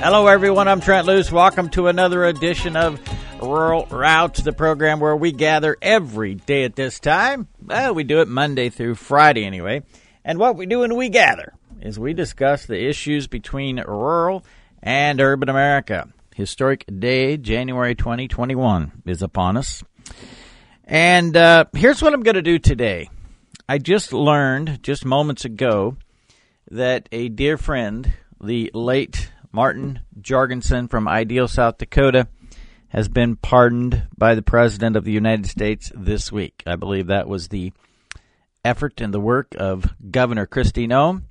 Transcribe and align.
Hello, 0.00 0.28
everyone. 0.28 0.68
I'm 0.68 0.80
Trent 0.80 1.08
Loos. 1.08 1.32
Welcome 1.32 1.70
to 1.70 1.88
another 1.88 2.24
edition 2.24 2.76
of 2.76 3.00
Rural 3.42 3.84
Routes, 3.86 4.40
the 4.40 4.52
program 4.52 5.00
where 5.00 5.16
we 5.16 5.32
gather 5.32 5.76
every 5.82 6.36
day 6.36 6.62
at 6.62 6.76
this 6.76 7.00
time. 7.00 7.48
Well, 7.60 7.94
we 7.94 8.04
do 8.04 8.20
it 8.20 8.28
Monday 8.28 8.70
through 8.70 8.94
Friday 8.94 9.44
anyway. 9.44 9.82
And 10.24 10.38
what 10.38 10.54
we 10.54 10.66
do 10.66 10.78
when 10.78 10.94
we 10.94 11.08
gather 11.08 11.52
is 11.82 11.98
we 11.98 12.14
discuss 12.14 12.64
the 12.64 12.80
issues 12.80 13.26
between 13.26 13.80
rural 13.80 14.44
and 14.80 15.20
urban 15.20 15.48
America. 15.48 16.08
Historic 16.32 16.84
day, 17.00 17.36
January 17.36 17.96
2021, 17.96 19.02
is 19.04 19.20
upon 19.20 19.56
us. 19.56 19.82
And 20.84 21.36
uh, 21.36 21.64
here's 21.74 22.00
what 22.00 22.14
I'm 22.14 22.22
going 22.22 22.36
to 22.36 22.42
do 22.42 22.60
today. 22.60 23.10
I 23.68 23.78
just 23.78 24.12
learned 24.12 24.80
just 24.80 25.04
moments 25.04 25.44
ago 25.44 25.96
that 26.70 27.08
a 27.10 27.28
dear 27.28 27.58
friend, 27.58 28.12
the 28.40 28.70
late 28.72 29.32
Martin 29.52 30.00
Jorgensen 30.20 30.88
from 30.88 31.08
Ideal, 31.08 31.48
South 31.48 31.78
Dakota, 31.78 32.28
has 32.88 33.08
been 33.08 33.36
pardoned 33.36 34.08
by 34.16 34.34
the 34.34 34.42
President 34.42 34.96
of 34.96 35.04
the 35.04 35.12
United 35.12 35.46
States 35.46 35.92
this 35.94 36.32
week. 36.32 36.62
I 36.66 36.76
believe 36.76 37.06
that 37.06 37.28
was 37.28 37.48
the 37.48 37.72
effort 38.64 39.00
and 39.00 39.12
the 39.12 39.20
work 39.20 39.54
of 39.58 39.94
Governor 40.10 40.46
Kristi 40.46 40.86
Noem. 40.86 41.22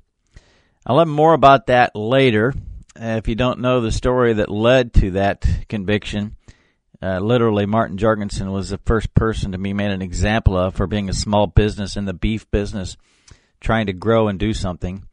I'll 0.85 0.99
have 0.99 1.07
more 1.07 1.33
about 1.33 1.67
that 1.67 1.95
later. 1.95 2.53
Uh, 2.99 3.17
if 3.17 3.27
you 3.27 3.35
don't 3.35 3.59
know 3.59 3.81
the 3.81 3.91
story 3.91 4.33
that 4.33 4.49
led 4.49 4.93
to 4.95 5.11
that 5.11 5.45
conviction, 5.67 6.35
uh, 7.01 7.19
literally, 7.19 7.65
Martin 7.65 7.97
Jorgensen 7.97 8.51
was 8.51 8.69
the 8.69 8.79
first 8.79 9.13
person 9.13 9.51
to 9.51 9.57
be 9.59 9.73
made 9.73 9.91
an 9.91 10.01
example 10.01 10.57
of 10.57 10.75
for 10.75 10.87
being 10.87 11.09
a 11.09 11.13
small 11.13 11.45
business 11.45 11.95
in 11.95 12.05
the 12.05 12.13
beef 12.13 12.49
business, 12.49 12.97
trying 13.61 13.85
to 13.85 13.93
grow 13.93 14.27
and 14.27 14.39
do 14.39 14.53
something. 14.53 15.03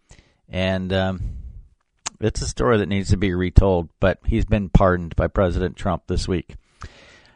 And 0.49 0.93
um, 0.93 1.21
it's 2.25 2.41
a 2.41 2.49
story 2.49 2.79
that 2.79 2.89
needs 2.89 3.11
to 3.11 3.17
be 3.17 3.35
retold, 3.35 3.91
but 4.01 4.19
he's 4.25 4.47
been 4.47 4.71
pardoned 4.71 5.15
by 5.15 5.27
President 5.27 5.77
Trump 5.77 6.05
this 6.07 6.27
week. 6.27 6.57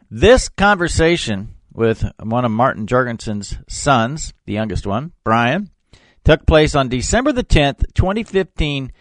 This 0.09 0.49
conversation 0.49 1.55
with 1.71 2.03
one 2.19 2.43
of 2.43 2.51
Martin 2.51 2.87
Jorgensen's 2.87 3.57
sons, 3.67 4.33
the 4.45 4.53
youngest 4.53 4.87
one, 4.87 5.11
Brian, 5.23 5.69
took 6.23 6.47
place 6.47 6.73
on 6.73 6.89
December 6.89 7.31
the 7.31 7.43
10th, 7.43 7.93
2015, 7.93 8.91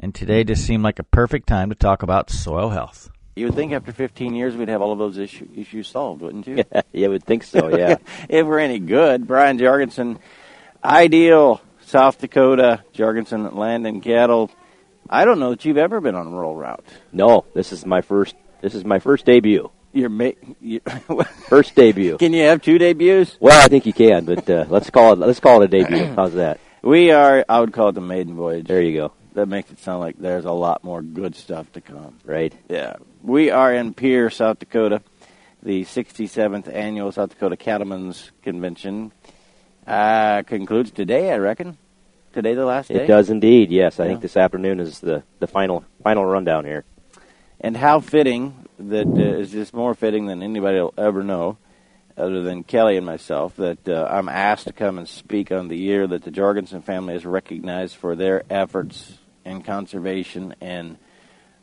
and 0.00 0.14
today 0.14 0.42
just 0.42 0.66
seemed 0.66 0.82
like 0.82 0.98
a 0.98 1.04
perfect 1.04 1.46
time 1.46 1.68
to 1.68 1.76
talk 1.76 2.02
about 2.02 2.28
soil 2.28 2.70
health. 2.70 3.08
You 3.36 3.46
would 3.46 3.54
think 3.54 3.72
after 3.72 3.92
15 3.92 4.34
years 4.34 4.56
we'd 4.56 4.68
have 4.68 4.82
all 4.82 4.92
of 4.92 4.98
those 4.98 5.16
issue, 5.16 5.48
issues 5.54 5.86
solved, 5.86 6.22
wouldn't 6.22 6.46
you? 6.46 6.56
Yeah, 6.72 6.82
you 6.92 7.10
would 7.10 7.24
think 7.24 7.44
so, 7.44 7.68
yeah. 7.76 7.96
if 8.28 8.44
we're 8.46 8.58
any 8.58 8.80
good, 8.80 9.28
Brian 9.28 9.58
Jorgensen, 9.58 10.18
ideal 10.82 11.60
South 11.82 12.18
Dakota, 12.18 12.82
Jorgensen 12.92 13.54
Land 13.54 13.86
and 13.86 14.02
Cattle. 14.02 14.50
I 15.10 15.24
don't 15.24 15.38
know 15.38 15.50
that 15.50 15.64
you've 15.64 15.76
ever 15.76 16.00
been 16.00 16.14
on 16.14 16.26
a 16.26 16.30
rural 16.30 16.56
route. 16.56 16.84
No, 17.12 17.44
this 17.54 17.72
is 17.72 17.84
my 17.86 18.00
first. 18.00 18.34
This 18.60 18.74
is 18.74 18.84
my 18.84 18.98
first 18.98 19.24
debut. 19.26 19.70
Your 19.92 20.10
ma- 20.10 20.32
First 21.48 21.74
debut. 21.74 22.18
Can 22.18 22.34
you 22.34 22.42
have 22.42 22.60
two 22.60 22.76
debuts? 22.76 23.38
Well, 23.40 23.58
I 23.58 23.68
think 23.68 23.86
you 23.86 23.94
can, 23.94 24.26
but 24.26 24.48
uh, 24.50 24.66
let's 24.70 24.90
call 24.90 25.14
it. 25.14 25.18
Let's 25.18 25.40
call 25.40 25.62
it 25.62 25.72
a 25.72 25.82
debut. 25.82 26.04
How's 26.16 26.34
that? 26.34 26.60
We 26.82 27.12
are. 27.12 27.44
I 27.48 27.60
would 27.60 27.72
call 27.72 27.88
it 27.88 27.92
the 27.92 28.02
maiden 28.02 28.34
voyage. 28.34 28.66
There 28.66 28.82
you 28.82 28.94
go. 28.94 29.12
That 29.32 29.46
makes 29.46 29.70
it 29.70 29.78
sound 29.78 30.00
like 30.00 30.18
there's 30.18 30.44
a 30.44 30.52
lot 30.52 30.84
more 30.84 31.00
good 31.02 31.34
stuff 31.34 31.70
to 31.72 31.80
come. 31.80 32.18
Right. 32.24 32.52
Yeah. 32.68 32.96
We 33.22 33.50
are 33.50 33.72
in 33.72 33.94
Pierre, 33.94 34.30
South 34.30 34.58
Dakota, 34.58 35.02
the 35.62 35.84
67th 35.84 36.72
annual 36.72 37.10
South 37.12 37.30
Dakota 37.30 37.56
Cattlemen's 37.56 38.30
Convention. 38.42 39.12
Uh, 39.86 40.42
concludes 40.42 40.90
today, 40.90 41.32
I 41.32 41.36
reckon. 41.38 41.78
Today, 42.36 42.52
the 42.52 42.66
last 42.66 42.88
day. 42.88 42.96
It 42.96 43.06
does 43.06 43.30
indeed. 43.30 43.70
Yes, 43.70 43.98
I 43.98 44.04
Yeah. 44.04 44.08
think 44.10 44.20
this 44.20 44.36
afternoon 44.36 44.78
is 44.78 45.00
the 45.00 45.22
the 45.38 45.46
final 45.46 45.84
final 46.02 46.26
rundown 46.26 46.66
here. 46.66 46.84
And 47.62 47.74
how 47.74 48.00
fitting 48.00 48.68
that 48.78 49.16
uh, 49.16 49.22
is 49.22 49.50
just 49.50 49.72
more 49.72 49.94
fitting 49.94 50.26
than 50.26 50.42
anybody 50.42 50.78
will 50.78 50.92
ever 50.98 51.24
know, 51.24 51.56
other 52.14 52.42
than 52.42 52.62
Kelly 52.62 52.98
and 52.98 53.06
myself, 53.06 53.56
that 53.56 53.88
uh, 53.88 54.06
I'm 54.10 54.28
asked 54.28 54.66
to 54.66 54.74
come 54.74 54.98
and 54.98 55.08
speak 55.08 55.50
on 55.50 55.68
the 55.68 55.78
year 55.78 56.06
that 56.06 56.24
the 56.24 56.30
Jorgensen 56.30 56.82
family 56.82 57.14
is 57.14 57.24
recognized 57.24 57.96
for 57.96 58.14
their 58.14 58.42
efforts 58.50 59.14
in 59.46 59.62
conservation. 59.62 60.54
And 60.60 60.98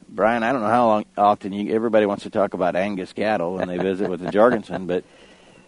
Brian, 0.09 0.42
I 0.42 0.52
don't 0.53 0.62
know 0.62 0.70
how 0.70 0.88
long, 0.88 1.06
often 1.16 1.53
you, 1.53 1.72
everybody 1.76 2.08
wants 2.08 2.24
to 2.24 2.31
talk 2.31 2.56
about 2.56 2.76
Angus 2.76 3.14
cattle 3.14 3.53
when 3.58 3.68
they 3.68 3.78
visit 3.78 4.09
with 4.09 4.22
the 4.22 4.31
Jorgensen, 4.40 4.88
but 4.88 5.03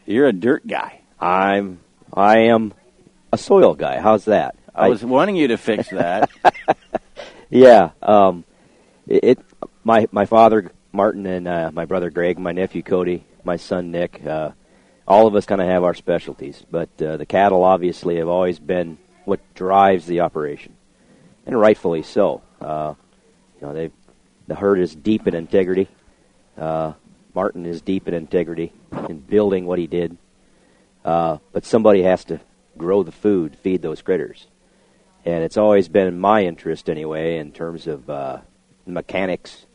you're 0.08 0.26
a 0.26 0.34
dirt 0.34 0.66
guy. 0.66 1.02
I'm 1.20 1.78
I 2.12 2.40
am 2.50 2.74
a 3.32 3.38
soil 3.38 3.76
guy. 3.76 4.00
How's 4.00 4.26
that? 4.26 4.56
I 4.76 4.90
was 4.90 5.04
wanting 5.06 5.38
you 5.38 5.48
to 5.50 5.58
fix 5.58 5.90
that. 5.90 6.30
yeah. 7.50 7.92
Um, 8.02 8.44
it, 9.08 9.24
it 9.24 9.40
my 9.84 10.08
my 10.12 10.26
father 10.26 10.72
Martin 10.92 11.26
and 11.26 11.48
uh, 11.48 11.72
my 11.74 11.86
brother 11.86 12.10
Greg, 12.10 12.38
my 12.38 12.52
nephew 12.52 12.84
Cody, 12.84 13.24
my 13.44 13.56
son 13.56 13.92
Nick, 13.92 14.26
uh, 14.26 14.52
all 15.08 15.28
of 15.28 15.36
us 15.36 15.46
kind 15.46 15.62
of 15.62 15.68
have 15.68 15.84
our 15.84 15.94
specialties. 15.94 16.62
But 16.70 16.90
uh, 17.02 17.18
the 17.18 17.26
cattle 17.26 17.64
obviously 17.64 18.18
have 18.18 18.28
always 18.28 18.60
been 18.60 18.98
what 19.24 19.40
drives 19.54 20.06
the 20.08 20.22
operation, 20.22 20.76
and 21.46 21.58
rightfully 21.60 22.04
so. 22.04 22.42
Uh, 22.60 22.96
you 23.60 23.68
know, 23.68 23.74
they 23.74 23.92
the 24.48 24.56
herd 24.56 24.80
is 24.80 24.94
deep 24.94 25.26
in 25.26 25.36
integrity. 25.36 25.88
Uh, 26.58 26.94
Martin 27.34 27.66
is 27.66 27.82
deep 27.82 28.08
in 28.08 28.14
integrity 28.14 28.74
in 29.10 29.20
building 29.20 29.66
what 29.66 29.80
he 29.80 29.88
did. 29.88 30.18
Uh, 31.04 31.38
but 31.52 31.66
somebody 31.66 32.02
has 32.02 32.26
to 32.26 32.40
grow 32.78 33.04
the 33.04 33.12
food, 33.12 33.58
feed 33.58 33.82
those 33.82 34.02
critters 34.02 34.48
and 35.26 35.44
it's 35.44 35.58
always 35.58 35.90
been 35.90 36.20
my 36.20 36.44
interest 36.44 36.90
anyway 36.90 37.38
in 37.38 37.52
terms 37.52 37.88
of 37.88 38.10
uh, 38.10 38.40
mechanics 38.86 39.66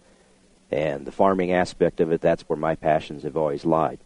and 0.70 1.04
the 1.04 1.12
farming 1.12 1.52
aspect 1.52 2.00
of 2.00 2.12
it. 2.12 2.20
That's 2.20 2.42
where 2.42 2.56
my 2.56 2.76
passions 2.76 3.24
have 3.24 3.36
always 3.36 3.64
lied, 3.64 3.98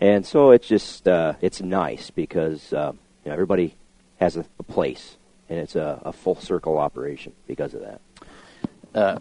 and 0.00 0.24
so 0.24 0.52
it's 0.52 0.68
just 0.68 1.06
uh, 1.08 1.34
it's 1.40 1.60
nice 1.60 2.10
because 2.10 2.72
uh, 2.72 2.92
you 3.24 3.28
know, 3.28 3.32
everybody 3.32 3.76
has 4.20 4.36
a, 4.36 4.44
a 4.58 4.62
place, 4.62 5.16
and 5.48 5.58
it's 5.58 5.76
a, 5.76 6.00
a 6.04 6.12
full 6.12 6.36
circle 6.36 6.78
operation 6.78 7.32
because 7.46 7.74
of 7.74 7.80
that. 7.80 8.00
Uh, 8.94 9.18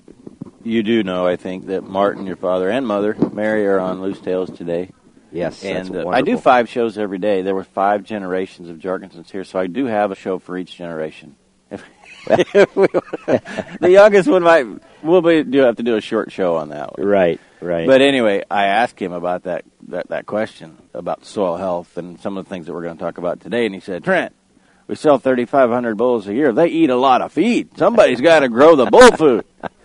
you 0.63 0.83
do 0.83 1.03
know, 1.03 1.25
I 1.25 1.35
think, 1.35 1.67
that 1.67 1.83
Martin, 1.83 2.25
your 2.25 2.35
father, 2.35 2.69
and 2.69 2.85
mother, 2.85 3.15
Mary, 3.31 3.65
are 3.65 3.79
on 3.79 4.01
Loos 4.01 4.19
Tales 4.19 4.49
today. 4.49 4.91
Yes, 5.31 5.61
that's 5.61 5.89
and 5.89 5.97
uh, 5.97 6.09
I 6.09 6.21
do 6.21 6.37
five 6.37 6.69
shows 6.69 6.97
every 6.97 7.19
day. 7.19 7.41
There 7.41 7.55
were 7.55 7.63
five 7.63 8.03
generations 8.03 8.69
of 8.69 8.77
Jorgensens 8.77 9.29
here, 9.29 9.43
so 9.43 9.59
I 9.59 9.67
do 9.67 9.85
have 9.85 10.11
a 10.11 10.15
show 10.15 10.39
for 10.39 10.57
each 10.57 10.75
generation. 10.75 11.35
the 12.25 13.89
youngest 13.89 14.27
one 14.27 14.41
might 14.41 14.65
we'll 15.03 15.21
be, 15.21 15.43
do 15.43 15.59
have 15.59 15.77
to 15.77 15.83
do 15.83 15.95
a 15.95 16.01
short 16.01 16.31
show 16.31 16.55
on 16.55 16.69
that 16.69 16.97
one. 16.97 17.07
Right, 17.07 17.39
right. 17.61 17.85
But 17.85 18.01
anyway, 18.01 18.43
I 18.49 18.65
asked 18.65 18.99
him 18.99 19.11
about 19.13 19.43
that, 19.43 19.65
that 19.89 20.09
that 20.09 20.25
question 20.25 20.77
about 20.93 21.25
soil 21.25 21.57
health 21.57 21.95
and 21.97 22.19
some 22.19 22.37
of 22.37 22.45
the 22.45 22.49
things 22.49 22.65
that 22.65 22.73
we're 22.73 22.83
going 22.83 22.97
to 22.97 23.03
talk 23.03 23.19
about 23.19 23.39
today, 23.39 23.65
and 23.65 23.75
he 23.75 23.81
said, 23.81 24.03
"Trent, 24.03 24.33
we 24.87 24.95
sell 24.95 25.19
3,500 25.19 25.95
bulls 25.95 26.27
a 26.27 26.33
year. 26.33 26.51
They 26.51 26.67
eat 26.67 26.89
a 26.89 26.95
lot 26.95 27.21
of 27.21 27.31
feed. 27.31 27.77
Somebody's 27.77 28.21
got 28.21 28.39
to 28.39 28.49
grow 28.49 28.75
the 28.75 28.87
bull 28.87 29.11
food." 29.11 29.45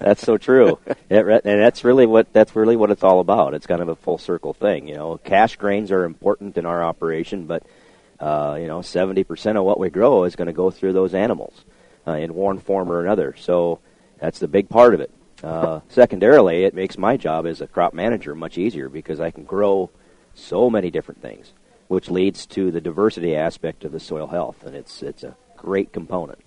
That's 0.00 0.22
so 0.22 0.38
true, 0.38 0.78
It 1.10 1.26
re- 1.26 1.40
and 1.44 1.60
that's 1.60 1.84
really 1.84 2.06
what 2.06 2.32
that's 2.32 2.56
really 2.56 2.76
what 2.76 2.90
it's 2.90 3.04
all 3.04 3.20
about. 3.20 3.54
It's 3.54 3.66
kind 3.66 3.82
of 3.82 3.88
a 3.88 3.96
full 3.96 4.18
circle 4.18 4.54
thing, 4.54 4.88
you 4.88 4.94
know. 4.94 5.18
Cash 5.18 5.56
grains 5.56 5.92
are 5.92 6.04
important 6.04 6.56
in 6.56 6.64
our 6.64 6.82
operation, 6.82 7.46
but 7.46 7.62
uh, 8.18 8.56
you 8.58 8.66
know, 8.66 8.80
seventy 8.80 9.24
percent 9.24 9.58
of 9.58 9.64
what 9.64 9.78
we 9.78 9.90
grow 9.90 10.24
is 10.24 10.36
going 10.36 10.46
to 10.46 10.54
go 10.54 10.70
through 10.70 10.94
those 10.94 11.12
animals 11.12 11.64
uh, 12.06 12.12
in 12.12 12.34
one 12.34 12.58
form 12.58 12.90
or 12.90 13.00
another. 13.04 13.34
So 13.38 13.80
that's 14.18 14.38
the 14.38 14.48
big 14.48 14.70
part 14.70 14.94
of 14.94 15.00
it. 15.00 15.10
Uh, 15.42 15.80
secondarily, 15.88 16.64
it 16.64 16.74
makes 16.74 16.96
my 16.96 17.16
job 17.16 17.46
as 17.46 17.60
a 17.60 17.66
crop 17.66 17.92
manager 17.92 18.34
much 18.34 18.56
easier 18.56 18.88
because 18.88 19.20
I 19.20 19.30
can 19.30 19.44
grow 19.44 19.90
so 20.34 20.70
many 20.70 20.90
different 20.90 21.20
things, 21.20 21.52
which 21.88 22.10
leads 22.10 22.46
to 22.46 22.70
the 22.70 22.80
diversity 22.80 23.36
aspect 23.36 23.84
of 23.84 23.92
the 23.92 24.00
soil 24.00 24.28
health, 24.28 24.64
and 24.64 24.74
it's 24.74 25.02
it's 25.02 25.24
a 25.24 25.36
great 25.56 25.92
component. 25.92 26.38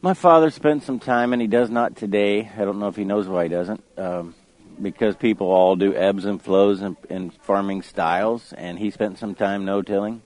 My 0.00 0.14
father 0.14 0.50
spent 0.50 0.84
some 0.84 1.00
time, 1.00 1.32
and 1.32 1.42
he 1.42 1.48
does 1.48 1.70
not 1.70 1.96
today. 1.96 2.48
I 2.56 2.64
don't 2.64 2.78
know 2.78 2.86
if 2.86 2.94
he 2.94 3.04
knows 3.04 3.26
why 3.26 3.42
he 3.42 3.48
doesn't, 3.48 3.82
um, 3.96 4.36
because 4.80 5.16
people 5.16 5.48
all 5.48 5.74
do 5.74 5.92
ebbs 5.92 6.24
and 6.24 6.40
flows 6.40 6.82
in, 6.82 6.96
in 7.10 7.30
farming 7.30 7.82
styles, 7.82 8.52
and 8.52 8.78
he 8.78 8.92
spent 8.92 9.18
some 9.18 9.34
time 9.34 9.64
no-tilling. 9.64 10.22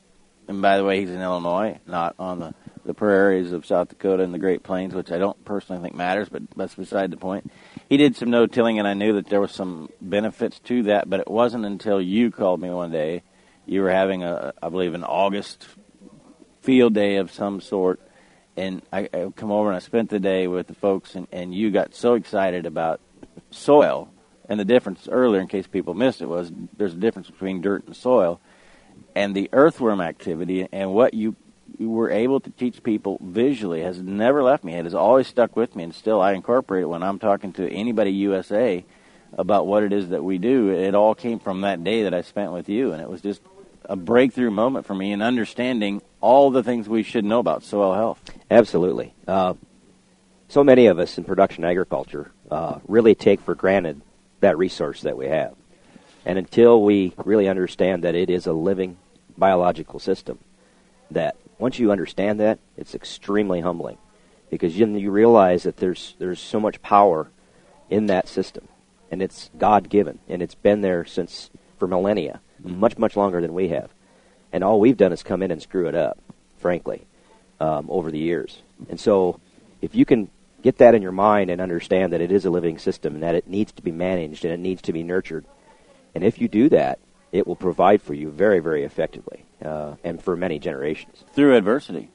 And 0.46 0.60
by 0.60 0.76
the 0.76 0.84
way, 0.84 1.00
he's 1.00 1.08
in 1.08 1.22
Illinois, 1.22 1.78
not 1.86 2.14
on 2.18 2.38
the, 2.38 2.54
the 2.84 2.92
prairies 2.92 3.52
of 3.52 3.64
South 3.64 3.88
Dakota 3.88 4.22
and 4.22 4.34
the 4.34 4.38
Great 4.38 4.62
Plains, 4.62 4.92
which 4.92 5.10
I 5.10 5.16
don't 5.16 5.42
personally 5.46 5.80
think 5.80 5.94
matters, 5.94 6.28
but 6.28 6.42
that's 6.54 6.74
beside 6.74 7.10
the 7.10 7.16
point. 7.16 7.50
He 7.88 7.96
did 7.96 8.14
some 8.14 8.28
no-tilling, 8.28 8.78
and 8.78 8.86
I 8.86 8.92
knew 8.92 9.14
that 9.14 9.28
there 9.28 9.40
was 9.40 9.52
some 9.52 9.88
benefits 10.02 10.58
to 10.64 10.82
that, 10.82 11.08
but 11.08 11.20
it 11.20 11.30
wasn't 11.30 11.64
until 11.64 11.98
you 11.98 12.30
called 12.30 12.60
me 12.60 12.68
one 12.68 12.92
day. 12.92 13.22
You 13.64 13.80
were 13.80 13.90
having 13.90 14.22
a, 14.22 14.52
I 14.62 14.68
believe, 14.68 14.92
an 14.92 15.04
August 15.04 15.66
field 16.60 16.92
day 16.92 17.16
of 17.16 17.32
some 17.32 17.62
sort, 17.62 18.02
and 18.56 18.82
I, 18.92 19.08
I 19.12 19.32
come 19.34 19.50
over 19.50 19.68
and 19.68 19.76
I 19.76 19.80
spent 19.80 20.10
the 20.10 20.20
day 20.20 20.46
with 20.46 20.66
the 20.66 20.74
folks, 20.74 21.14
and, 21.14 21.26
and 21.32 21.54
you 21.54 21.70
got 21.70 21.94
so 21.94 22.14
excited 22.14 22.66
about 22.66 23.00
soil. 23.50 24.10
And 24.48 24.58
the 24.60 24.64
difference 24.64 25.08
earlier, 25.10 25.40
in 25.40 25.48
case 25.48 25.66
people 25.66 25.94
missed 25.94 26.20
it, 26.20 26.26
was 26.26 26.52
there's 26.76 26.94
a 26.94 26.98
difference 26.98 27.30
between 27.30 27.60
dirt 27.60 27.86
and 27.86 27.96
soil, 27.96 28.40
and 29.14 29.34
the 29.34 29.48
earthworm 29.52 30.00
activity 30.00 30.68
and 30.72 30.92
what 30.92 31.14
you 31.14 31.36
were 31.78 32.10
able 32.10 32.40
to 32.40 32.50
teach 32.50 32.82
people 32.82 33.18
visually 33.22 33.80
has 33.82 34.00
never 34.00 34.42
left 34.42 34.64
me. 34.64 34.74
It 34.74 34.84
has 34.84 34.94
always 34.94 35.26
stuck 35.26 35.56
with 35.56 35.74
me, 35.74 35.84
and 35.84 35.94
still 35.94 36.20
I 36.20 36.32
incorporate 36.32 36.82
it 36.82 36.88
when 36.88 37.02
I'm 37.02 37.18
talking 37.18 37.52
to 37.54 37.68
anybody 37.70 38.10
USA 38.12 38.84
about 39.32 39.66
what 39.66 39.82
it 39.82 39.92
is 39.92 40.10
that 40.10 40.22
we 40.22 40.38
do. 40.38 40.70
It 40.70 40.94
all 40.94 41.14
came 41.14 41.38
from 41.38 41.62
that 41.62 41.82
day 41.82 42.02
that 42.02 42.12
I 42.12 42.20
spent 42.20 42.52
with 42.52 42.68
you, 42.68 42.92
and 42.92 43.00
it 43.00 43.08
was 43.08 43.22
just 43.22 43.40
a 43.92 43.96
breakthrough 43.96 44.50
moment 44.50 44.86
for 44.86 44.94
me 44.94 45.12
in 45.12 45.20
understanding 45.20 46.00
all 46.22 46.50
the 46.50 46.62
things 46.62 46.88
we 46.88 47.02
should 47.02 47.26
know 47.26 47.40
about 47.40 47.62
soil 47.62 47.92
health. 47.92 48.22
Absolutely. 48.50 49.12
Uh, 49.28 49.52
so 50.48 50.64
many 50.64 50.86
of 50.86 50.98
us 50.98 51.18
in 51.18 51.24
production 51.24 51.62
agriculture 51.62 52.32
uh, 52.50 52.78
really 52.88 53.14
take 53.14 53.42
for 53.42 53.54
granted 53.54 54.00
that 54.40 54.56
resource 54.56 55.02
that 55.02 55.18
we 55.18 55.26
have. 55.26 55.54
And 56.24 56.38
until 56.38 56.82
we 56.82 57.12
really 57.18 57.48
understand 57.48 58.04
that 58.04 58.14
it 58.14 58.30
is 58.30 58.46
a 58.46 58.54
living 58.54 58.96
biological 59.36 59.98
system, 59.98 60.38
that 61.10 61.36
once 61.58 61.78
you 61.78 61.92
understand 61.92 62.40
that, 62.40 62.60
it's 62.78 62.94
extremely 62.94 63.60
humbling 63.60 63.98
because 64.48 64.78
you, 64.78 64.86
you 64.86 65.10
realize 65.10 65.64
that 65.64 65.76
there's 65.76 66.14
there's 66.18 66.40
so 66.40 66.58
much 66.58 66.80
power 66.80 67.30
in 67.90 68.06
that 68.06 68.26
system, 68.26 68.68
and 69.10 69.20
it's 69.20 69.50
God 69.58 69.90
given, 69.90 70.18
and 70.28 70.40
it's 70.40 70.54
been 70.54 70.80
there 70.80 71.04
since 71.04 71.50
for 71.78 71.86
millennia, 71.86 72.40
much 72.62 72.98
much 72.98 73.16
longer 73.16 73.40
than 73.40 73.54
we 73.54 73.68
have, 73.68 73.90
and 74.52 74.62
all 74.64 74.80
we've 74.80 74.96
done 74.96 75.12
is 75.12 75.22
come 75.22 75.42
in 75.42 75.50
and 75.50 75.60
screw 75.62 75.88
it 75.88 75.94
up, 75.94 76.18
frankly, 76.58 77.06
um, 77.60 77.86
over 77.90 78.10
the 78.10 78.18
years. 78.18 78.62
And 78.88 78.98
so, 78.98 79.40
if 79.80 79.94
you 79.94 80.04
can 80.04 80.30
get 80.62 80.78
that 80.78 80.94
in 80.94 81.02
your 81.02 81.12
mind 81.12 81.50
and 81.50 81.60
understand 81.60 82.12
that 82.12 82.20
it 82.20 82.30
is 82.30 82.44
a 82.44 82.50
living 82.50 82.78
system 82.78 83.14
and 83.14 83.22
that 83.22 83.34
it 83.34 83.48
needs 83.48 83.72
to 83.72 83.82
be 83.82 83.90
managed 83.90 84.44
and 84.44 84.54
it 84.54 84.60
needs 84.60 84.82
to 84.82 84.92
be 84.92 85.02
nurtured, 85.02 85.44
and 86.14 86.24
if 86.24 86.40
you 86.40 86.48
do 86.48 86.68
that, 86.68 86.98
it 87.32 87.46
will 87.46 87.56
provide 87.56 88.02
for 88.02 88.14
you 88.14 88.30
very 88.30 88.60
very 88.60 88.84
effectively 88.84 89.44
uh, 89.64 89.94
and 90.04 90.22
for 90.22 90.36
many 90.36 90.58
generations. 90.58 91.24
Through 91.34 91.56
adversity. 91.56 92.10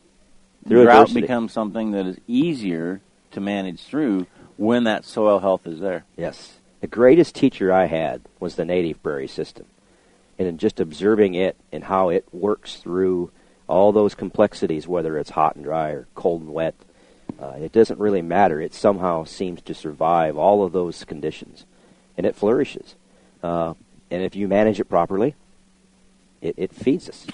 Through 0.67 0.83
Drought 0.83 1.03
adversity. 1.03 1.21
becomes 1.21 1.53
something 1.53 1.91
that 1.91 2.05
is 2.05 2.17
easier 2.27 3.01
to 3.31 3.39
manage 3.39 3.83
through 3.83 4.27
when 4.57 4.83
that 4.83 5.05
soil 5.05 5.39
health 5.39 5.65
is 5.65 5.79
there. 5.79 6.05
Yes. 6.17 6.57
The 6.81 6.87
greatest 6.87 7.35
teacher 7.35 7.71
I 7.71 7.85
had 7.85 8.21
was 8.39 8.55
the 8.55 8.65
native 8.65 9.01
prairie 9.01 9.27
system. 9.27 9.65
And 10.39 10.59
just 10.59 10.79
observing 10.79 11.33
it 11.33 11.55
and 11.71 11.83
how 11.83 12.09
it 12.09 12.25
works 12.31 12.75
through 12.75 13.31
all 13.67 13.91
those 13.91 14.15
complexities, 14.15 14.87
whether 14.87 15.17
it's 15.17 15.31
hot 15.31 15.55
and 15.55 15.65
dry 15.65 15.89
or 15.89 16.07
cold 16.15 16.41
and 16.41 16.53
wet, 16.53 16.75
uh, 17.39 17.53
it 17.59 17.71
doesn't 17.71 17.99
really 17.99 18.21
matter. 18.21 18.61
It 18.61 18.73
somehow 18.73 19.23
seems 19.23 19.61
to 19.63 19.73
survive 19.73 20.37
all 20.37 20.63
of 20.63 20.71
those 20.71 21.03
conditions. 21.03 21.65
And 22.17 22.25
it 22.25 22.35
flourishes. 22.35 22.95
Uh, 23.43 23.73
and 24.09 24.23
if 24.23 24.35
you 24.35 24.47
manage 24.47 24.79
it 24.79 24.85
properly, 24.85 25.35
it, 26.41 26.55
it 26.57 26.73
feeds 26.73 27.09
us. 27.09 27.27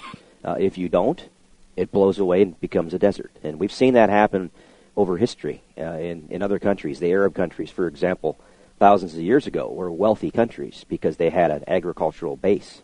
Uh, 0.44 0.56
if 0.58 0.76
you 0.76 0.88
don't, 0.88 1.28
it 1.76 1.92
blows 1.92 2.18
away 2.18 2.42
and 2.42 2.60
becomes 2.60 2.94
a 2.94 2.98
desert. 2.98 3.30
And 3.42 3.58
we've 3.58 3.72
seen 3.72 3.94
that 3.94 4.10
happen 4.10 4.50
over 4.96 5.16
history 5.16 5.62
uh, 5.78 5.98
in, 5.98 6.28
in 6.30 6.42
other 6.42 6.58
countries. 6.58 7.00
The 7.00 7.10
Arab 7.10 7.34
countries, 7.34 7.70
for 7.70 7.86
example, 7.86 8.38
thousands 8.78 9.14
of 9.14 9.20
years 9.20 9.46
ago, 9.46 9.70
were 9.70 9.90
wealthy 9.90 10.30
countries 10.30 10.84
because 10.88 11.16
they 11.16 11.30
had 11.30 11.50
an 11.50 11.64
agricultural 11.66 12.36
base. 12.36 12.82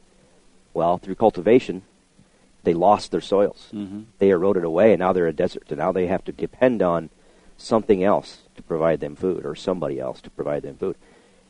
Well, 0.72 0.99
through 0.99 1.17
cultivation, 1.17 1.82
they 2.62 2.75
lost 2.75 3.11
their 3.11 3.20
soils. 3.20 3.69
Mm-hmm. 3.72 4.02
They 4.19 4.31
eroded 4.31 4.64
away, 4.64 4.93
and 4.93 5.00
now 5.00 5.12
they're 5.12 5.26
a 5.26 5.32
desert. 5.32 5.64
And 5.69 5.78
now 5.78 5.93
they 5.93 6.06
have 6.06 6.25
to 6.25 6.32
depend 6.32 6.82
on 6.82 7.11
something 7.56 8.05
else 8.05 8.38
to 8.56 8.62
provide 8.62 9.00
them 9.00 9.17
food, 9.17 9.44
or 9.44 9.55
somebody 9.55 9.99
else 9.99 10.20
to 10.22 10.31
provide 10.31 10.62
them 10.62 10.76
food. 10.76 10.96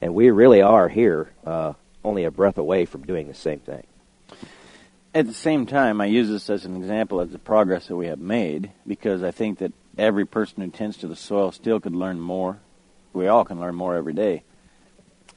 And 0.00 0.14
we 0.14 0.30
really 0.30 0.62
are 0.62 0.88
here 0.88 1.30
uh, 1.44 1.74
only 2.04 2.24
a 2.24 2.30
breath 2.30 2.58
away 2.58 2.84
from 2.86 3.02
doing 3.02 3.28
the 3.28 3.34
same 3.34 3.60
thing. 3.60 3.84
At 5.14 5.26
the 5.26 5.34
same 5.34 5.66
time, 5.66 6.00
I 6.00 6.06
use 6.06 6.28
this 6.28 6.48
as 6.48 6.64
an 6.64 6.76
example 6.76 7.20
of 7.20 7.32
the 7.32 7.38
progress 7.38 7.88
that 7.88 7.96
we 7.96 8.06
have 8.06 8.20
made 8.20 8.70
because 8.86 9.22
I 9.22 9.32
think 9.32 9.58
that 9.58 9.72
every 9.98 10.24
person 10.24 10.62
who 10.62 10.70
tends 10.70 10.96
to 10.98 11.08
the 11.08 11.16
soil 11.16 11.50
still 11.50 11.80
could 11.80 11.94
learn 11.94 12.20
more. 12.20 12.60
We 13.12 13.26
all 13.26 13.44
can 13.44 13.58
learn 13.60 13.74
more 13.74 13.96
every 13.96 14.12
day. 14.12 14.44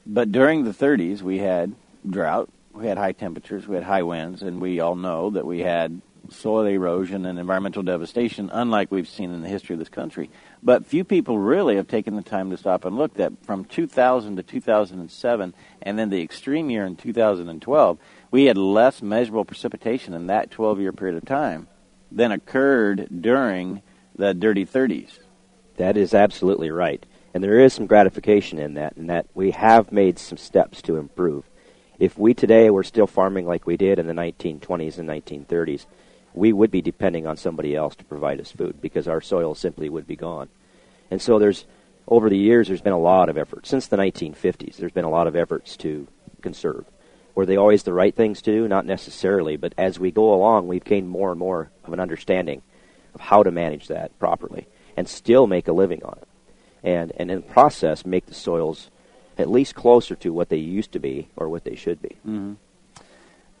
But 0.06 0.30
during 0.30 0.64
the 0.64 0.70
30s, 0.70 1.22
we 1.22 1.38
had 1.38 1.74
drought, 2.08 2.48
we 2.74 2.86
had 2.86 2.98
high 2.98 3.12
temperatures, 3.12 3.66
we 3.68 3.76
had 3.76 3.84
high 3.84 4.02
winds, 4.02 4.42
and 4.42 4.60
we 4.60 4.80
all 4.80 4.96
know 4.96 5.30
that 5.30 5.46
we 5.46 5.60
had 5.60 6.00
soil 6.30 6.66
erosion 6.66 7.26
and 7.26 7.38
environmental 7.38 7.82
devastation, 7.82 8.50
unlike 8.52 8.90
we've 8.90 9.08
seen 9.08 9.32
in 9.32 9.42
the 9.42 9.48
history 9.48 9.74
of 9.74 9.78
this 9.78 9.88
country. 9.88 10.30
But 10.62 10.86
few 10.86 11.04
people 11.04 11.38
really 11.38 11.76
have 11.76 11.86
taken 11.86 12.16
the 12.16 12.22
time 12.22 12.50
to 12.50 12.56
stop 12.56 12.84
and 12.84 12.96
look 12.96 13.14
that 13.14 13.32
from 13.44 13.64
2000 13.64 14.36
to 14.36 14.42
2007, 14.42 15.54
and 15.82 15.98
then 15.98 16.10
the 16.10 16.22
extreme 16.22 16.70
year 16.70 16.86
in 16.86 16.96
2012, 16.96 17.98
we 18.30 18.46
had 18.46 18.56
less 18.56 19.02
measurable 19.02 19.44
precipitation 19.44 20.14
in 20.14 20.26
that 20.26 20.50
12 20.50 20.80
year 20.80 20.92
period 20.92 21.16
of 21.16 21.24
time 21.24 21.68
than 22.10 22.32
occurred 22.32 23.08
during 23.20 23.82
the 24.16 24.34
dirty 24.34 24.64
30s. 24.64 25.18
That 25.76 25.96
is 25.96 26.14
absolutely 26.14 26.70
right. 26.70 27.04
And 27.34 27.42
there 27.42 27.58
is 27.58 27.72
some 27.72 27.86
gratification 27.86 28.58
in 28.58 28.74
that, 28.74 28.96
in 28.96 29.08
that 29.08 29.26
we 29.34 29.50
have 29.50 29.90
made 29.90 30.18
some 30.18 30.38
steps 30.38 30.80
to 30.82 30.96
improve. 30.96 31.44
If 32.04 32.18
we 32.18 32.34
today 32.34 32.68
were 32.68 32.84
still 32.84 33.06
farming 33.06 33.46
like 33.46 33.66
we 33.66 33.78
did 33.78 33.98
in 33.98 34.06
the 34.06 34.12
1920s 34.12 34.98
and 34.98 35.08
1930s, 35.08 35.86
we 36.34 36.52
would 36.52 36.70
be 36.70 36.82
depending 36.82 37.26
on 37.26 37.38
somebody 37.38 37.74
else 37.74 37.96
to 37.96 38.04
provide 38.04 38.42
us 38.42 38.52
food 38.52 38.78
because 38.82 39.08
our 39.08 39.22
soil 39.22 39.54
simply 39.54 39.88
would 39.88 40.06
be 40.06 40.14
gone. 40.14 40.50
And 41.10 41.22
so 41.22 41.38
there's, 41.38 41.64
over 42.06 42.28
the 42.28 42.36
years, 42.36 42.68
there's 42.68 42.82
been 42.82 42.92
a 42.92 42.98
lot 42.98 43.30
of 43.30 43.38
effort. 43.38 43.66
Since 43.66 43.86
the 43.86 43.96
1950s, 43.96 44.76
there's 44.76 44.92
been 44.92 45.06
a 45.06 45.10
lot 45.10 45.26
of 45.26 45.34
efforts 45.34 45.78
to 45.78 46.06
conserve. 46.42 46.84
Were 47.34 47.46
they 47.46 47.56
always 47.56 47.84
the 47.84 47.94
right 47.94 48.14
things 48.14 48.42
to 48.42 48.52
do? 48.52 48.68
Not 48.68 48.84
necessarily, 48.84 49.56
but 49.56 49.72
as 49.78 49.98
we 49.98 50.10
go 50.10 50.34
along, 50.34 50.68
we've 50.68 50.84
gained 50.84 51.08
more 51.08 51.30
and 51.30 51.38
more 51.38 51.70
of 51.84 51.94
an 51.94 52.00
understanding 52.00 52.60
of 53.14 53.22
how 53.22 53.42
to 53.42 53.50
manage 53.50 53.88
that 53.88 54.18
properly 54.18 54.66
and 54.94 55.08
still 55.08 55.46
make 55.46 55.68
a 55.68 55.72
living 55.72 56.02
on 56.04 56.18
it. 56.20 56.28
And, 56.82 57.12
and 57.16 57.30
in 57.30 57.40
the 57.40 57.46
process, 57.46 58.04
make 58.04 58.26
the 58.26 58.34
soils 58.34 58.90
at 59.38 59.50
least 59.50 59.74
closer 59.74 60.14
to 60.16 60.32
what 60.32 60.48
they 60.48 60.56
used 60.56 60.92
to 60.92 60.98
be 60.98 61.28
or 61.36 61.48
what 61.48 61.64
they 61.64 61.74
should 61.74 62.00
be. 62.00 62.16
Mm-hmm. 62.26 62.52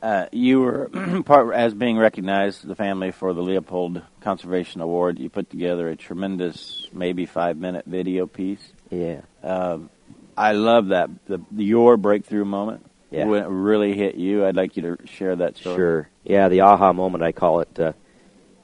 Uh, 0.02 0.26
you 0.32 0.60
were 0.60 0.88
part 1.24 1.54
as 1.54 1.72
being 1.72 1.96
recognized, 1.96 2.66
the 2.66 2.74
family 2.74 3.10
for 3.10 3.32
the 3.32 3.42
Leopold 3.42 4.02
Conservation 4.20 4.82
Award. 4.82 5.18
You 5.18 5.30
put 5.30 5.48
together 5.48 5.88
a 5.88 5.96
tremendous, 5.96 6.86
maybe 6.92 7.24
five 7.24 7.56
minute 7.56 7.86
video 7.86 8.26
piece. 8.26 8.72
Yeah. 8.90 9.22
Um, 9.42 9.88
I 10.36 10.52
love 10.52 10.88
that 10.88 11.08
the, 11.26 11.40
your 11.56 11.96
breakthrough 11.96 12.44
moment 12.44 12.84
Yeah. 13.10 13.24
when 13.24 13.44
it 13.44 13.48
really 13.48 13.96
hit 13.96 14.16
you. 14.16 14.44
I'd 14.44 14.56
like 14.56 14.76
you 14.76 14.82
to 14.96 15.06
share 15.06 15.36
that 15.36 15.56
story. 15.56 15.76
Sure. 15.76 16.08
Yeah, 16.22 16.48
the 16.48 16.60
aha 16.62 16.92
moment, 16.92 17.24
I 17.24 17.32
call 17.32 17.60
it. 17.60 17.78
Uh, 17.78 17.92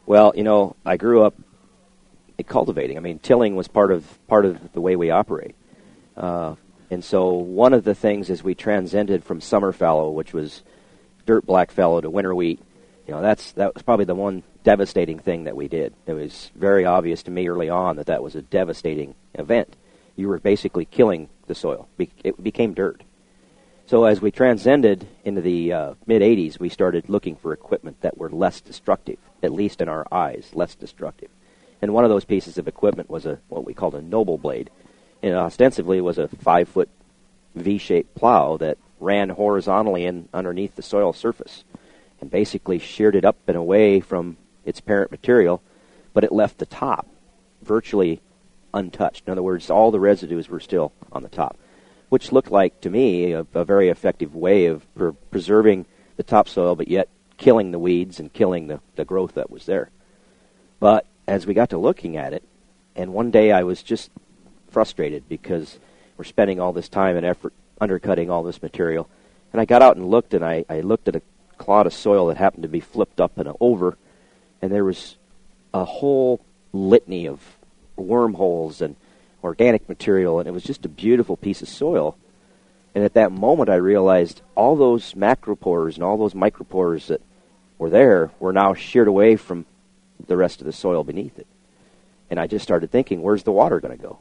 well, 0.04 0.32
you 0.36 0.44
know, 0.44 0.76
I 0.84 0.98
grew 0.98 1.22
up 1.22 1.34
cultivating. 2.46 2.96
I 2.96 3.00
mean, 3.00 3.18
tilling 3.18 3.56
was 3.56 3.68
part 3.68 3.92
of 3.92 4.04
part 4.28 4.44
of 4.44 4.72
the 4.72 4.80
way 4.80 4.96
we 4.96 5.10
operate. 5.10 5.54
Uh, 6.16 6.56
and 6.90 7.04
so 7.04 7.30
one 7.32 7.72
of 7.72 7.84
the 7.84 7.94
things 7.94 8.30
as 8.30 8.42
we 8.42 8.54
transcended 8.54 9.24
from 9.24 9.40
summer 9.40 9.72
fallow, 9.72 10.10
which 10.10 10.32
was 10.32 10.62
dirt 11.26 11.46
black 11.46 11.70
fallow, 11.70 12.00
to 12.00 12.10
winter 12.10 12.34
wheat, 12.34 12.60
you 13.06 13.14
know, 13.14 13.22
that's 13.22 13.52
that 13.52 13.74
was 13.74 13.82
probably 13.82 14.04
the 14.04 14.14
one 14.14 14.42
devastating 14.64 15.18
thing 15.18 15.44
that 15.44 15.56
we 15.56 15.68
did. 15.68 15.94
It 16.06 16.12
was 16.12 16.50
very 16.54 16.84
obvious 16.84 17.22
to 17.24 17.30
me 17.30 17.48
early 17.48 17.68
on 17.68 17.96
that 17.96 18.06
that 18.06 18.22
was 18.22 18.34
a 18.34 18.42
devastating 18.42 19.14
event. 19.34 19.76
You 20.16 20.28
were 20.28 20.38
basically 20.38 20.84
killing 20.84 21.28
the 21.46 21.54
soil. 21.54 21.88
Be- 21.96 22.10
It 22.24 22.42
became 22.42 22.74
dirt. 22.74 23.02
So 23.86 24.04
as 24.04 24.20
we 24.20 24.30
transcended 24.30 25.08
into 25.24 25.40
the 25.40 25.72
uh, 25.72 25.94
mid 26.06 26.22
80s, 26.22 26.60
we 26.60 26.68
started 26.68 27.08
looking 27.08 27.34
for 27.34 27.52
equipment 27.52 28.00
that 28.02 28.18
were 28.18 28.30
less 28.30 28.60
destructive, 28.60 29.18
at 29.42 29.52
least 29.52 29.80
in 29.80 29.88
our 29.88 30.06
eyes, 30.12 30.50
less 30.54 30.76
destructive. 30.76 31.30
And 31.82 31.92
one 31.92 32.04
of 32.04 32.10
those 32.10 32.24
pieces 32.24 32.58
of 32.58 32.68
equipment 32.68 33.10
was 33.10 33.26
a 33.26 33.40
what 33.48 33.64
we 33.64 33.74
called 33.74 33.94
a 33.94 34.02
noble 34.02 34.38
blade, 34.38 34.70
ostensibly 35.24 36.00
was 36.00 36.18
a 36.18 36.28
five 36.28 36.68
foot 36.68 36.88
V-shaped 37.54 38.14
plow 38.14 38.56
that 38.58 38.78
ran 39.00 39.30
horizontally 39.30 40.04
in 40.04 40.28
underneath 40.32 40.76
the 40.76 40.82
soil 40.82 41.12
surface, 41.12 41.64
and 42.20 42.30
basically 42.30 42.78
sheared 42.78 43.16
it 43.16 43.24
up 43.24 43.36
and 43.46 43.56
away 43.56 44.00
from 44.00 44.36
its 44.64 44.80
parent 44.80 45.10
material, 45.10 45.62
but 46.12 46.24
it 46.24 46.32
left 46.32 46.58
the 46.58 46.66
top 46.66 47.06
virtually 47.62 48.20
untouched. 48.72 49.24
In 49.26 49.32
other 49.32 49.42
words, 49.42 49.70
all 49.70 49.90
the 49.90 50.00
residues 50.00 50.48
were 50.48 50.60
still 50.60 50.92
on 51.12 51.22
the 51.22 51.28
top, 51.28 51.56
which 52.08 52.32
looked 52.32 52.50
like 52.50 52.80
to 52.82 52.90
me 52.90 53.32
a, 53.32 53.46
a 53.54 53.64
very 53.64 53.88
effective 53.88 54.34
way 54.34 54.66
of 54.66 54.94
pre- 54.94 55.12
preserving 55.30 55.86
the 56.16 56.22
topsoil, 56.22 56.74
but 56.74 56.88
yet 56.88 57.08
killing 57.36 57.70
the 57.70 57.78
weeds 57.78 58.20
and 58.20 58.32
killing 58.32 58.66
the, 58.66 58.80
the 58.96 59.04
growth 59.04 59.34
that 59.34 59.50
was 59.50 59.66
there. 59.66 59.90
But 60.78 61.06
as 61.26 61.46
we 61.46 61.54
got 61.54 61.70
to 61.70 61.78
looking 61.78 62.16
at 62.16 62.32
it, 62.32 62.44
and 62.94 63.12
one 63.12 63.30
day 63.30 63.50
I 63.52 63.62
was 63.62 63.82
just 63.82 64.10
frustrated 64.70 65.28
because 65.28 65.78
we're 66.16 66.24
spending 66.24 66.60
all 66.60 66.72
this 66.72 66.88
time 66.88 67.16
and 67.16 67.26
effort 67.26 67.52
undercutting 67.80 68.30
all 68.30 68.42
this 68.42 68.62
material. 68.62 69.08
And 69.52 69.60
I 69.60 69.64
got 69.64 69.82
out 69.82 69.96
and 69.96 70.10
looked, 70.10 70.34
and 70.34 70.44
I, 70.44 70.64
I 70.68 70.80
looked 70.80 71.08
at 71.08 71.16
a 71.16 71.22
clod 71.58 71.86
of 71.86 71.94
soil 71.94 72.28
that 72.28 72.36
happened 72.36 72.62
to 72.62 72.68
be 72.68 72.80
flipped 72.80 73.20
up 73.20 73.38
and 73.38 73.52
over, 73.60 73.96
and 74.62 74.70
there 74.70 74.84
was 74.84 75.16
a 75.74 75.84
whole 75.84 76.40
litany 76.72 77.26
of 77.26 77.40
wormholes 77.96 78.80
and 78.80 78.96
organic 79.42 79.88
material, 79.88 80.38
and 80.38 80.48
it 80.48 80.52
was 80.52 80.64
just 80.64 80.84
a 80.84 80.88
beautiful 80.88 81.36
piece 81.36 81.62
of 81.62 81.68
soil. 81.68 82.16
And 82.94 83.04
at 83.04 83.14
that 83.14 83.32
moment, 83.32 83.70
I 83.70 83.76
realized 83.76 84.42
all 84.54 84.76
those 84.76 85.14
macropores 85.14 85.94
and 85.94 86.02
all 86.02 86.16
those 86.16 86.34
micropores 86.34 87.06
that 87.06 87.22
were 87.78 87.90
there 87.90 88.30
were 88.40 88.52
now 88.52 88.74
sheared 88.74 89.08
away 89.08 89.36
from 89.36 89.64
the 90.26 90.36
rest 90.36 90.60
of 90.60 90.66
the 90.66 90.72
soil 90.72 91.04
beneath 91.04 91.38
it. 91.38 91.46
And 92.28 92.38
I 92.38 92.46
just 92.46 92.62
started 92.62 92.90
thinking, 92.90 93.22
where's 93.22 93.42
the 93.42 93.52
water 93.52 93.80
going 93.80 93.96
to 93.96 94.02
go? 94.02 94.18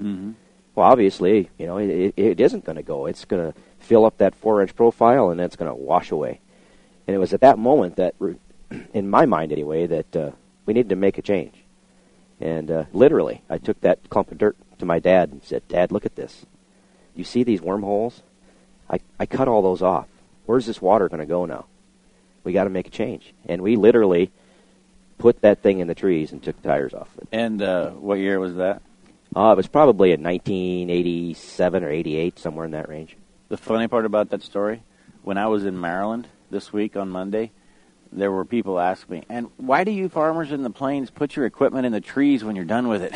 Mm-hmm. 0.00 0.32
Well, 0.74 0.86
obviously, 0.86 1.50
you 1.58 1.66
know, 1.66 1.78
it, 1.78 2.14
it 2.16 2.40
isn't 2.40 2.64
going 2.64 2.76
to 2.76 2.82
go. 2.82 3.06
It's 3.06 3.24
going 3.24 3.52
to 3.52 3.58
fill 3.80 4.04
up 4.04 4.18
that 4.18 4.34
four 4.34 4.62
inch 4.62 4.76
profile 4.76 5.30
and 5.30 5.40
then 5.40 5.46
it's 5.46 5.56
going 5.56 5.70
to 5.70 5.74
wash 5.74 6.10
away. 6.10 6.40
And 7.06 7.14
it 7.14 7.18
was 7.18 7.32
at 7.32 7.40
that 7.40 7.58
moment 7.58 7.96
that, 7.96 8.14
in 8.94 9.10
my 9.10 9.26
mind 9.26 9.50
anyway, 9.50 9.86
that 9.86 10.16
uh, 10.16 10.30
we 10.66 10.74
needed 10.74 10.90
to 10.90 10.96
make 10.96 11.18
a 11.18 11.22
change. 11.22 11.54
And 12.40 12.70
uh, 12.70 12.84
literally, 12.92 13.42
I 13.50 13.58
took 13.58 13.80
that 13.80 14.08
clump 14.10 14.30
of 14.30 14.38
dirt 14.38 14.56
to 14.78 14.86
my 14.86 14.98
dad 14.98 15.30
and 15.30 15.42
said, 15.42 15.66
Dad, 15.68 15.90
look 15.90 16.06
at 16.06 16.14
this. 16.14 16.46
You 17.16 17.24
see 17.24 17.42
these 17.42 17.60
wormholes? 17.60 18.22
I, 18.88 19.00
I 19.18 19.26
cut 19.26 19.48
all 19.48 19.62
those 19.62 19.82
off. 19.82 20.06
Where's 20.46 20.66
this 20.66 20.80
water 20.80 21.08
going 21.08 21.20
to 21.20 21.26
go 21.26 21.44
now? 21.46 21.66
We 22.44 22.52
got 22.52 22.64
to 22.64 22.70
make 22.70 22.86
a 22.86 22.90
change. 22.90 23.34
And 23.46 23.62
we 23.62 23.76
literally 23.76 24.30
put 25.18 25.40
that 25.40 25.62
thing 25.62 25.80
in 25.80 25.88
the 25.88 25.94
trees 25.94 26.30
and 26.30 26.42
took 26.42 26.60
the 26.62 26.68
tires 26.68 26.94
off 26.94 27.10
it. 27.18 27.28
And 27.32 27.60
uh, 27.60 27.90
what 27.90 28.18
year 28.18 28.38
was 28.38 28.54
that? 28.54 28.82
Uh, 29.38 29.52
it 29.52 29.56
was 29.56 29.68
probably 29.68 30.10
in 30.10 30.20
1987 30.20 31.84
or 31.84 31.90
88, 31.90 32.40
somewhere 32.40 32.64
in 32.64 32.72
that 32.72 32.88
range. 32.88 33.16
The 33.48 33.56
funny 33.56 33.86
part 33.86 34.04
about 34.04 34.30
that 34.30 34.42
story, 34.42 34.82
when 35.22 35.38
I 35.38 35.46
was 35.46 35.64
in 35.64 35.80
Maryland 35.80 36.26
this 36.50 36.72
week 36.72 36.96
on 36.96 37.08
Monday, 37.08 37.52
there 38.10 38.32
were 38.32 38.44
people 38.44 38.80
asking 38.80 39.18
me, 39.18 39.24
and 39.28 39.48
why 39.56 39.84
do 39.84 39.92
you 39.92 40.08
farmers 40.08 40.50
in 40.50 40.64
the 40.64 40.70
plains 40.70 41.10
put 41.10 41.36
your 41.36 41.46
equipment 41.46 41.86
in 41.86 41.92
the 41.92 42.00
trees 42.00 42.42
when 42.42 42.56
you're 42.56 42.64
done 42.64 42.88
with 42.88 43.02
it? 43.04 43.12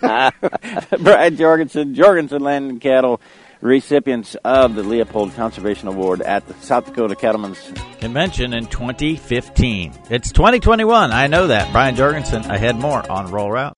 Brad 1.02 1.36
Jorgensen, 1.36 1.94
Jorgensen 1.94 2.40
Land 2.40 2.70
and 2.70 2.80
Cattle, 2.80 3.20
recipients 3.60 4.36
of 4.46 4.74
the 4.74 4.82
Leopold 4.82 5.34
Conservation 5.34 5.88
Award 5.88 6.22
at 6.22 6.48
the 6.48 6.54
South 6.54 6.86
Dakota 6.86 7.16
Cattlemen's 7.16 7.60
Convention 7.98 8.54
in 8.54 8.64
2015. 8.64 9.92
It's 10.08 10.32
2021. 10.32 11.12
I 11.12 11.26
know 11.26 11.48
that. 11.48 11.70
Brian 11.70 11.96
Jorgensen 11.96 12.44
ahead 12.44 12.76
more 12.76 13.10
on 13.12 13.30
Rural 13.30 13.50
Route. 13.50 13.73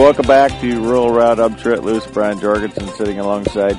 Welcome 0.00 0.26
back 0.26 0.58
to 0.62 0.80
Rural 0.80 1.10
Route. 1.12 1.38
I'm 1.38 1.56
Trent 1.56 1.84
Loos, 1.84 2.06
Brian 2.06 2.40
Jorgensen 2.40 2.88
sitting 2.88 3.18
alongside. 3.18 3.76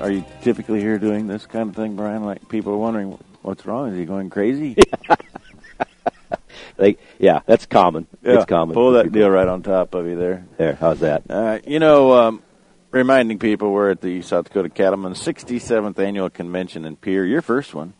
Are 0.00 0.10
you 0.10 0.22
typically 0.42 0.80
here 0.80 0.98
doing 0.98 1.26
this 1.26 1.46
kind 1.46 1.70
of 1.70 1.74
thing, 1.74 1.96
Brian? 1.96 2.22
Like 2.22 2.46
people 2.50 2.74
are 2.74 2.76
wondering 2.76 3.18
what's 3.40 3.64
wrong? 3.64 3.88
Is 3.88 3.96
he 3.96 4.04
going 4.04 4.28
crazy? 4.28 4.76
like, 6.76 7.00
yeah, 7.18 7.40
that's 7.46 7.64
common. 7.64 8.06
Yeah, 8.22 8.34
it's 8.34 8.44
common. 8.44 8.74
Pull 8.74 8.92
that 8.92 9.04
People- 9.04 9.20
deal 9.20 9.30
right 9.30 9.48
on 9.48 9.62
top 9.62 9.94
of 9.94 10.06
you 10.06 10.14
there. 10.14 10.44
There, 10.58 10.74
how's 10.74 11.00
that? 11.00 11.22
Uh, 11.30 11.58
you 11.66 11.78
know, 11.78 12.12
um, 12.12 12.42
reminding 12.90 13.38
people 13.38 13.72
we're 13.72 13.92
at 13.92 14.02
the 14.02 14.20
South 14.20 14.44
Dakota 14.44 14.68
Cattlemen's 14.68 15.24
67th 15.24 15.98
Annual 15.98 16.28
Convention 16.30 16.84
in 16.84 16.96
Pierre. 16.96 17.24
Your 17.24 17.40
first 17.40 17.74
one. 17.74 17.94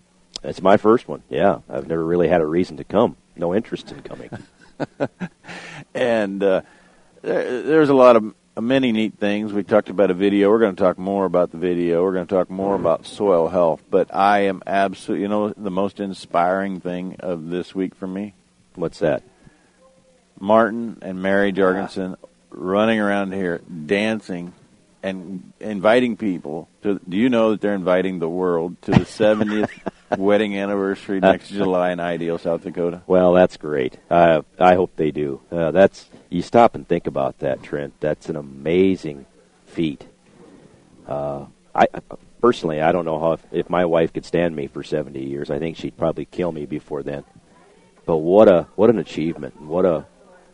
It's 0.44 0.60
my 0.60 0.76
first 0.76 1.08
one. 1.08 1.22
Yeah, 1.30 1.60
I've 1.70 1.88
never 1.88 2.04
really 2.04 2.28
had 2.28 2.42
a 2.42 2.46
reason 2.46 2.76
to 2.76 2.84
come. 2.84 3.16
No 3.34 3.54
interest 3.54 3.90
in 3.90 4.02
coming. 4.02 4.28
and 5.94 6.42
uh, 6.44 6.60
there, 7.22 7.62
there's 7.62 7.88
a 7.88 7.94
lot 7.94 8.16
of 8.16 8.34
many 8.60 8.92
neat 8.92 9.18
things. 9.18 9.52
We 9.52 9.62
talked 9.62 9.88
about 9.88 10.10
a 10.10 10.14
video. 10.14 10.50
We're 10.50 10.58
going 10.58 10.76
to 10.76 10.82
talk 10.82 10.98
more 10.98 11.24
about 11.24 11.50
the 11.50 11.58
video. 11.58 12.02
We're 12.02 12.12
going 12.12 12.26
to 12.26 12.34
talk 12.34 12.50
more 12.50 12.74
about 12.74 13.06
soil 13.06 13.48
health. 13.48 13.82
But 13.90 14.14
I 14.14 14.40
am 14.40 14.62
absolutely, 14.66 15.22
you 15.22 15.28
know, 15.28 15.50
the 15.50 15.70
most 15.70 16.00
inspiring 16.00 16.80
thing 16.80 17.16
of 17.20 17.48
this 17.48 17.74
week 17.74 17.94
for 17.94 18.06
me, 18.06 18.34
What's 18.74 19.00
that? 19.00 19.22
Martin 20.40 20.98
and 21.02 21.22
Mary 21.22 21.52
Jorgensen 21.52 22.16
running 22.50 22.98
around 22.98 23.32
here 23.32 23.60
dancing 23.86 24.52
and 25.02 25.52
inviting 25.60 26.16
people 26.16 26.68
to. 26.82 27.00
Do 27.08 27.16
you 27.16 27.28
know 27.28 27.52
that 27.52 27.60
they're 27.60 27.74
inviting 27.74 28.18
the 28.18 28.28
world 28.28 28.80
to 28.82 28.92
the 28.92 29.00
70th 29.00 29.70
wedding 30.18 30.56
anniversary 30.56 31.20
next 31.20 31.48
July 31.48 31.92
in 31.92 32.00
Ideal, 32.00 32.38
South 32.38 32.62
Dakota? 32.62 33.02
Well, 33.06 33.32
that's 33.32 33.56
great. 33.56 33.98
Uh, 34.10 34.42
I 34.58 34.74
hope 34.74 34.96
they 34.96 35.10
do. 35.10 35.40
Uh, 35.50 35.70
that's 35.70 36.08
you 36.30 36.42
stop 36.42 36.74
and 36.74 36.86
think 36.86 37.06
about 37.06 37.38
that, 37.38 37.62
Trent. 37.62 37.94
That's 38.00 38.28
an 38.28 38.36
amazing 38.36 39.26
feat. 39.66 40.06
Uh, 41.06 41.46
I 41.74 41.86
personally, 42.40 42.80
I 42.80 42.92
don't 42.92 43.04
know 43.04 43.18
how 43.18 43.32
if, 43.32 43.46
if 43.50 43.70
my 43.70 43.84
wife 43.84 44.12
could 44.12 44.24
stand 44.24 44.54
me 44.54 44.66
for 44.66 44.82
seventy 44.82 45.24
years. 45.24 45.50
I 45.50 45.58
think 45.58 45.76
she'd 45.76 45.96
probably 45.96 46.24
kill 46.24 46.52
me 46.52 46.66
before 46.66 47.02
then. 47.02 47.24
But 48.04 48.18
what 48.18 48.48
a 48.48 48.68
what 48.76 48.90
an 48.90 48.98
achievement! 48.98 49.60
What 49.60 49.84
a 49.84 50.06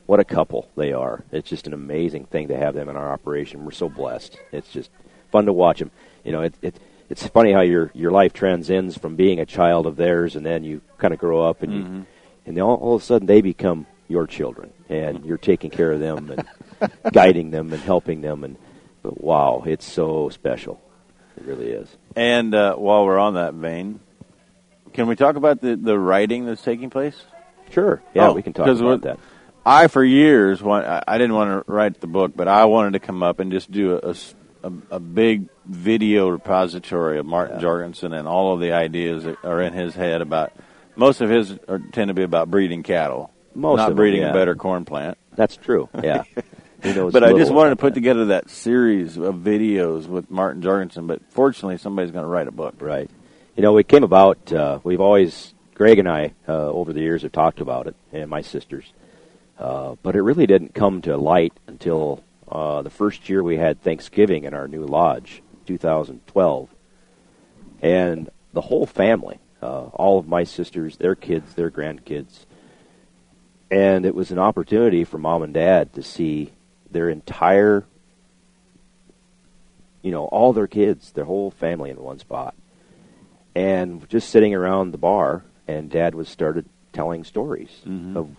what 0.07 0.21
a 0.21 0.25
couple 0.25 0.69
they 0.77 0.93
are. 0.93 1.23
It's 1.33 1.51
just 1.51 1.67
an 1.67 1.75
amazing 1.75 2.25
thing 2.25 2.49
to 2.49 2.57
have 2.57 2.75
them 2.75 2.89
in 2.89 2.97
our 2.97 3.13
operation. 3.13 3.65
We're 3.65 3.73
so 3.73 3.89
blessed. 3.89 4.39
It's 4.53 4.73
just 4.73 4.91
fun 5.31 5.47
to 5.47 5.53
watch 5.53 5.81
them. 5.81 5.91
You 6.25 6.33
know, 6.33 6.43
it, 6.43 6.55
it 6.63 6.77
it's 7.11 7.27
funny 7.27 7.53
how 7.53 7.61
your 7.63 7.91
your 7.95 8.11
life 8.11 8.33
transcends 8.33 8.97
from 8.99 9.17
being 9.17 9.41
a 9.41 9.47
child 9.47 9.87
of 9.87 9.97
theirs, 9.97 10.37
and 10.37 10.45
then 10.45 10.65
you 10.65 10.81
kind 10.99 11.15
of 11.15 11.21
grow 11.21 11.43
up 11.43 11.63
and 11.63 11.73
you 11.73 11.83
Mhm. 11.85 12.07
and 12.47 12.59
all, 12.61 12.77
all 12.77 12.95
of 12.97 13.03
a 13.03 13.05
sudden 13.05 13.27
they 13.27 13.41
become 13.41 13.87
your 14.09 14.27
children, 14.27 14.73
and 14.89 15.25
you're 15.25 15.37
taking 15.39 15.71
care 15.71 15.93
of 15.93 16.01
them 16.01 16.31
and 16.31 16.91
guiding 17.13 17.51
them 17.51 17.73
and 17.73 17.83
helping 17.83 18.21
them. 18.21 18.45
And 18.45 18.57
but 19.03 19.21
wow, 19.23 19.63
it's 19.67 19.85
so 19.91 20.29
special. 20.31 20.81
It 21.37 21.45
really 21.45 21.71
is. 21.71 21.89
And 22.17 22.55
uh, 22.55 22.75
while 22.77 23.05
we're 23.05 23.19
on 23.19 23.35
that 23.35 23.55
vein, 23.55 24.01
can 24.93 25.07
we 25.07 25.15
talk 25.15 25.37
about 25.37 25.61
the, 25.61 25.77
the 25.77 25.97
writing 25.99 26.47
that's 26.47 26.63
taking 26.63 26.91
place? 26.91 27.15
Sure. 27.71 28.03
Yeah, 28.15 28.29
Oh, 28.29 28.33
we 28.33 28.43
can 28.43 28.53
talk 28.55 28.67
about 28.67 29.03
that. 29.03 29.19
I, 29.65 29.87
for 29.89 30.03
years, 30.03 30.63
want, 30.63 30.87
I 30.87 31.19
didn't 31.19 31.35
want 31.35 31.67
to 31.67 31.71
write 31.73 32.01
the 32.01 32.07
book, 32.07 32.33
but 32.35 32.49
I 32.49 32.65
wanted 32.65 32.95
to 32.95 32.99
come 32.99 33.23
up 33.23 33.39
and 33.39 33.53
just 33.53 33.71
do 33.71 33.93
a, 34.03 34.11
a 34.11 34.15
a- 34.63 34.97
a 34.97 35.01
big 35.01 35.49
video 35.67 36.29
repository 36.29 37.19
of 37.19 37.27
Martin 37.27 37.57
Yeah. 37.57 37.63
Jorgensen 37.63 38.13
and 38.13 38.27
all 38.29 38.55
of 38.55 38.61
the 38.61 38.73
ideas 38.73 39.25
that 39.25 39.37
are 39.45 39.61
in 39.63 39.73
his 39.73 39.95
head 39.95 40.21
about. 40.23 40.53
Most 40.97 41.21
of 41.21 41.31
his 41.31 41.59
are, 41.69 41.81
tend 41.93 42.09
to 42.09 42.15
be 42.15 42.23
about 42.23 42.51
breeding 42.51 42.83
cattle, 42.83 43.31
Most 43.55 43.79
not 43.79 43.85
of 43.85 43.89
them, 43.91 43.97
breeding 43.97 44.23
yeah. 44.23 44.31
a 44.31 44.33
better 44.33 44.55
corn 44.55 44.85
plant. 44.85 45.17
That's 45.37 45.57
true. 45.57 45.89
Yeah. 46.03 46.25
But 46.81 47.25
I 47.25 47.33
just 47.33 47.53
wanted 47.53 47.71
to 47.71 47.77
put 47.77 47.95
that. 47.95 47.95
together 47.95 48.27
that 48.27 48.51
series 48.51 49.17
of 49.17 49.35
videos 49.35 50.07
with 50.07 50.31
Martin 50.31 50.63
Jorgensen. 50.63 51.09
But 51.09 51.23
fortunately, 51.31 51.77
somebody's 51.77 52.13
going 52.13 52.23
to 52.23 52.29
write 52.29 52.47
a 52.47 52.53
book. 52.53 52.77
Right. 52.79 53.11
You 53.57 53.65
know, 53.65 53.77
it 53.79 53.89
came 53.89 54.05
about. 54.05 54.53
Uh, 54.53 54.79
we've 54.85 55.01
always 55.01 55.55
Greg 55.75 55.99
and 55.99 56.09
I 56.09 56.35
uh, 56.49 56.53
over 56.71 56.93
the 56.93 57.01
years 57.01 57.23
have 57.23 57.33
talked 57.33 57.61
about 57.61 57.89
it, 57.89 57.97
and 58.13 58.31
my 58.31 58.43
sisters. 58.43 58.85
Uh, 59.59 59.97
but 60.05 60.15
it 60.15 60.23
really 60.23 60.47
didn't 60.47 60.73
come 60.73 61.03
to 61.03 61.17
light 61.17 61.53
until 61.67 62.23
uh, 62.51 62.83
the 62.83 62.91
first 62.91 63.29
year 63.29 63.43
we 63.43 63.57
had 63.57 63.81
Thanksgiving 63.83 64.45
in 64.45 64.55
our 64.55 64.69
new 64.69 64.85
lodge, 64.85 65.43
2012, 65.67 66.69
and 67.83 68.29
the 68.53 68.61
whole 68.63 68.87
family, 68.87 69.39
uh, 69.63 69.85
all 69.95 70.19
of 70.19 70.27
my 70.27 70.45
sisters, 70.45 70.97
their 70.97 71.15
kids, 71.15 71.55
their 71.55 71.71
grandkids, 71.71 72.47
and 73.71 74.07
it 74.07 74.15
was 74.15 74.31
an 74.31 74.39
opportunity 74.39 75.05
for 75.05 75.19
mom 75.19 75.43
and 75.43 75.55
dad 75.55 75.93
to 75.93 76.03
see 76.03 76.53
their 76.91 77.11
entire, 77.11 77.85
you 80.03 80.11
know, 80.11 80.25
all 80.27 80.53
their 80.53 80.67
kids, 80.67 81.13
their 81.13 81.27
whole 81.27 81.51
family 81.51 81.91
in 81.91 81.97
one 81.99 82.19
spot. 82.19 82.55
And 83.55 84.09
just 84.09 84.31
sitting 84.31 84.55
around 84.55 84.93
the 84.93 84.99
bar, 84.99 85.45
and 85.67 85.91
Dad 85.91 86.15
was 86.15 86.29
started 86.29 86.65
telling 86.93 87.25
stories 87.25 87.83
Mhm. 87.85 88.17
of, 88.17 88.37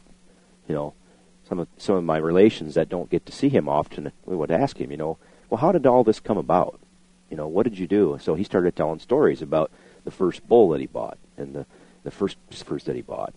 you 0.68 0.74
know, 0.74 0.94
some 1.50 1.60
of 1.60 1.68
some 1.78 1.96
of 1.96 2.04
my 2.04 2.18
relations 2.18 2.76
that 2.76 2.90
don't 2.90 3.10
get 3.10 3.26
to 3.26 3.32
see 3.32 3.50
him 3.50 3.68
often. 3.68 4.12
We 4.26 4.36
would 4.36 4.52
ask 4.52 4.80
him, 4.80 4.92
you 4.92 4.98
know, 4.98 5.18
well, 5.50 5.60
how 5.60 5.72
did 5.72 5.86
all 5.88 6.04
this 6.04 6.20
come 6.20 6.38
about? 6.38 6.80
You 7.30 7.38
know, 7.38 7.48
what 7.48 7.64
did 7.64 7.78
you 7.78 7.88
do? 7.88 8.18
So 8.22 8.36
he 8.36 8.44
started 8.44 8.76
telling 8.76 9.00
stories 9.00 9.42
about 9.42 9.72
the 10.06 10.12
first 10.12 10.48
bull 10.48 10.70
that 10.70 10.80
he 10.80 10.88
bought 10.88 11.18
and 11.38 11.54
the 11.56 11.66
the 12.04 12.12
first 12.12 12.38
first 12.52 12.86
that 12.86 12.96
he 12.96 13.02
bought, 13.02 13.34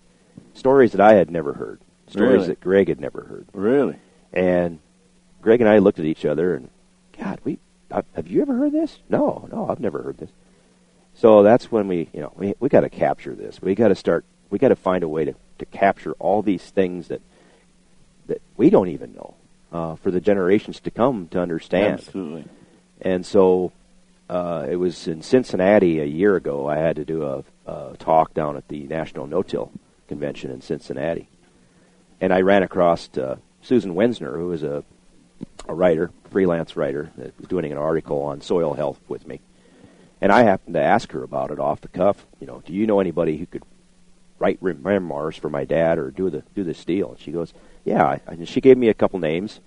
stories 0.54 0.92
that 0.92 1.00
I 1.00 1.14
had 1.14 1.30
never 1.30 1.54
heard, 1.54 1.80
stories 2.06 2.32
Really? 2.32 2.46
that 2.48 2.60
Greg 2.60 2.88
had 2.88 3.00
never 3.00 3.22
heard. 3.22 3.46
Really? 3.52 3.96
And 4.32 4.78
Greg 5.40 5.60
and 5.60 5.68
I 5.68 5.78
looked 5.78 5.98
at 5.98 6.04
each 6.04 6.24
other 6.24 6.54
and, 6.54 6.70
God, 7.18 7.40
we 7.44 7.58
have 7.90 8.28
you 8.28 8.40
ever 8.40 8.54
heard 8.54 8.72
this? 8.72 8.98
No, 9.08 9.48
no, 9.52 9.68
I've 9.68 9.80
never 9.80 10.02
heard 10.02 10.18
this. 10.18 10.30
So 11.14 11.42
that's 11.42 11.70
when 11.70 11.88
we, 11.88 12.08
you 12.12 12.20
know, 12.20 12.32
we 12.36 12.54
we 12.60 12.68
got 12.68 12.80
to 12.80 12.90
capture 12.90 13.34
this. 13.34 13.60
We 13.60 13.74
got 13.74 13.88
to 13.88 13.94
start. 13.94 14.24
We 14.50 14.58
got 14.58 14.68
to 14.68 14.76
find 14.76 15.02
a 15.02 15.08
way 15.08 15.24
to 15.24 15.34
to 15.58 15.66
capture 15.66 16.12
all 16.18 16.42
these 16.42 16.62
things 16.70 17.08
that 17.08 17.20
that 18.32 18.40
we 18.56 18.70
don't 18.70 18.88
even 18.88 19.12
know 19.12 19.34
uh, 19.72 19.94
for 19.96 20.10
the 20.10 20.20
generations 20.20 20.80
to 20.80 20.90
come 20.90 21.28
to 21.28 21.38
understand. 21.38 22.00
Absolutely. 22.00 22.44
And 23.02 23.26
so 23.26 23.72
uh, 24.30 24.66
it 24.70 24.76
was 24.76 25.06
in 25.06 25.22
Cincinnati 25.22 26.00
a 26.00 26.06
year 26.06 26.34
ago. 26.36 26.66
I 26.66 26.76
had 26.76 26.96
to 26.96 27.04
do 27.04 27.24
a, 27.24 27.44
a 27.70 27.96
talk 27.98 28.32
down 28.32 28.56
at 28.56 28.68
the 28.68 28.84
National 28.84 29.26
No-Till 29.26 29.70
Convention 30.08 30.50
in 30.50 30.62
Cincinnati, 30.62 31.28
and 32.22 32.32
I 32.32 32.40
ran 32.40 32.62
across 32.62 33.10
uh, 33.18 33.36
Susan 33.60 33.94
Wensner, 33.94 34.34
who 34.34 34.52
is 34.52 34.62
a 34.62 34.82
a 35.68 35.74
writer, 35.74 36.10
freelance 36.30 36.76
writer, 36.76 37.10
that 37.16 37.38
was 37.38 37.46
doing 37.48 37.70
an 37.70 37.78
article 37.78 38.22
on 38.22 38.40
soil 38.40 38.74
health 38.74 38.98
with 39.08 39.26
me. 39.26 39.40
And 40.20 40.32
I 40.32 40.42
happened 40.42 40.74
to 40.74 40.82
ask 40.82 41.12
her 41.12 41.22
about 41.22 41.50
it 41.50 41.58
off 41.58 41.80
the 41.80 41.88
cuff. 41.88 42.26
You 42.40 42.46
know, 42.46 42.62
do 42.64 42.72
you 42.72 42.86
know 42.86 43.00
anybody 43.00 43.36
who 43.36 43.46
could 43.46 43.62
write 44.38 44.62
memoirs 44.62 45.36
for 45.36 45.50
my 45.50 45.64
dad 45.64 45.98
or 45.98 46.10
do 46.10 46.30
the 46.30 46.42
do 46.54 46.64
this 46.64 46.84
deal? 46.84 47.10
And 47.10 47.18
she 47.18 47.32
goes, 47.32 47.52
yeah. 47.84 48.18
I- 48.26 48.44
she 48.44 48.60
gave 48.60 48.78
me 48.78 48.88
a 48.88 48.94
couple 48.94 49.18
names, 49.18 49.60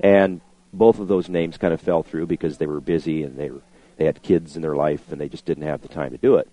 and 0.00 0.40
both 0.72 0.98
of 0.98 1.08
those 1.08 1.28
names 1.28 1.56
kind 1.58 1.72
of 1.72 1.80
fell 1.80 2.02
through 2.02 2.26
because 2.26 2.58
they 2.58 2.66
were 2.66 2.80
busy 2.80 3.22
and 3.22 3.36
they 3.38 3.50
were 3.50 3.62
they 3.96 4.04
had 4.04 4.22
kids 4.22 4.56
in 4.56 4.62
their 4.62 4.76
life 4.76 5.10
and 5.10 5.18
they 5.18 5.28
just 5.28 5.46
didn't 5.46 5.62
have 5.62 5.80
the 5.80 5.88
time 5.88 6.10
to 6.10 6.18
do 6.18 6.36
it. 6.36 6.48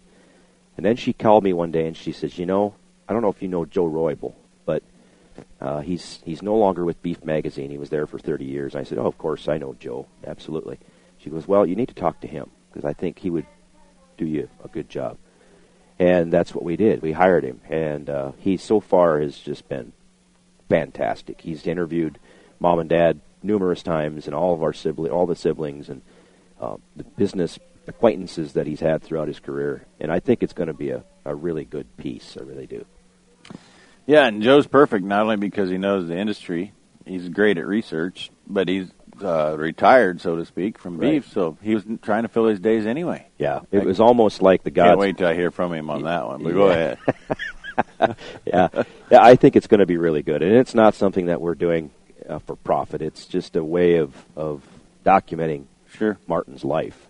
And 0.77 0.86
then 0.86 0.95
she 0.95 1.12
called 1.12 1.43
me 1.43 1.51
one 1.51 1.72
day 1.72 1.86
and 1.88 1.95
she 1.98 2.12
says, 2.13 2.39
"You 2.39 2.45
know, 2.45 2.74
I 3.07 3.13
don't 3.13 3.22
know 3.22 3.29
if 3.29 3.41
you 3.41 3.48
know 3.50 3.65
Joe 3.65 3.89
Roybal, 3.89 4.33
but 4.65 4.81
uh, 5.60 5.81
he's 5.81 6.19
he's 6.24 6.41
no 6.41 6.55
longer 6.55 6.86
with 6.86 7.01
Beef 7.03 7.24
Magazine. 7.24 7.69
He 7.69 7.77
was 7.77 7.89
there 7.89 8.07
for 8.07 8.17
30 8.17 8.45
years." 8.45 8.75
I 8.75 8.83
said, 8.83 8.98
"Oh, 8.98 9.05
of 9.05 9.17
course 9.17 9.48
I 9.48 9.57
know 9.57 9.75
Joe, 9.79 10.07
absolutely." 10.25 10.79
She 11.17 11.29
goes, 11.29 11.48
"Well, 11.48 11.65
you 11.65 11.75
need 11.75 11.89
to 11.89 11.93
talk 11.93 12.22
to 12.22 12.27
him 12.27 12.50
because 12.72 12.86
I 12.86 12.93
think 12.93 13.19
he 13.19 13.29
would 13.29 13.45
do 14.17 14.25
you 14.25 14.50
a 14.63 14.67
good 14.69 14.89
job." 14.89 15.17
And 16.00 16.33
that's 16.33 16.55
what 16.55 16.63
we 16.63 16.75
did. 16.75 17.01
We 17.01 17.12
hired 17.12 17.43
him, 17.43 17.62
and 17.69 18.10
uh, 18.10 18.31
he 18.39 18.57
so 18.57 18.79
far 18.79 19.19
has 19.19 19.38
just 19.38 19.69
been 19.69 19.93
fantastic. 20.74 21.39
He's 21.39 21.68
interviewed 21.68 22.18
mom 22.60 22.80
and 22.80 22.89
dad 22.89 23.20
numerous 23.44 23.84
times, 23.84 24.25
and 24.25 24.34
all 24.36 24.53
of 24.56 24.63
our 24.63 24.74
sibling, 24.74 25.12
all 25.12 25.27
the 25.27 25.36
siblings, 25.36 25.88
and 25.89 26.01
uh, 26.60 26.77
the 26.96 27.03
business 27.03 27.60
acquaintances 27.88 28.53
that 28.53 28.65
he's 28.65 28.80
had 28.80 29.03
throughout 29.03 29.27
his 29.27 29.39
career. 29.39 29.86
And 30.00 30.12
I 30.12 30.20
think 30.20 30.42
it's 30.42 30.53
going 30.53 30.68
to 30.68 30.74
be 30.74 30.89
a, 30.89 31.03
a 31.25 31.36
really 31.36 31.63
good 31.65 31.86
piece. 31.98 32.36
I 32.39 32.44
really 32.44 32.65
do. 32.65 32.86
Yeah, 34.08 34.25
and 34.25 34.42
Joe's 34.42 34.65
perfect 34.65 35.06
not 35.06 35.22
only 35.24 35.36
because 35.38 35.70
he 35.70 35.77
knows 35.77 36.08
the 36.08 36.18
industry, 36.18 36.74
he's 37.06 37.30
great 37.30 37.58
at 37.60 37.68
research, 37.68 38.32
but 38.48 38.68
he's 38.68 38.89
uh, 39.22 39.56
retired, 39.58 40.22
so 40.22 40.38
to 40.38 40.46
speak, 40.46 40.80
from 40.80 40.98
Right. 40.98 41.12
beef. 41.22 41.32
So 41.32 41.56
he 41.62 41.75
was 41.75 41.84
trying 42.01 42.24
to 42.24 42.30
fill 42.30 42.48
his 42.48 42.60
days 42.60 42.88
anyway. 42.88 43.27
Yeah, 43.38 43.60
it 43.72 43.84
was 43.86 44.00
almost 44.00 44.42
like 44.42 44.63
the 44.63 44.72
Can't 44.72 44.88
gods. 44.96 45.00
wait 45.00 45.18
till 45.20 45.27
I 45.27 45.36
hear 45.36 45.51
from 45.51 45.72
him 45.74 45.89
on 45.92 46.03
that 46.03 46.25
one. 46.25 46.42
But 46.44 46.53
go 46.53 46.70
ahead. 46.70 46.98
yeah, 48.46 48.68
yeah. 49.12 49.24
I 49.24 49.36
think 49.36 49.56
it's 49.56 49.68
going 49.68 49.80
to 49.80 49.86
be 49.86 49.98
really 49.98 50.22
good, 50.22 50.42
and 50.42 50.53
it's 50.56 50.75
not 50.75 50.96
something 50.96 51.27
that 51.27 51.42
we're 51.42 51.56
doing 51.56 51.92
uh, 52.27 52.39
for 52.39 52.56
profit. 52.56 53.01
It's 53.01 53.25
just 53.25 53.56
a 53.56 53.63
way 53.63 53.98
of 53.98 54.13
of 54.36 54.62
documenting 55.06 55.65
Sure. 55.94 56.18
Martin's 56.27 56.63
life. 56.63 57.08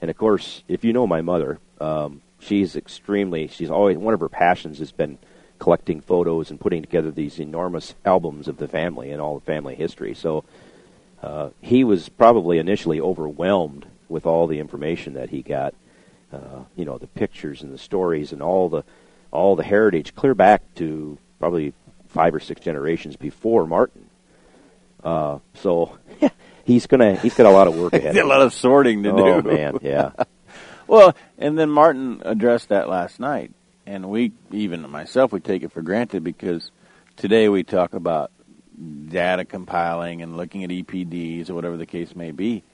And 0.00 0.10
of 0.10 0.16
course, 0.16 0.62
if 0.68 0.84
you 0.84 0.92
know 0.92 1.06
my 1.06 1.20
mother, 1.20 1.58
um, 1.80 2.22
she's 2.38 2.76
extremely. 2.76 3.48
She's 3.48 3.70
always 3.70 3.98
one 3.98 4.14
of 4.14 4.20
her 4.20 4.28
passions 4.28 4.78
has 4.78 4.92
been 4.92 5.18
collecting 5.58 6.00
photos 6.00 6.50
and 6.50 6.60
putting 6.60 6.80
together 6.80 7.10
these 7.10 7.38
enormous 7.38 7.94
albums 8.04 8.48
of 8.48 8.56
the 8.56 8.68
family 8.68 9.10
and 9.10 9.20
all 9.20 9.34
the 9.38 9.44
family 9.44 9.74
history. 9.74 10.14
So 10.14 10.44
uh, 11.22 11.50
he 11.60 11.84
was 11.84 12.08
probably 12.08 12.58
initially 12.58 13.00
overwhelmed 13.00 13.86
with 14.08 14.24
all 14.26 14.46
the 14.46 14.58
information 14.58 15.14
that 15.14 15.30
he 15.30 15.42
got. 15.42 15.74
Uh, 16.32 16.62
you 16.76 16.84
know, 16.84 16.96
the 16.96 17.08
pictures 17.08 17.60
and 17.62 17.72
the 17.72 17.78
stories 17.78 18.32
and 18.32 18.40
all 18.40 18.68
the 18.68 18.84
all 19.30 19.56
the 19.56 19.64
heritage, 19.64 20.14
clear 20.14 20.34
back 20.34 20.62
to 20.76 21.18
probably 21.38 21.72
five 22.08 22.34
or 22.34 22.40
six 22.40 22.60
generations 22.60 23.16
before 23.16 23.66
Martin. 23.66 24.06
Uh, 25.02 25.38
so 25.54 25.98
he's 26.64 26.86
gonna 26.86 27.14
he's 27.16 27.34
got 27.34 27.46
a 27.46 27.50
lot 27.50 27.68
of 27.68 27.76
work 27.76 27.92
ahead. 27.92 28.16
a 28.18 28.26
lot 28.26 28.42
of 28.42 28.52
sorting 28.52 29.02
to. 29.04 29.12
Oh 29.12 29.40
do. 29.40 29.50
man, 29.50 29.78
yeah, 29.82 30.12
Well, 30.90 31.14
and 31.38 31.56
then 31.56 31.70
Martin 31.70 32.20
addressed 32.24 32.70
that 32.70 32.88
last 32.88 33.20
night, 33.20 33.52
and 33.86 34.10
we, 34.10 34.32
even 34.50 34.90
myself, 34.90 35.30
we 35.30 35.38
take 35.38 35.62
it 35.62 35.70
for 35.70 35.82
granted 35.82 36.24
because 36.24 36.72
today 37.16 37.48
we 37.48 37.62
talk 37.62 37.94
about 37.94 38.32
data 39.06 39.44
compiling 39.44 40.20
and 40.20 40.36
looking 40.36 40.64
at 40.64 40.70
EPDs 40.70 41.48
or 41.48 41.54
whatever 41.54 41.76
the 41.76 41.86
case 41.86 42.16
may 42.16 42.32
be. 42.32 42.64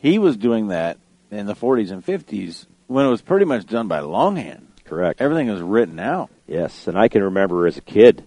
He 0.00 0.18
was 0.18 0.38
doing 0.38 0.68
that 0.68 0.96
in 1.30 1.44
the 1.44 1.54
40s 1.54 1.90
and 1.90 2.02
50s 2.02 2.64
when 2.86 3.04
it 3.04 3.10
was 3.10 3.20
pretty 3.20 3.44
much 3.44 3.66
done 3.66 3.86
by 3.86 4.00
longhand. 4.00 4.66
Correct. 4.90 5.20
Everything 5.20 5.48
was 5.48 5.62
written 5.62 5.98
out. 5.98 6.28
Yes, 6.46 6.86
and 6.88 6.98
I 6.98 7.08
can 7.08 7.22
remember 7.22 7.66
as 7.66 7.76
a 7.78 7.80
kid 7.82 8.24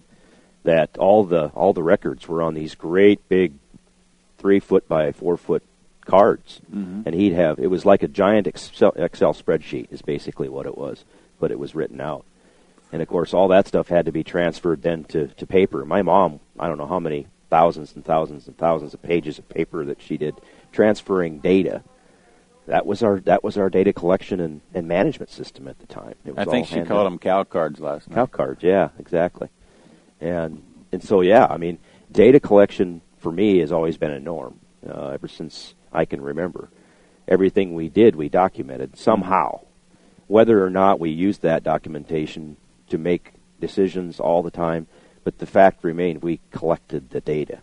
that 0.64 0.96
all 0.98 1.24
the 1.24 1.48
all 1.48 1.72
the 1.74 1.82
records 1.82 2.26
were 2.26 2.42
on 2.42 2.54
these 2.54 2.74
great 2.74 3.28
big 3.28 3.52
three 4.38 4.60
foot 4.60 4.88
by 4.88 5.12
four 5.12 5.36
foot 5.36 5.62
cards, 6.06 6.60
Mhm. 6.74 7.04
and 7.06 7.14
he'd 7.14 7.34
have 7.34 7.58
it 7.58 7.68
was 7.68 7.84
like 7.86 8.02
a 8.02 8.08
giant 8.08 8.46
Excel, 8.46 8.92
Excel 8.96 9.34
spreadsheet 9.34 9.88
is 9.92 10.02
basically 10.02 10.48
what 10.48 10.66
it 10.66 10.76
was, 10.76 11.04
but 11.38 11.50
it 11.50 11.58
was 11.58 11.74
written 11.74 12.00
out, 12.00 12.24
and 12.92 13.02
of 13.02 13.08
course 13.08 13.34
all 13.34 13.48
that 13.48 13.66
stuff 13.68 13.88
had 13.88 14.06
to 14.06 14.12
be 14.12 14.24
transferred 14.24 14.82
then 14.82 15.04
to 15.04 15.28
to 15.28 15.46
paper. 15.46 15.84
My 15.84 16.02
mom, 16.02 16.40
I 16.58 16.68
don't 16.68 16.78
know 16.78 16.86
how 16.86 17.00
many 17.00 17.26
thousands 17.50 17.94
and 17.94 18.04
thousands 18.04 18.48
and 18.48 18.56
thousands 18.56 18.94
of 18.94 19.02
pages 19.02 19.38
of 19.38 19.48
paper 19.48 19.84
that 19.84 20.00
she 20.00 20.16
did 20.16 20.34
transferring 20.72 21.38
data. 21.40 21.82
That 22.66 22.86
was 22.86 23.02
our 23.02 23.20
that 23.20 23.44
was 23.44 23.58
our 23.58 23.68
data 23.68 23.92
collection 23.92 24.40
and, 24.40 24.60
and 24.72 24.88
management 24.88 25.30
system 25.30 25.68
at 25.68 25.78
the 25.80 25.86
time. 25.86 26.14
It 26.24 26.34
was 26.34 26.48
I 26.48 26.50
think 26.50 26.66
she 26.66 26.76
called 26.76 26.88
done. 26.88 27.04
them 27.04 27.18
cow 27.18 27.44
cards 27.44 27.78
last 27.78 28.08
night. 28.08 28.14
Cow 28.14 28.26
cards, 28.26 28.62
yeah, 28.62 28.88
exactly. 28.98 29.48
And 30.20 30.62
and 30.90 31.02
so 31.02 31.20
yeah, 31.20 31.46
I 31.50 31.58
mean, 31.58 31.78
data 32.10 32.40
collection 32.40 33.02
for 33.18 33.30
me 33.30 33.58
has 33.58 33.72
always 33.72 33.96
been 33.98 34.12
a 34.12 34.20
norm 34.20 34.60
uh, 34.88 35.08
ever 35.08 35.28
since 35.28 35.74
I 35.92 36.04
can 36.04 36.22
remember. 36.22 36.70
Everything 37.26 37.74
we 37.74 37.88
did, 37.88 38.16
we 38.16 38.28
documented 38.28 38.98
somehow, 38.98 39.60
whether 40.26 40.64
or 40.64 40.70
not 40.70 41.00
we 41.00 41.10
used 41.10 41.42
that 41.42 41.62
documentation 41.62 42.56
to 42.88 42.98
make 42.98 43.32
decisions 43.60 44.20
all 44.20 44.42
the 44.42 44.50
time. 44.50 44.86
But 45.22 45.38
the 45.38 45.46
fact 45.46 45.84
remained, 45.84 46.22
we 46.22 46.40
collected 46.50 47.10
the 47.10 47.20
data. 47.20 47.60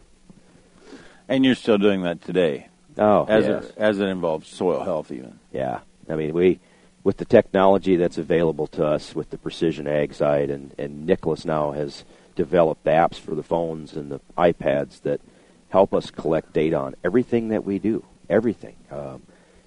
And 1.27 1.45
you're 1.45 1.55
still 1.55 1.77
doing 1.77 2.01
that 2.01 2.21
today, 2.21 2.69
Oh, 2.97 3.25
as 3.27 3.45
yes. 3.45 3.65
it, 3.65 3.73
as 3.77 3.99
it 3.99 4.05
involves 4.05 4.47
soil 4.47 4.83
health, 4.83 5.11
even. 5.11 5.39
Yeah, 5.51 5.79
I 6.09 6.15
mean 6.15 6.33
we 6.33 6.59
with 7.03 7.17
the 7.17 7.25
technology 7.25 7.95
that's 7.95 8.17
available 8.17 8.67
to 8.67 8.85
us 8.85 9.15
with 9.15 9.29
the 9.29 9.37
precision 9.37 9.87
ag 9.87 10.13
side, 10.13 10.49
and 10.49 10.73
and 10.77 11.05
Nicholas 11.05 11.45
now 11.45 11.71
has 11.71 12.03
developed 12.35 12.85
apps 12.85 13.15
for 13.15 13.35
the 13.35 13.43
phones 13.43 13.93
and 13.93 14.11
the 14.11 14.21
iPads 14.37 15.01
that 15.01 15.21
help 15.69 15.93
us 15.93 16.11
collect 16.11 16.53
data 16.53 16.75
on 16.75 16.95
everything 17.03 17.49
that 17.49 17.63
we 17.63 17.79
do, 17.79 18.03
everything, 18.29 18.75
um, 18.91 19.21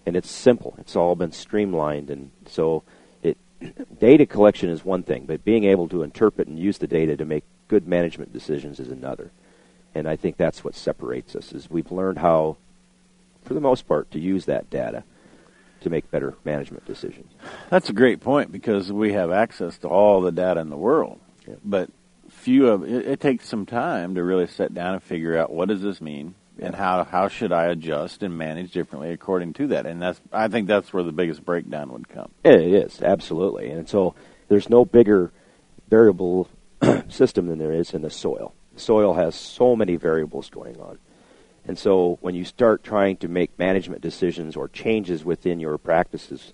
and 0.06 0.16
it's 0.16 0.30
simple. 0.30 0.74
It's 0.78 0.96
all 0.96 1.14
been 1.14 1.32
streamlined, 1.32 2.10
and 2.10 2.30
so 2.46 2.82
it 3.22 3.38
data 4.00 4.26
collection 4.26 4.70
is 4.70 4.84
one 4.84 5.02
thing, 5.02 5.24
but 5.26 5.44
being 5.44 5.64
able 5.64 5.88
to 5.88 6.02
interpret 6.02 6.48
and 6.48 6.58
use 6.58 6.78
the 6.78 6.87
data 6.87 7.16
to 7.16 7.24
make 7.24 7.44
good 7.68 7.88
management 7.88 8.32
decisions 8.32 8.78
is 8.78 8.90
another. 8.90 9.30
And 9.94 10.08
I 10.08 10.16
think 10.16 10.37
that's 10.37 10.64
what 10.64 10.74
separates 10.74 11.37
us 11.37 11.52
is 11.52 11.70
we've 11.70 11.92
learned 11.92 12.18
how, 12.18 12.56
for 13.44 13.54
the 13.54 13.61
most 13.61 13.87
part, 13.87 14.11
to 14.12 14.18
use 14.18 14.46
that 14.46 14.70
data 14.70 15.04
to 15.80 15.90
make 15.90 16.11
better 16.11 16.35
management 16.44 16.85
decisions. 16.87 17.30
That's 17.70 17.90
a 17.90 17.92
great 17.92 18.20
point 18.20 18.50
because 18.50 18.90
we 18.92 19.12
have 19.12 19.30
access 19.30 19.76
to 19.78 19.88
all 19.88 20.20
the 20.22 20.33
data 20.33 20.61
in 20.61 20.70
the 20.70 20.76
world, 20.78 21.20
Yeah. 21.46 21.57
but 21.64 21.90
few 22.30 22.68
of 22.68 22.83
it, 22.85 23.07
it 23.07 23.20
takes 23.20 23.46
some 23.48 23.66
time 23.66 24.14
to 24.14 24.24
really 24.24 24.46
sit 24.46 24.72
down 24.74 24.94
and 24.94 25.02
figure 25.02 25.37
out 25.37 25.52
what 25.52 25.68
does 25.68 25.83
this 25.83 26.00
mean 26.00 26.35
and 26.59 26.74
how 26.74 27.04
how 27.04 27.28
should 27.28 27.52
I 27.52 27.66
adjust 27.66 28.22
and 28.22 28.37
manage 28.38 28.72
differently 28.72 29.11
according 29.12 29.52
to 29.54 29.66
that. 29.68 29.87
And 29.87 30.00
that's 30.00 30.20
I 30.33 30.48
think 30.48 30.66
that's 30.66 30.92
where 30.92 31.02
the 31.02 31.12
biggest 31.12 31.44
breakdown 31.44 31.92
would 31.92 32.09
come. 32.09 32.30
It 32.44 32.61
is 32.61 33.02
absolutely, 33.02 33.70
and 33.70 33.88
so 33.88 34.14
there's 34.48 34.70
no 34.70 34.85
bigger 34.87 35.33
variable 35.90 36.48
system 37.09 37.46
than 37.48 37.59
there 37.59 37.72
is 37.72 37.92
in 37.92 38.02
the 38.02 38.11
soil. 38.11 38.54
Soil 38.76 39.14
has 39.14 39.35
so 39.35 39.76
many 39.76 39.96
variables 39.96 40.48
going 40.48 40.80
on, 40.80 40.98
and 41.66 41.79
so 41.79 42.18
when 42.20 42.35
you 42.35 42.44
start 42.44 42.85
trying 42.85 43.16
to 43.18 43.29
make 43.29 43.59
management 43.59 44.03
decisions 44.03 44.57
or 44.57 44.68
changes 44.68 45.24
within 45.24 45.61
your 45.61 45.79
practices 45.79 46.53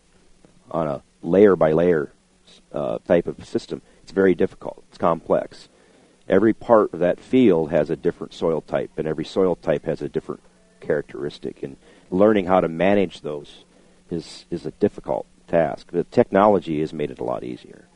on 0.71 0.87
a 0.87 1.03
layer 1.23 1.57
by 1.57 1.73
layer 1.73 2.13
uh, 2.73 2.99
type 3.07 3.27
of 3.27 3.45
system, 3.45 3.83
it's 4.03 4.13
very 4.13 4.35
difficult. 4.35 4.85
It's 4.89 4.99
complex. 4.99 5.69
Every 6.29 6.53
part 6.53 6.95
of 6.95 7.01
that 7.01 7.19
field 7.19 7.71
has 7.71 7.91
a 7.91 7.97
different 7.97 8.33
soil 8.33 8.61
type, 8.61 8.93
and 8.97 9.09
every 9.09 9.25
soil 9.25 9.57
type 9.57 9.85
has 9.85 10.01
a 10.01 10.09
different 10.09 10.43
characteristic. 10.81 11.63
And 11.65 11.77
learning 12.11 12.47
how 12.47 12.61
to 12.61 12.69
manage 12.69 13.23
those 13.23 13.65
is 14.11 14.45
is 14.51 14.65
a 14.65 14.71
difficult 14.73 15.27
task. 15.49 15.91
The 15.91 16.05
technology 16.05 16.81
has 16.81 16.93
made 16.93 17.11
it 17.11 17.19
a 17.19 17.25
lot 17.25 17.43
easier. 17.43 17.89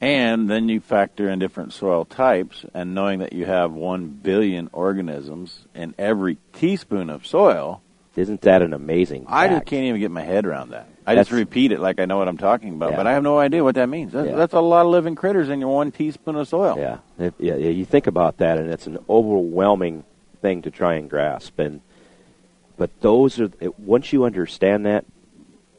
And 0.00 0.50
then 0.50 0.68
you 0.68 0.80
factor 0.80 1.28
in 1.30 1.38
different 1.38 1.72
soil 1.72 2.04
types 2.04 2.66
and 2.74 2.94
knowing 2.94 3.20
that 3.20 3.32
you 3.32 3.46
have 3.46 3.72
1 3.72 4.08
billion 4.08 4.68
organisms 4.72 5.66
in 5.74 5.94
every 5.98 6.36
teaspoon 6.52 7.08
of 7.08 7.26
soil, 7.26 7.80
Isn't 8.14 8.42
that 8.42 8.60
an 8.62 8.72
amazing? 8.74 9.24
I 9.28 9.48
just 9.48 9.64
can't 9.66 9.84
even 9.84 10.00
get 10.00 10.10
my 10.10 10.22
head 10.22 10.44
around 10.46 10.70
that. 10.70 10.88
I 11.06 11.14
just 11.14 11.30
repeat 11.30 11.70
it 11.72 11.80
like 11.80 12.00
I 12.00 12.04
know 12.04 12.18
what 12.18 12.28
I'm 12.28 12.36
talking 12.36 12.74
about, 12.74 12.90
Yeah. 12.90 12.96
but 12.96 13.06
I 13.06 13.12
have 13.12 13.22
no 13.22 13.38
idea 13.38 13.62
what 13.62 13.76
that 13.76 13.88
means. 13.88 14.12
That's, 14.12 14.28
Yeah. 14.28 14.36
that's 14.36 14.54
a 14.54 14.60
lot 14.60 14.84
of 14.84 14.90
living 14.92 15.14
critters 15.14 15.48
in 15.48 15.60
your 15.60 15.74
one 15.74 15.92
teaspoon 15.92 16.36
of 16.36 16.48
soil. 16.48 16.76
Yeah, 16.78 16.98
yeah, 17.18 17.30
yeah. 17.38 17.68
You 17.70 17.84
think 17.84 18.06
about 18.06 18.38
that, 18.38 18.58
and 18.58 18.70
it's 18.70 18.86
an 18.86 18.98
overwhelming 19.08 20.04
thing 20.42 20.62
to 20.62 20.70
try 20.70 20.94
and 20.94 21.08
grasp. 21.08 21.58
And 21.58 21.80
but 22.76 22.90
those 23.00 23.40
are 23.40 23.50
it, 23.60 23.78
once 23.78 24.12
you 24.12 24.24
understand 24.24 24.84
that, 24.84 25.04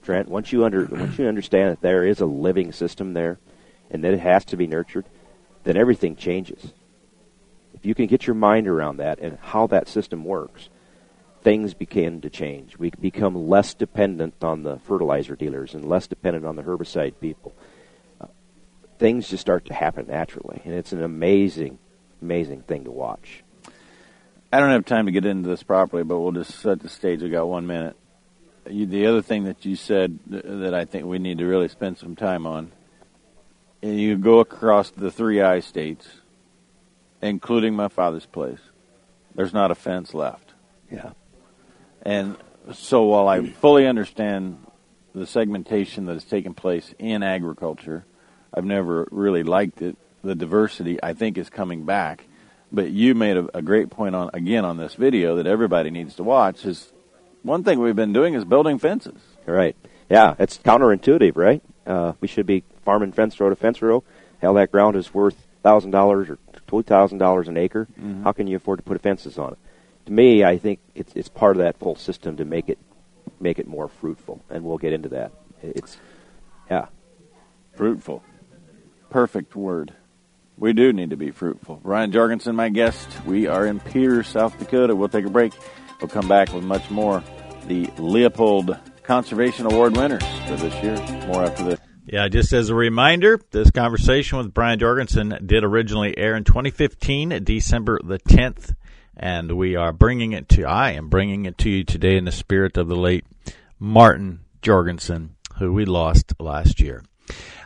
Trent. 0.01 0.29
Once 0.29 0.51
you 0.51 0.63
under 0.63 0.85
once 0.85 1.19
you 1.19 1.27
understand 1.27 1.71
that 1.71 1.81
there 1.81 2.05
is 2.05 2.21
a 2.21 2.25
living 2.25 2.71
system 2.71 3.13
there, 3.13 3.37
and 3.89 4.03
that 4.03 4.13
it 4.13 4.19
has 4.19 4.45
to 4.45 4.57
be 4.57 4.67
nurtured, 4.67 5.05
then 5.63 5.77
everything 5.77 6.15
changes. 6.15 6.73
If 7.73 7.85
you 7.85 7.93
can 7.93 8.07
get 8.07 8.25
your 8.25 8.35
mind 8.35 8.67
around 8.67 8.97
that 8.97 9.19
and 9.19 9.37
how 9.39 9.67
that 9.67 9.87
system 9.87 10.23
works, 10.23 10.69
things 11.41 11.73
begin 11.73 12.21
to 12.21 12.29
change. 12.29 12.77
We 12.77 12.89
become 12.89 13.47
less 13.47 13.73
dependent 13.73 14.43
on 14.43 14.63
the 14.63 14.79
fertilizer 14.79 15.35
dealers 15.35 15.73
and 15.73 15.87
less 15.87 16.07
dependent 16.07 16.45
on 16.45 16.55
the 16.55 16.63
herbicide 16.63 17.13
people. 17.21 17.53
Uh, 18.19 18.27
things 18.97 19.29
just 19.29 19.41
start 19.41 19.65
to 19.65 19.73
happen 19.73 20.07
naturally, 20.07 20.61
and 20.65 20.73
it's 20.73 20.91
an 20.91 21.03
amazing, 21.03 21.77
amazing 22.21 22.63
thing 22.63 22.83
to 22.85 22.91
watch. 22.91 23.43
I 24.51 24.59
don't 24.59 24.71
have 24.71 24.85
time 24.85 25.05
to 25.05 25.11
get 25.11 25.25
into 25.25 25.49
this 25.49 25.63
properly, 25.63 26.03
but 26.03 26.19
we'll 26.19 26.31
just 26.31 26.59
set 26.59 26.79
the 26.79 26.89
stage. 26.89 27.21
We 27.21 27.29
got 27.29 27.47
one 27.47 27.67
minute. 27.67 27.95
you, 28.69 28.85
the 28.85 29.05
other 29.05 29.21
thing 29.21 29.43
that 29.43 29.65
you 29.65 29.75
said 29.75 30.19
that 30.27 30.73
I 30.73 30.85
think 30.85 31.05
we 31.05 31.19
need 31.19 31.37
to 31.39 31.45
really 31.45 31.67
spend 31.67 31.97
some 31.97 32.15
time 32.15 32.47
on, 32.47 32.71
and 33.81 33.99
you 33.99 34.17
go 34.17 34.39
across 34.39 34.89
the 34.89 35.11
three 35.11 35.41
I 35.41 35.59
states, 35.59 36.07
including 37.21 37.75
my 37.75 37.87
father's 37.87 38.25
place. 38.25 38.59
There's 39.35 39.53
not 39.53 39.71
a 39.71 39.75
fence 39.75 40.13
left. 40.13 40.53
Yeah. 40.91 41.11
And 42.01 42.37
so 42.73 43.03
while 43.03 43.27
I 43.27 43.45
fully 43.49 43.85
understand 43.85 44.65
the 45.13 45.27
segmentation 45.27 46.05
that 46.05 46.13
has 46.13 46.23
taken 46.23 46.53
place 46.53 46.93
in 46.99 47.23
agriculture, 47.23 48.05
I've 48.53 48.65
never 48.65 49.07
really 49.11 49.43
liked 49.43 49.81
it. 49.81 49.97
The 50.23 50.35
diversity 50.35 51.01
I 51.01 51.13
think 51.13 51.37
is 51.37 51.49
coming 51.49 51.85
back. 51.85 52.25
But 52.71 52.89
you 52.91 53.15
made 53.15 53.37
a, 53.37 53.57
a 53.57 53.61
great 53.61 53.89
point 53.89 54.15
on 54.15 54.29
again 54.33 54.65
on 54.65 54.77
this 54.77 54.95
video 54.95 55.35
that 55.35 55.47
everybody 55.47 55.89
needs 55.89 56.15
to 56.15 56.23
watch 56.23 56.65
is 56.65 56.91
one 57.43 57.63
thing 57.63 57.79
we've 57.79 57.95
been 57.95 58.13
doing 58.13 58.33
is 58.33 58.43
building 58.43 58.77
fences. 58.77 59.19
Right. 59.45 59.75
Yeah, 60.09 60.35
it's 60.39 60.57
counterintuitive, 60.57 61.37
right? 61.37 61.61
Uh, 61.85 62.13
we 62.19 62.27
should 62.27 62.45
be 62.45 62.63
farming 62.87 63.11
fence 63.11 63.37
row 63.37 63.49
to 63.49 63.55
fence 63.57 63.81
row. 63.81 64.01
Hell, 64.39 64.53
that 64.53 64.71
ground 64.71 64.95
is 64.95 65.13
worth 65.13 65.35
thousand 65.61 65.91
dollars 65.91 66.29
or 66.29 66.37
two 66.67 66.83
thousand 66.83 67.17
dollars 67.17 67.49
an 67.49 67.57
acre. 67.57 67.85
Mhm. 68.01 68.23
How 68.23 68.31
can 68.31 68.47
you 68.47 68.55
afford 68.55 68.79
to 68.79 68.83
put 68.83 69.01
fences 69.01 69.37
on 69.37 69.51
it? 69.51 69.57
To 70.05 70.13
me, 70.13 70.45
I 70.45 70.57
think 70.57 70.79
it's 70.95 71.11
it's 71.13 71.27
part 71.27 71.57
of 71.57 71.63
that 71.63 71.75
whole 71.81 71.97
system 71.97 72.37
to 72.37 72.45
make 72.45 72.69
it 72.69 72.77
make 73.41 73.59
it 73.59 73.67
more 73.67 73.89
fruitful, 73.89 74.39
and 74.49 74.63
we'll 74.63 74.77
get 74.77 74.93
into 74.93 75.09
that. 75.09 75.33
It's 75.61 75.97
yeah, 76.71 76.85
Fruitful. 77.75 78.23
Perfect 79.09 79.53
word. 79.55 79.93
We 80.57 80.71
do 80.71 80.93
need 80.93 81.09
to 81.09 81.17
be 81.17 81.31
fruitful. 81.31 81.81
Brian 81.83 82.11
Jorgensen, 82.13 82.55
my 82.55 82.69
guest. 82.69 83.07
We 83.25 83.47
are 83.47 83.65
in 83.65 83.81
Pierre, 83.81 84.23
South 84.23 84.57
Dakota. 84.57 84.95
We'll 84.95 85.09
take 85.09 85.25
a 85.25 85.29
break. 85.29 85.51
We'll 85.99 86.07
come 86.09 86.27
back 86.29 86.53
with 86.53 86.63
much 86.63 86.89
more. 86.89 87.21
The 87.67 87.89
Leopold 87.97 88.77
Conservation 89.03 89.65
Award 89.65 89.97
winners 89.97 90.23
for 90.47 90.55
this 90.55 90.73
year. 90.81 90.95
More 91.27 91.43
after 91.43 91.63
this. 91.65 91.79
Yeah, 92.09 92.29
just 92.29 92.53
as 92.53 92.69
a 92.69 92.75
reminder, 92.75 93.37
this 93.51 93.69
conversation 93.69 94.37
with 94.37 94.53
Brian 94.53 94.79
Jorgensen 94.79 95.37
did 95.45 95.65
originally 95.65 96.17
air 96.17 96.37
in 96.37 96.45
2015, 96.45 97.43
December 97.43 97.99
the 98.01 98.17
10th, 98.17 98.73
and 99.17 99.57
we 99.57 99.75
are 99.75 99.91
bringing 99.91 100.31
it 100.31 100.47
to, 100.49 100.63
I 100.63 100.91
am 100.91 101.09
bringing 101.09 101.43
it 101.43 101.57
to 101.57 101.69
you 101.69 101.83
today 101.83 102.15
in 102.15 102.23
the 102.23 102.31
spirit 102.31 102.77
of 102.77 102.87
the 102.87 102.95
late 102.95 103.25
Martin 103.77 104.39
Jorgensen, 104.61 105.35
who 105.57 105.73
we 105.73 105.83
lost 105.83 106.33
last 106.39 106.79
year. 106.79 107.03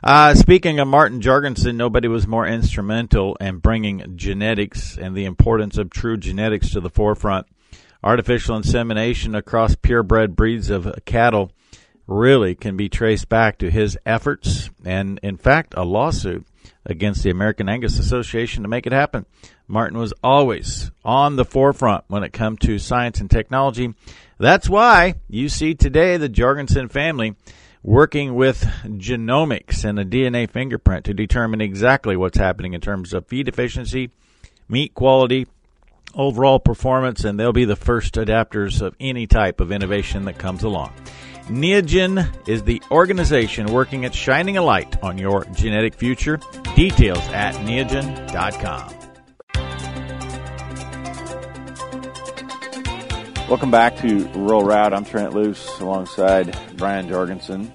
Uh, 0.04 0.34
speaking 0.34 0.80
of 0.80 0.88
Martin 0.88 1.22
Jorgensen, 1.22 1.78
nobody 1.78 2.08
was 2.08 2.26
more 2.26 2.48
instrumental 2.48 3.36
in 3.36 3.58
bringing 3.58 4.18
genetics 4.18 4.98
and 4.98 5.16
the 5.16 5.26
importance 5.26 5.78
of 5.78 5.92
true 5.92 6.18
genetics 6.18 6.72
to 6.72 6.80
the 6.80 6.90
forefront. 6.90 7.46
Artificial 8.04 8.58
insemination 8.58 9.36
across 9.36 9.76
purebred 9.76 10.36
breeds 10.36 10.72
of 10.72 10.92
cattle 11.06 11.52
really 12.12 12.56
can 12.56 12.78
be 12.78 12.90
traced 12.90 13.30
back 13.30 13.58
to 13.60 13.72
his 13.72 13.98
efforts 14.06 14.70
and, 14.86 15.20
in 15.24 15.38
fact, 15.38 15.74
a 15.78 15.84
lawsuit 15.84 16.46
against 16.86 17.24
the 17.24 17.30
American 17.30 17.70
Angus 17.70 18.00
Association 18.00 18.64
to 18.64 18.70
make 18.70 18.86
it 18.86 18.94
happen. 18.94 19.26
Martin 19.68 19.98
was 19.98 20.14
always 20.24 20.92
on 21.06 21.36
the 21.36 21.46
forefront 21.46 22.04
when 22.08 22.24
it 22.24 22.34
comes 22.34 22.60
to 22.60 22.78
science 22.78 23.22
and 23.22 23.32
technology. 23.32 23.94
That's 24.38 24.70
why 24.70 25.16
you 25.30 25.48
see 25.48 25.76
today 25.76 26.18
the 26.18 26.30
Jorgensen 26.30 26.90
family 26.90 27.36
working 27.84 28.36
with 28.36 28.64
genomics 28.84 29.86
and 29.86 29.98
a 29.98 30.06
DNA 30.06 30.50
fingerprint 30.50 31.06
to 31.06 31.14
determine 31.14 31.62
exactly 31.62 32.16
what's 32.16 32.38
happening 32.38 32.74
in 32.74 32.82
terms 32.82 33.14
of 33.14 33.28
feed 33.28 33.48
efficiency, 33.48 34.12
meat 34.68 34.94
quality, 34.94 35.48
overall 36.14 36.60
performance, 36.60 37.24
and 37.24 37.40
they'll 37.40 37.54
be 37.54 37.66
the 37.66 37.76
first 37.76 38.16
adapters 38.16 38.82
of 38.82 38.96
any 39.00 39.26
type 39.26 39.60
of 39.62 39.72
innovation 39.72 40.26
that 40.26 40.38
comes 40.38 40.64
along. 40.64 40.94
Neogen 41.50 42.48
is 42.48 42.64
the 42.64 42.82
organization 42.92 43.68
working 43.68 44.06
at 44.06 44.14
shining 44.14 44.58
a 44.58 44.62
light 44.62 45.02
on 45.04 45.18
your 45.18 45.44
genetic 45.46 45.96
future. 45.96 46.40
Details 46.76 47.26
at 47.30 47.56
neogen.com. 47.56 48.96
Welcome 53.50 53.72
back 53.72 53.98
to 53.98 54.28
Rural 54.30 54.64
Route. 54.64 54.94
I'm 54.94 55.04
Trent 55.04 55.34
Loos 55.34 55.68
alongside 55.80 56.58
Brian 56.78 57.10
Jorgensen. 57.10 57.74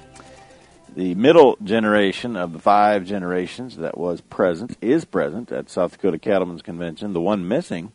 The 0.95 1.15
middle 1.15 1.59
generation 1.63 2.37
of 2.37 2.55
the 2.55 2.59
five 2.59 3.05
generations 3.05 3.77
that 3.77 3.99
was 3.99 4.23
present 4.23 4.79
is 4.81 5.05
present 5.05 5.53
at 5.53 5.69
South 5.69 5.93
Dakota 5.93 6.19
Cattlemen's 6.19 6.63
Convention. 6.63 7.13
The 7.13 7.21
one 7.21 7.47
missing 7.47 7.93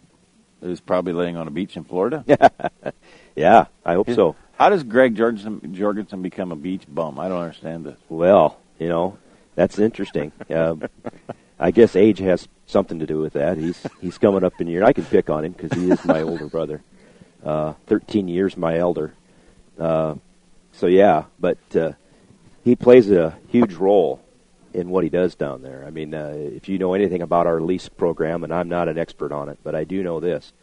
is 0.61 0.79
probably 0.79 1.13
laying 1.13 1.37
on 1.37 1.47
a 1.47 1.51
beach 1.51 1.75
in 1.75 1.83
Florida. 1.83 2.23
yeah. 3.35 3.65
I 3.83 3.93
hope 3.95 4.11
so. 4.11 4.35
How 4.61 4.69
does 4.69 4.83
Greg 4.83 5.15
Jorgensen, 5.15 5.73
Jorgensen 5.73 6.21
become 6.21 6.51
a 6.51 6.55
beach 6.55 6.83
bum? 6.87 7.17
I 7.17 7.27
don't 7.29 7.41
understand 7.41 7.83
this. 7.83 7.97
Well, 8.09 8.59
you 8.77 8.89
know, 8.89 9.17
that's 9.55 9.79
interesting. 9.79 10.31
Uh, 10.47 10.75
I 11.59 11.71
guess 11.71 11.95
age 11.95 12.19
has 12.19 12.47
something 12.67 12.99
to 12.99 13.07
do 13.07 13.17
with 13.17 13.33
that. 13.33 13.57
He's 13.57 13.83
he's 13.99 14.19
coming 14.19 14.43
up 14.43 14.61
in 14.61 14.67
year. 14.67 14.83
I 14.83 14.93
can 14.93 15.03
pick 15.05 15.31
on 15.31 15.45
him 15.45 15.53
because 15.53 15.75
he 15.75 15.89
is 15.89 16.05
my 16.05 16.21
older 16.21 16.45
brother, 16.45 16.83
uh, 17.43 17.73
thirteen 17.87 18.27
years 18.27 18.55
my 18.55 18.77
elder. 18.77 19.15
Uh, 19.79 20.13
so 20.73 20.85
yeah, 20.85 21.23
but 21.39 21.57
uh, 21.75 21.93
he 22.63 22.75
plays 22.75 23.09
a 23.09 23.35
huge 23.47 23.73
role 23.73 24.21
in 24.75 24.91
what 24.91 25.03
he 25.03 25.09
does 25.09 25.33
down 25.33 25.63
there. 25.63 25.83
I 25.87 25.89
mean, 25.89 26.13
uh, 26.13 26.35
if 26.37 26.69
you 26.69 26.77
know 26.77 26.93
anything 26.93 27.23
about 27.23 27.47
our 27.47 27.61
lease 27.61 27.89
program, 27.89 28.43
and 28.43 28.53
I'm 28.53 28.69
not 28.69 28.89
an 28.89 28.99
expert 28.99 29.31
on 29.31 29.49
it, 29.49 29.57
but 29.63 29.73
I 29.73 29.85
do 29.85 30.03
know 30.03 30.19
this. 30.19 30.53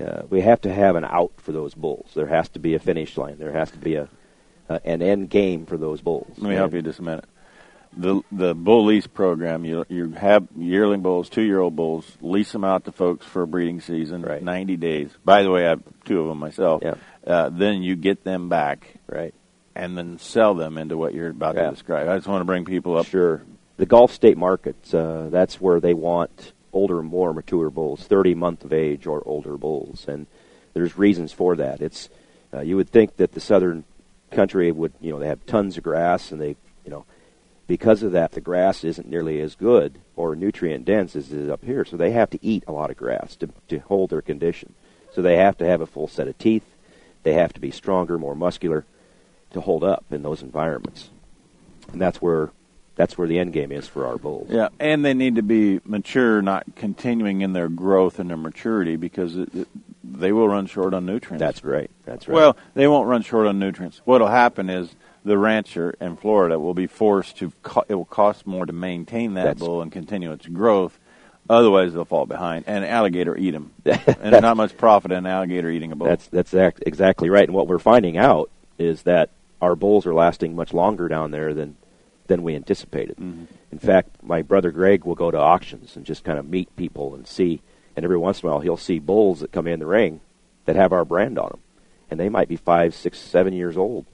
Uh, 0.00 0.22
we 0.28 0.40
have 0.42 0.60
to 0.62 0.72
have 0.72 0.96
an 0.96 1.04
out 1.04 1.32
for 1.38 1.52
those 1.52 1.74
bulls. 1.74 2.10
There 2.14 2.26
has 2.26 2.48
to 2.50 2.58
be 2.58 2.74
a 2.74 2.78
finish 2.78 3.16
line. 3.16 3.38
There 3.38 3.52
has 3.52 3.70
to 3.70 3.78
be 3.78 3.94
a 3.94 4.08
uh, 4.68 4.78
an 4.84 5.00
end 5.00 5.30
game 5.30 5.64
for 5.64 5.76
those 5.76 6.00
bulls. 6.00 6.26
Let 6.38 6.48
me 6.50 6.54
help 6.56 6.74
you 6.74 6.82
just 6.82 6.98
a 6.98 7.02
minute. 7.02 7.24
The 7.96 8.20
the 8.30 8.54
bull 8.54 8.84
lease 8.86 9.06
program, 9.06 9.64
you 9.64 9.86
you 9.88 10.10
have 10.10 10.46
yearling 10.56 11.00
bulls, 11.00 11.30
two 11.30 11.42
year 11.42 11.60
old 11.60 11.76
bulls, 11.76 12.04
lease 12.20 12.52
them 12.52 12.64
out 12.64 12.84
to 12.84 12.92
folks 12.92 13.24
for 13.24 13.42
a 13.42 13.46
breeding 13.46 13.80
season, 13.80 14.20
Right. 14.22 14.42
ninety 14.42 14.76
days. 14.76 15.10
By 15.24 15.42
the 15.44 15.50
way, 15.50 15.64
I 15.66 15.70
have 15.70 15.82
two 16.04 16.20
of 16.20 16.26
them 16.28 16.38
myself. 16.38 16.82
Yeah. 16.84 16.94
Uh, 17.26 17.48
then 17.48 17.82
you 17.82 17.96
get 17.96 18.22
them 18.24 18.48
back 18.50 18.96
Right. 19.08 19.32
and 19.74 19.96
then 19.96 20.18
sell 20.18 20.54
them 20.54 20.76
into 20.76 20.96
what 20.98 21.14
you're 21.14 21.30
about 21.30 21.54
Yeah. 21.54 21.66
to 21.66 21.70
describe. 21.70 22.06
I 22.08 22.16
just 22.16 22.28
want 22.28 22.42
to 22.42 22.44
bring 22.46 22.64
people 22.66 22.98
up. 22.98 23.06
Sure. 23.06 23.42
The 23.78 23.86
Gulf 23.86 24.12
State 24.12 24.36
markets, 24.36 24.92
uh, 24.92 25.28
that's 25.30 25.60
where 25.60 25.80
they 25.80 25.94
want 25.94 26.52
older, 26.76 27.02
more 27.02 27.32
mature 27.32 27.70
bulls, 27.70 28.04
30 28.04 28.34
month 28.34 28.62
of 28.62 28.72
age 28.72 29.06
or 29.06 29.22
older 29.26 29.56
bulls. 29.56 30.04
And 30.06 30.26
there's 30.74 30.98
reasons 30.98 31.32
for 31.32 31.56
that. 31.56 31.80
It's, 31.80 32.10
uh, 32.52 32.60
you 32.60 32.76
would 32.76 32.90
think 32.90 33.16
that 33.16 33.32
the 33.32 33.40
southern 33.40 33.84
country 34.30 34.70
would, 34.70 34.92
you 35.00 35.10
know, 35.10 35.18
they 35.18 35.26
have 35.26 35.46
tons 35.46 35.78
of 35.78 35.82
grass 35.82 36.30
and 36.30 36.40
they, 36.40 36.56
you 36.84 36.90
know, 36.90 37.06
because 37.66 38.02
of 38.02 38.12
that, 38.12 38.32
the 38.32 38.40
grass 38.40 38.84
isn't 38.84 39.08
nearly 39.08 39.40
as 39.40 39.54
good 39.54 39.98
or 40.14 40.36
nutrient 40.36 40.84
dense 40.84 41.16
as 41.16 41.32
it 41.32 41.38
is 41.38 41.48
up 41.48 41.64
here. 41.64 41.84
So 41.84 41.96
they 41.96 42.12
have 42.12 42.30
to 42.30 42.44
eat 42.44 42.62
a 42.68 42.72
lot 42.72 42.90
of 42.90 42.96
grass 42.96 43.36
to, 43.36 43.48
to 43.68 43.78
hold 43.78 44.10
their 44.10 44.22
condition. 44.22 44.74
So 45.12 45.22
they 45.22 45.36
have 45.36 45.56
to 45.58 45.66
have 45.66 45.80
a 45.80 45.86
full 45.86 46.08
set 46.08 46.28
of 46.28 46.36
teeth. 46.36 46.66
They 47.22 47.32
have 47.32 47.54
to 47.54 47.60
be 47.60 47.70
stronger, 47.70 48.18
more 48.18 48.36
muscular 48.36 48.84
to 49.52 49.62
hold 49.62 49.82
up 49.82 50.04
in 50.10 50.22
those 50.22 50.42
environments. 50.42 51.08
And 51.90 52.00
that's 52.00 52.20
where 52.20 52.50
that's 52.96 53.16
where 53.16 53.28
the 53.28 53.38
end 53.38 53.52
game 53.52 53.70
is 53.70 53.86
for 53.86 54.06
our 54.06 54.16
bulls. 54.16 54.48
Yeah, 54.50 54.68
and 54.80 55.04
they 55.04 55.14
need 55.14 55.36
to 55.36 55.42
be 55.42 55.80
mature, 55.84 56.42
not 56.42 56.64
continuing 56.74 57.42
in 57.42 57.52
their 57.52 57.68
growth 57.68 58.18
and 58.18 58.28
their 58.28 58.38
maturity 58.38 58.96
because 58.96 59.36
it, 59.36 59.54
it, 59.54 59.68
they 60.02 60.32
will 60.32 60.48
run 60.48 60.66
short 60.66 60.94
on 60.94 61.06
nutrients. 61.06 61.40
That's 61.40 61.62
right. 61.62 61.90
That's 62.04 62.26
right. 62.26 62.34
Well, 62.34 62.56
they 62.74 62.88
won't 62.88 63.06
run 63.06 63.22
short 63.22 63.46
on 63.46 63.58
nutrients. 63.58 64.00
What'll 64.04 64.28
happen 64.28 64.70
is 64.70 64.96
the 65.24 65.36
rancher 65.36 65.94
in 66.00 66.16
Florida 66.16 66.58
will 66.58 66.74
be 66.74 66.86
forced 66.86 67.36
to. 67.38 67.52
Co- 67.62 67.84
it 67.86 67.94
will 67.94 68.06
cost 68.06 68.46
more 68.46 68.64
to 68.64 68.72
maintain 68.72 69.34
that 69.34 69.44
That's- 69.44 69.60
bull 69.60 69.82
and 69.82 69.92
continue 69.92 70.32
its 70.32 70.46
growth. 70.46 70.98
Otherwise, 71.48 71.92
they'll 71.92 72.04
fall 72.04 72.26
behind, 72.26 72.64
and 72.66 72.84
alligator 72.84 73.36
eat 73.36 73.52
them. 73.52 73.70
and 73.84 74.00
there's 74.20 74.42
not 74.42 74.56
much 74.56 74.76
profit 74.76 75.12
in 75.12 75.26
alligator 75.26 75.70
eating 75.70 75.92
a 75.92 75.96
bull. 75.96 76.08
that's 76.08 76.26
that's 76.26 76.52
exactly 76.84 77.30
right. 77.30 77.46
And 77.46 77.54
what 77.54 77.68
we're 77.68 77.78
finding 77.78 78.16
out 78.16 78.50
is 78.78 79.02
that 79.02 79.30
our 79.60 79.76
bulls 79.76 80.06
are 80.06 80.14
lasting 80.14 80.56
much 80.56 80.74
longer 80.74 81.06
down 81.06 81.30
there 81.30 81.54
than 81.54 81.76
than 82.28 82.42
we 82.42 82.54
anticipated. 82.54 83.16
Mhm. 83.16 83.46
In 83.72 83.78
fact, 83.78 84.22
my 84.22 84.42
brother 84.42 84.70
Greg 84.70 85.04
will 85.04 85.14
go 85.14 85.30
to 85.30 85.38
auctions 85.38 85.96
and 85.96 86.04
just 86.04 86.24
kind 86.24 86.38
of 86.38 86.48
meet 86.48 86.74
people 86.76 87.14
and 87.14 87.26
see. 87.26 87.60
And 87.96 88.04
every 88.04 88.16
once 88.18 88.42
in 88.42 88.48
a 88.48 88.52
while, 88.52 88.60
he'll 88.60 88.76
see 88.76 88.98
bulls 88.98 89.40
that 89.40 89.52
come 89.52 89.66
in 89.66 89.78
the 89.80 89.86
ring 89.86 90.20
that 90.66 90.76
have 90.76 90.92
our 90.92 91.04
brand 91.04 91.38
on 91.38 91.48
them, 91.50 91.60
and 92.10 92.20
they 92.20 92.28
might 92.28 92.48
be 92.48 92.56
five, 92.56 92.94
six, 92.94 93.18
seven 93.18 93.52
years 93.52 93.76
old. 93.76 94.04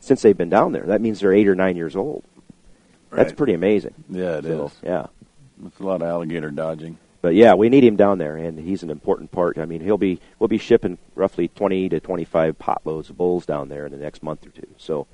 Since 0.00 0.22
they've 0.22 0.36
been 0.36 0.48
down 0.50 0.72
there, 0.72 0.84
that 0.84 1.00
means 1.00 1.20
they're 1.20 1.32
eight 1.32 1.48
or 1.48 1.54
nine 1.54 1.76
years 1.76 1.94
old. 1.94 2.24
That's 3.10 3.32
pretty 3.32 3.52
amazing. 3.52 3.94
yeah, 4.08 4.38
it 4.38 4.44
is. 4.46 4.56
So, 4.56 4.70
Yeah. 4.82 5.06
It's 5.66 5.78
a 5.78 5.84
lot 5.84 6.02
of 6.02 6.08
alligator 6.08 6.50
dodging. 6.50 6.98
But 7.20 7.36
yeah, 7.36 7.54
we 7.54 7.68
need 7.68 7.84
him 7.84 7.94
down 7.94 8.18
there, 8.18 8.36
and 8.36 8.58
he's 8.58 8.82
an 8.82 8.90
important 8.90 9.30
part. 9.30 9.58
I 9.58 9.64
mean, 9.64 9.80
he'll 9.80 9.96
be 9.98 10.18
we'll 10.40 10.48
be 10.48 10.58
shipping 10.58 10.98
roughly 11.14 11.46
twenty 11.46 11.88
to 11.88 12.00
twenty 12.00 12.24
five 12.24 12.58
pot 12.58 12.80
loads 12.84 13.10
of 13.10 13.16
bulls 13.16 13.46
down 13.46 13.68
there 13.68 13.86
in 13.86 13.92
the 13.92 13.98
next 13.98 14.24
month 14.24 14.44
or 14.44 14.50
two. 14.50 14.66
So 14.76 15.06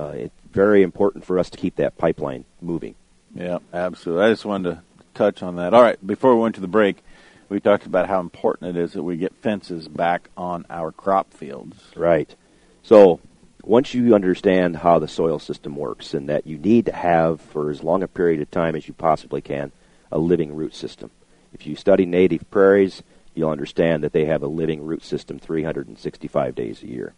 uh, 0.00 0.12
it's 0.12 0.34
very 0.52 0.82
important 0.82 1.24
for 1.24 1.38
us 1.38 1.50
to 1.50 1.58
keep 1.58 1.76
that 1.76 1.98
pipeline 1.98 2.44
moving. 2.60 2.94
Yeah, 3.34 3.58
absolutely. 3.72 4.24
I 4.24 4.30
just 4.30 4.44
wanted 4.44 4.70
to 4.70 4.82
touch 5.14 5.42
on 5.42 5.56
that. 5.56 5.74
All 5.74 5.82
right, 5.82 6.04
before 6.04 6.34
we 6.34 6.42
went 6.42 6.54
to 6.56 6.60
the 6.60 6.68
break, 6.68 7.02
we 7.48 7.60
talked 7.60 7.86
about 7.86 8.08
how 8.08 8.20
important 8.20 8.76
it 8.76 8.80
is 8.80 8.92
that 8.94 9.02
we 9.02 9.16
get 9.16 9.34
fences 9.36 9.88
back 9.88 10.28
on 10.36 10.64
our 10.70 10.90
crop 10.90 11.32
fields. 11.32 11.76
Right. 11.94 12.34
So 12.82 13.20
once 13.62 13.92
you 13.92 14.14
understand 14.14 14.78
how 14.78 14.98
the 14.98 15.08
soil 15.08 15.38
system 15.38 15.76
works 15.76 16.14
and 16.14 16.28
that 16.28 16.46
you 16.46 16.56
need 16.58 16.86
to 16.86 16.92
have 16.92 17.40
for 17.40 17.70
as 17.70 17.82
long 17.82 18.02
a 18.02 18.08
period 18.08 18.40
of 18.40 18.50
time 18.50 18.74
as 18.74 18.88
you 18.88 18.94
possibly 18.94 19.40
can 19.40 19.70
a 20.10 20.18
living 20.18 20.54
root 20.54 20.74
system. 20.74 21.10
If 21.52 21.66
you 21.66 21.76
study 21.76 22.06
native 22.06 22.50
prairies, 22.50 23.02
you'll 23.34 23.50
understand 23.50 24.02
that 24.02 24.12
they 24.12 24.24
have 24.24 24.42
a 24.42 24.48
living 24.48 24.82
root 24.82 25.04
system 25.04 25.38
365 25.38 26.54
days 26.54 26.82
a 26.82 26.88
year. 26.88 27.14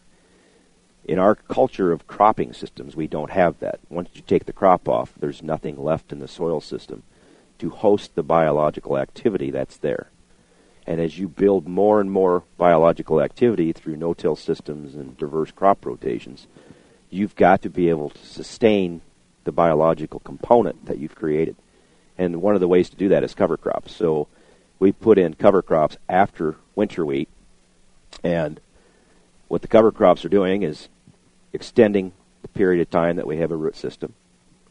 In 1.05 1.19
our 1.19 1.35
culture 1.35 1.91
of 1.91 2.07
cropping 2.07 2.53
systems, 2.53 2.95
we 2.95 3.07
don't 3.07 3.31
have 3.31 3.59
that. 3.59 3.81
Once 3.89 4.11
you 4.15 4.23
take 4.23 4.47
the 4.47 4.53
crop 4.53 4.89
off, 4.89 5.13
there's 5.19 5.43
nothing 5.43 5.83
left 5.83 6.13
in 6.13 6.21
the 6.21 6.29
soil 6.29 6.61
system 6.61 7.03
to 7.59 7.71
host 7.71 8.15
the 8.15 8.23
biological 8.23 8.97
activity 8.97 9.51
that's 9.51 9.77
there. 9.77 10.09
And 10.87 11.01
as 11.01 11.19
you 11.19 11.29
build 11.29 11.69
more 11.69 12.01
and 12.01 12.11
more 12.11 12.45
biological 12.57 13.21
activity 13.21 13.73
through 13.73 13.97
no-till 13.97 14.37
systems 14.37 14.95
and 14.95 15.17
diverse 15.17 15.51
crop 15.51 15.85
rotations, 15.87 16.47
you've 17.11 17.37
got 17.37 17.63
to 17.63 17.71
be 17.71 17.89
able 17.89 18.11
to 18.11 18.27
sustain 18.27 19.01
the 19.45 19.53
biological 19.53 20.21
component 20.21 20.87
that 20.87 20.99
you've 20.99 21.15
created. 21.15 21.57
And 22.19 22.43
one 22.43 22.55
of 22.55 22.61
the 22.61 22.69
ways 22.69 22.91
to 22.91 22.97
do 22.97 23.09
that 23.09 23.25
is 23.25 23.35
cover 23.35 23.57
crops. 23.57 23.95
So 23.95 24.29
we 24.79 24.93
put 24.93 25.19
in 25.19 25.35
cover 25.35 25.63
crops 25.63 25.97
after 26.09 26.57
winter 26.75 27.05
wheat, 27.05 27.29
and 28.25 28.61
what 29.53 29.61
the 29.61 29.69
cover 29.69 29.93
crops 29.93 30.25
are 30.25 30.31
doing 30.31 30.63
is 30.63 30.89
extending 31.53 32.11
the 32.41 32.49
period 32.49 32.81
of 32.81 32.89
time 32.89 33.17
that 33.17 33.27
we 33.27 33.37
have 33.37 33.51
a 33.51 33.57
root 33.57 33.77
system, 33.77 34.15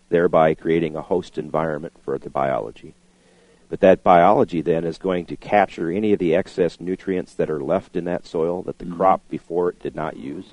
thereby 0.10 0.56
creating 0.56 0.96
a 0.96 1.04
host 1.04 1.38
environment 1.38 1.94
for 2.04 2.17
the 2.17 2.32
biology. 2.32 2.96
But 3.70 3.82
that 3.82 4.02
biology 4.02 4.60
then 4.60 4.84
is 4.84 4.98
going 4.98 5.28
to 5.28 5.38
capture 5.38 5.91
any 5.91 6.13
of 6.13 6.17
the 6.17 6.34
excess 6.34 6.80
nutrients 6.80 7.36
that 7.36 7.52
are 7.52 7.62
left 7.62 7.96
in 7.96 8.06
that 8.06 8.26
soil 8.26 8.63
that 8.63 8.80
the 8.80 8.86
mm-hmm. 8.86 8.98
crop 8.98 9.22
before 9.30 9.70
it 9.70 9.80
did 9.80 9.96
not 9.96 10.17
use. 10.17 10.48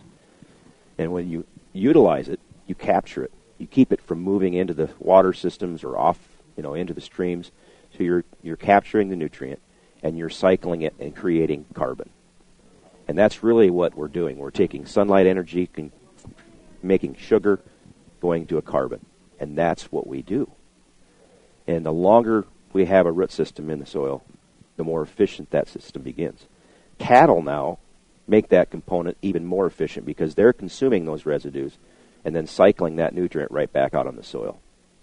And 0.98 1.10
when 1.10 1.30
you 1.30 1.46
utilize 1.72 2.28
it, 2.28 2.38
you 2.66 2.74
capture 2.74 3.24
it. 3.24 3.32
You 3.56 3.66
keep 3.66 3.94
it 3.94 4.02
from 4.02 4.20
moving 4.20 4.52
into 4.52 4.74
the 4.74 4.90
water 4.98 5.32
systems 5.32 5.82
or 5.82 5.96
off, 5.96 6.18
you 6.54 6.62
know, 6.62 6.74
into 6.74 6.92
the 6.92 7.00
streams. 7.00 7.50
So 7.96 8.02
you're 8.02 8.24
you're 8.42 8.56
capturing 8.56 9.08
the 9.08 9.16
nutrient 9.16 9.62
and 10.02 10.18
you're 10.18 10.28
cycling 10.28 10.82
it 10.82 10.92
and 11.00 11.16
creating 11.16 11.64
carbon. 11.72 12.10
And 13.08 13.16
that's 13.16 13.42
really 13.42 13.70
what 13.70 13.96
we're 13.96 14.08
doing. 14.08 14.36
We're 14.36 14.50
taking 14.50 14.84
sunlight 14.84 15.26
energy, 15.26 15.68
and 15.76 15.90
making 16.82 17.16
sugar, 17.16 17.58
going 18.20 18.46
to 18.46 18.58
a 18.58 18.62
carbon. 18.62 19.04
And 19.40 19.56
that's 19.56 19.90
what 19.90 20.06
we 20.06 20.22
do. 20.22 20.50
And 21.66 21.84
the 21.84 21.92
longer 21.92 22.46
we 22.72 22.84
have 22.84 23.06
a 23.06 23.12
root 23.12 23.32
system 23.32 23.70
in 23.70 23.78
the 23.78 23.86
soil, 23.86 24.22
the 24.76 24.84
more 24.84 25.02
efficient 25.02 25.50
that 25.50 25.68
system 25.68 26.02
begins. 26.02 26.46
Cattle 26.98 27.42
now 27.42 27.78
make 28.26 28.48
that 28.48 28.70
component 28.70 29.16
even 29.22 29.44
more 29.44 29.66
efficient 29.66 30.04
because 30.04 30.34
they're 30.34 30.52
consuming 30.52 31.06
those 31.06 31.24
residues 31.24 31.78
and 32.24 32.36
then 32.36 32.46
cycling 32.46 32.96
that 32.96 33.14
nutrient 33.14 33.50
right 33.50 33.72
back 33.72 33.94
out 33.94 34.06
on 34.06 34.16
the 34.16 34.22
soil. 34.22 34.60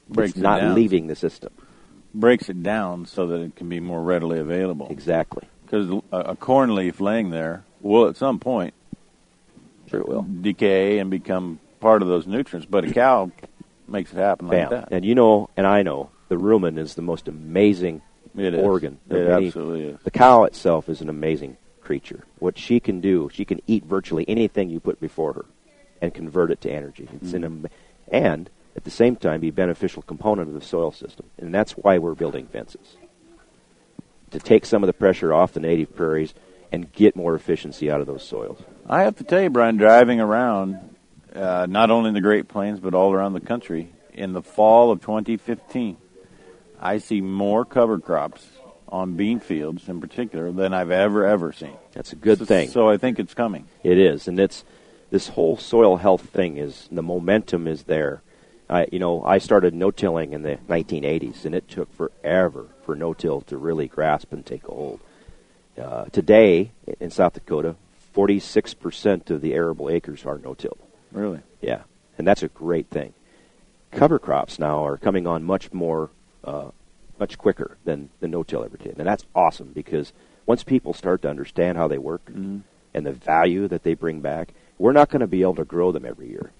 Breaks 0.08 0.32
it's 0.32 0.40
not 0.40 0.64
it 0.64 0.70
leaving 0.74 1.08
the 1.08 1.16
system. 1.16 1.52
Breaks 2.14 2.50
it 2.50 2.62
down 2.62 3.06
so 3.06 3.28
that 3.28 3.42
it 3.42 3.56
can 3.56 3.68
be 3.68 3.80
more 3.80 4.02
readily 4.02 4.40
available. 4.40 4.88
Exactly. 4.90 5.48
Because 5.66 6.02
a 6.12 6.36
corn 6.36 6.76
leaf 6.76 7.02
laying 7.02 7.32
there 7.32 7.64
will 7.90 8.08
at 8.08 8.18
some 8.18 8.40
point 8.40 8.74
sure 9.88 10.02
it 10.02 10.08
will 10.08 10.26
decay 10.42 11.00
and 11.00 11.10
become 11.10 11.60
part 11.80 12.02
of 12.02 12.08
those 12.08 12.28
nutrients, 12.28 12.68
but 12.70 12.86
a 12.86 12.92
cow 12.92 13.32
makes 13.88 14.12
it 14.12 14.18
happen 14.18 14.48
Bam. 14.48 14.60
like 14.60 14.70
that. 14.70 14.92
And 14.92 15.06
you 15.06 15.16
know, 15.16 15.50
and 15.56 15.68
I 15.68 15.84
know 15.84 16.10
the 16.30 16.36
rumen 16.36 16.78
is 16.78 16.96
the 16.96 17.02
most 17.02 17.28
amazing 17.28 18.02
it 18.36 18.54
organ. 18.56 19.00
It 19.10 19.28
any, 19.28 19.48
absolutely 19.48 19.84
is. 19.84 20.00
The 20.04 20.12
cow 20.12 20.44
itself 20.44 20.90
is 20.90 21.02
an 21.02 21.10
amazing 21.10 21.58
creature. 21.82 22.26
What 22.40 22.58
she 22.58 22.80
can 22.80 23.02
do, 23.02 23.30
she 23.32 23.46
can 23.46 23.62
eat 23.68 23.86
virtually 23.86 24.26
anything 24.28 24.70
you 24.70 24.80
put 24.80 25.00
before 25.00 25.34
her 25.34 25.46
and 26.02 26.14
convert 26.14 26.52
it 26.52 26.62
to 26.62 26.72
energy. 26.72 27.08
It's 27.22 27.32
mm. 27.32 27.46
an 27.46 27.70
and 28.12 28.50
at 28.76 28.84
the 28.84 28.92
same 28.92 29.16
time 29.16 29.40
be 29.40 29.50
a 29.50 29.54
beneficial 29.54 30.02
component 30.02 30.50
of 30.50 30.54
the 30.54 30.66
soil 30.66 30.92
system. 30.92 31.28
And 31.38 31.54
that's 31.54 31.74
why 31.74 31.98
we're 31.98 32.16
building 32.16 32.48
fences. 32.48 32.98
To 34.32 34.40
take 34.40 34.66
some 34.66 34.84
of 34.84 34.88
the 34.88 34.94
pressure 34.94 35.34
off 35.34 35.54
the 35.54 35.60
native 35.62 35.96
prairies 35.96 36.34
and 36.76 36.92
get 36.92 37.16
more 37.16 37.34
efficiency 37.34 37.90
out 37.90 38.02
of 38.02 38.08
those 38.08 38.24
soils. 38.24 38.62
I 38.88 39.02
have 39.04 39.16
to 39.16 39.24
tell 39.24 39.42
you, 39.42 39.50
Brian, 39.50 39.78
driving 39.78 40.20
around, 40.20 40.96
uh, 41.34 41.66
not 41.68 41.90
only 41.90 42.10
in 42.10 42.14
the 42.14 42.22
Great 42.22 42.48
Plains, 42.48 42.80
but 42.80 42.94
all 42.94 43.14
around 43.14 43.34
the 43.34 43.40
country, 43.40 43.92
in 44.14 44.34
the 44.34 44.44
fall 44.44 44.92
of 44.92 45.02
2015, 45.02 45.98
I 46.80 47.00
see 47.00 47.22
more 47.22 47.66
cover 47.66 47.98
crops 47.98 48.46
on 48.88 49.16
bean 49.16 49.40
fields 49.40 49.90
in 49.90 50.00
particular 50.00 50.52
than 50.52 50.74
I've 50.74 50.92
ever 50.92 51.26
ever 51.26 51.52
seen. 51.52 51.76
That's 51.94 52.14
a 52.14 52.16
good 52.16 52.40
so, 52.40 52.46
thing. 52.46 52.70
So 52.70 52.90
I 52.90 52.98
think 52.98 53.18
it's 53.20 53.34
coming. 53.34 53.68
It 53.84 53.98
is, 53.98 54.28
and 54.28 54.40
it's 54.40 54.64
this 55.10 55.30
whole 55.30 55.58
soil 55.58 55.98
health 55.98 56.30
thing 56.30 56.58
is 56.58 56.88
the 56.92 57.02
momentum 57.02 57.68
is 57.68 57.84
there. 57.84 58.22
I, 58.70 58.88
you 58.92 59.00
know, 59.00 59.24
I 59.24 59.38
started 59.38 59.74
no-tilling 59.74 60.34
in 60.34 60.42
the 60.42 60.58
1980s, 60.68 61.46
and 61.46 61.54
it 61.54 61.68
took 61.68 61.94
forever 61.96 62.68
for 62.84 62.96
no-till 62.96 63.42
to 63.42 63.58
really 63.58 63.88
grasp 63.88 64.34
and 64.34 64.46
take 64.46 64.64
hold. 64.64 65.00
Uh, 65.78 66.06
today 66.06 66.72
in 67.00 67.12
South 67.12 67.34
Dakota, 67.34 67.76
46% 68.16 69.30
of 69.30 69.42
the 69.42 69.54
arable 69.54 69.90
acres 69.90 70.26
are 70.26 70.38
no-till. 70.38 70.78
Really? 71.12 71.42
Yeah, 71.62 71.82
and 72.18 72.26
that's 72.26 72.44
a 72.44 72.48
great 72.48 72.88
thing. 72.88 73.14
Cover 73.92 74.20
crops 74.20 74.58
now 74.58 74.86
are 74.86 74.98
coming 74.98 75.28
on 75.28 75.44
much 75.44 75.74
more 75.74 76.10
uh, 76.44 76.70
much 77.20 77.38
quicker 77.38 77.78
than 77.86 78.10
the 78.20 78.28
no-till 78.28 78.64
ever 78.64 78.78
did, 78.78 78.98
and 78.98 79.08
that's 79.08 79.26
awesome 79.34 79.72
because 79.74 80.14
once 80.46 80.64
people 80.64 80.94
start 80.94 81.22
to 81.24 81.30
understand 81.30 81.78
how 81.78 81.88
they 81.88 81.98
work 81.98 82.26
mm-hmm. 82.26 82.60
and 82.94 83.06
the 83.06 83.14
value 83.14 83.68
that 83.68 83.84
they 83.84 83.94
bring 83.94 84.22
back, 84.22 84.54
we're 84.78 84.92
not 84.92 85.10
going 85.10 85.22
to 85.22 85.28
be 85.28 85.42
able 85.42 85.56
to 85.56 85.66
grow 85.66 85.92
them 85.92 86.06
every 86.06 86.30
year, 86.30 86.52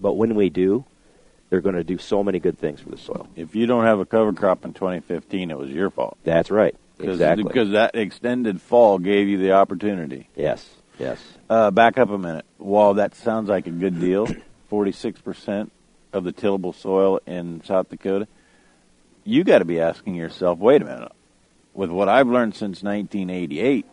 but 0.00 0.14
when 0.14 0.34
we 0.34 0.50
do, 0.50 0.84
they're 1.48 1.60
going 1.60 1.74
to 1.74 1.84
do 1.84 1.98
so 1.98 2.22
many 2.22 2.38
good 2.38 2.58
things 2.58 2.80
for 2.80 2.90
the 2.90 2.96
soil. 2.96 3.28
If 3.36 3.54
you 3.54 3.66
don't 3.66 3.84
have 3.84 3.98
a 3.98 4.06
cover 4.06 4.32
crop 4.32 4.64
in 4.64 4.72
2015, 4.72 5.50
it 5.50 5.58
was 5.58 5.70
your 5.70 5.90
fault. 5.90 6.16
That's 6.24 6.50
right. 6.50 6.74
Exactly. 7.02 7.44
Because 7.44 7.70
that 7.70 7.94
extended 7.94 8.60
fall 8.60 8.98
gave 8.98 9.28
you 9.28 9.38
the 9.38 9.52
opportunity. 9.52 10.28
Yes. 10.36 10.68
Yes. 10.98 11.22
Uh, 11.48 11.70
back 11.70 11.98
up 11.98 12.10
a 12.10 12.18
minute. 12.18 12.44
While 12.58 12.94
that 12.94 13.14
sounds 13.14 13.48
like 13.48 13.66
a 13.66 13.70
good 13.70 13.98
deal, 13.98 14.26
46% 14.70 15.70
of 16.12 16.24
the 16.24 16.32
tillable 16.32 16.72
soil 16.72 17.20
in 17.26 17.62
South 17.64 17.88
Dakota 17.88 18.26
you 19.24 19.44
got 19.44 19.58
to 19.58 19.64
be 19.64 19.80
asking 19.80 20.14
yourself, 20.14 20.58
wait 20.58 20.82
a 20.82 20.84
minute, 20.84 21.12
with 21.74 21.90
what 21.90 22.08
I've 22.08 22.28
learned 22.28 22.54
since 22.54 22.82
1988, 22.82 23.86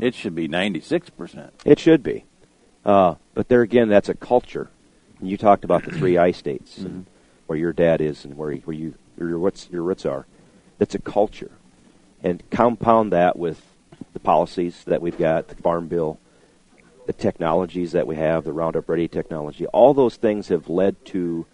it 0.00 0.14
should 0.14 0.34
be 0.34 0.48
96%. 0.48 1.50
It 1.64 1.78
should 1.78 2.02
be. 2.02 2.24
Uh, 2.84 3.16
but 3.34 3.48
there 3.48 3.62
again, 3.62 3.88
that's 3.88 4.08
a 4.08 4.14
culture. 4.14 4.70
And 5.18 5.28
you 5.28 5.36
talked 5.36 5.64
about 5.64 5.84
the 5.84 5.90
three 5.90 6.16
I 6.18 6.32
states 6.32 6.76
mm-hmm. 6.76 6.86
and 6.86 7.06
where 7.46 7.58
your 7.58 7.72
dad 7.72 8.00
is 8.00 8.24
and 8.24 8.36
where, 8.36 8.54
where 8.56 8.76
you, 8.76 8.94
your, 9.18 9.38
roots, 9.38 9.68
your 9.70 9.82
roots 9.82 10.06
are. 10.06 10.26
That's 10.78 10.94
a 10.94 11.00
culture. 11.00 11.50
And 12.26 12.42
compound 12.50 13.12
that 13.12 13.38
with 13.38 13.62
the 14.12 14.18
policies 14.18 14.82
that 14.88 15.00
we've 15.00 15.16
got, 15.16 15.46
the 15.46 15.54
Farm 15.54 15.86
Bill, 15.86 16.18
the 17.06 17.12
technologies 17.12 17.92
that 17.92 18.08
we 18.08 18.16
have, 18.16 18.42
the 18.42 18.52
Roundup 18.52 18.88
Ready 18.88 19.06
technology, 19.06 19.64
all 19.66 19.94
those 19.94 20.16
things 20.16 20.48
have 20.48 20.68
led 20.68 20.96
to 21.04 21.46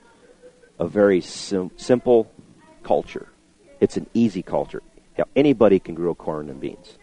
a 0.79 0.89
very 0.89 1.21
sim- 1.21 1.73
simple 1.77 2.33
culture. 2.83 3.29
It's 3.81 3.99
an 3.99 4.07
easy 4.15 4.43
culture. 4.43 4.83
anybody 5.37 5.79
can 5.79 5.95
grow 5.95 6.15
corn 6.15 6.49
and 6.49 6.59
beans. 6.59 6.97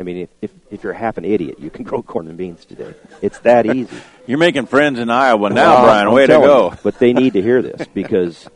I 0.00 0.02
mean, 0.02 0.16
if, 0.16 0.30
if, 0.40 0.50
if 0.70 0.82
you're 0.82 0.94
half 0.94 1.18
an 1.18 1.26
idiot, 1.26 1.58
you 1.60 1.68
can 1.68 1.84
grow 1.90 2.02
corn 2.02 2.26
and 2.26 2.38
beans 2.38 2.64
today. 2.64 2.94
It's 3.20 3.38
that 3.40 3.66
easy. 3.66 3.94
you're 4.26 4.38
making 4.38 4.64
friends 4.64 4.98
in 4.98 5.10
Iowa 5.10 5.50
now, 5.50 5.74
well, 5.74 5.84
Brian. 5.84 6.10
Way 6.10 6.26
to 6.26 6.38
go. 6.38 6.70
You, 6.70 6.78
but 6.82 6.98
they 6.98 7.12
need 7.12 7.34
to 7.34 7.42
hear 7.42 7.60
this 7.60 7.86
because 7.86 8.48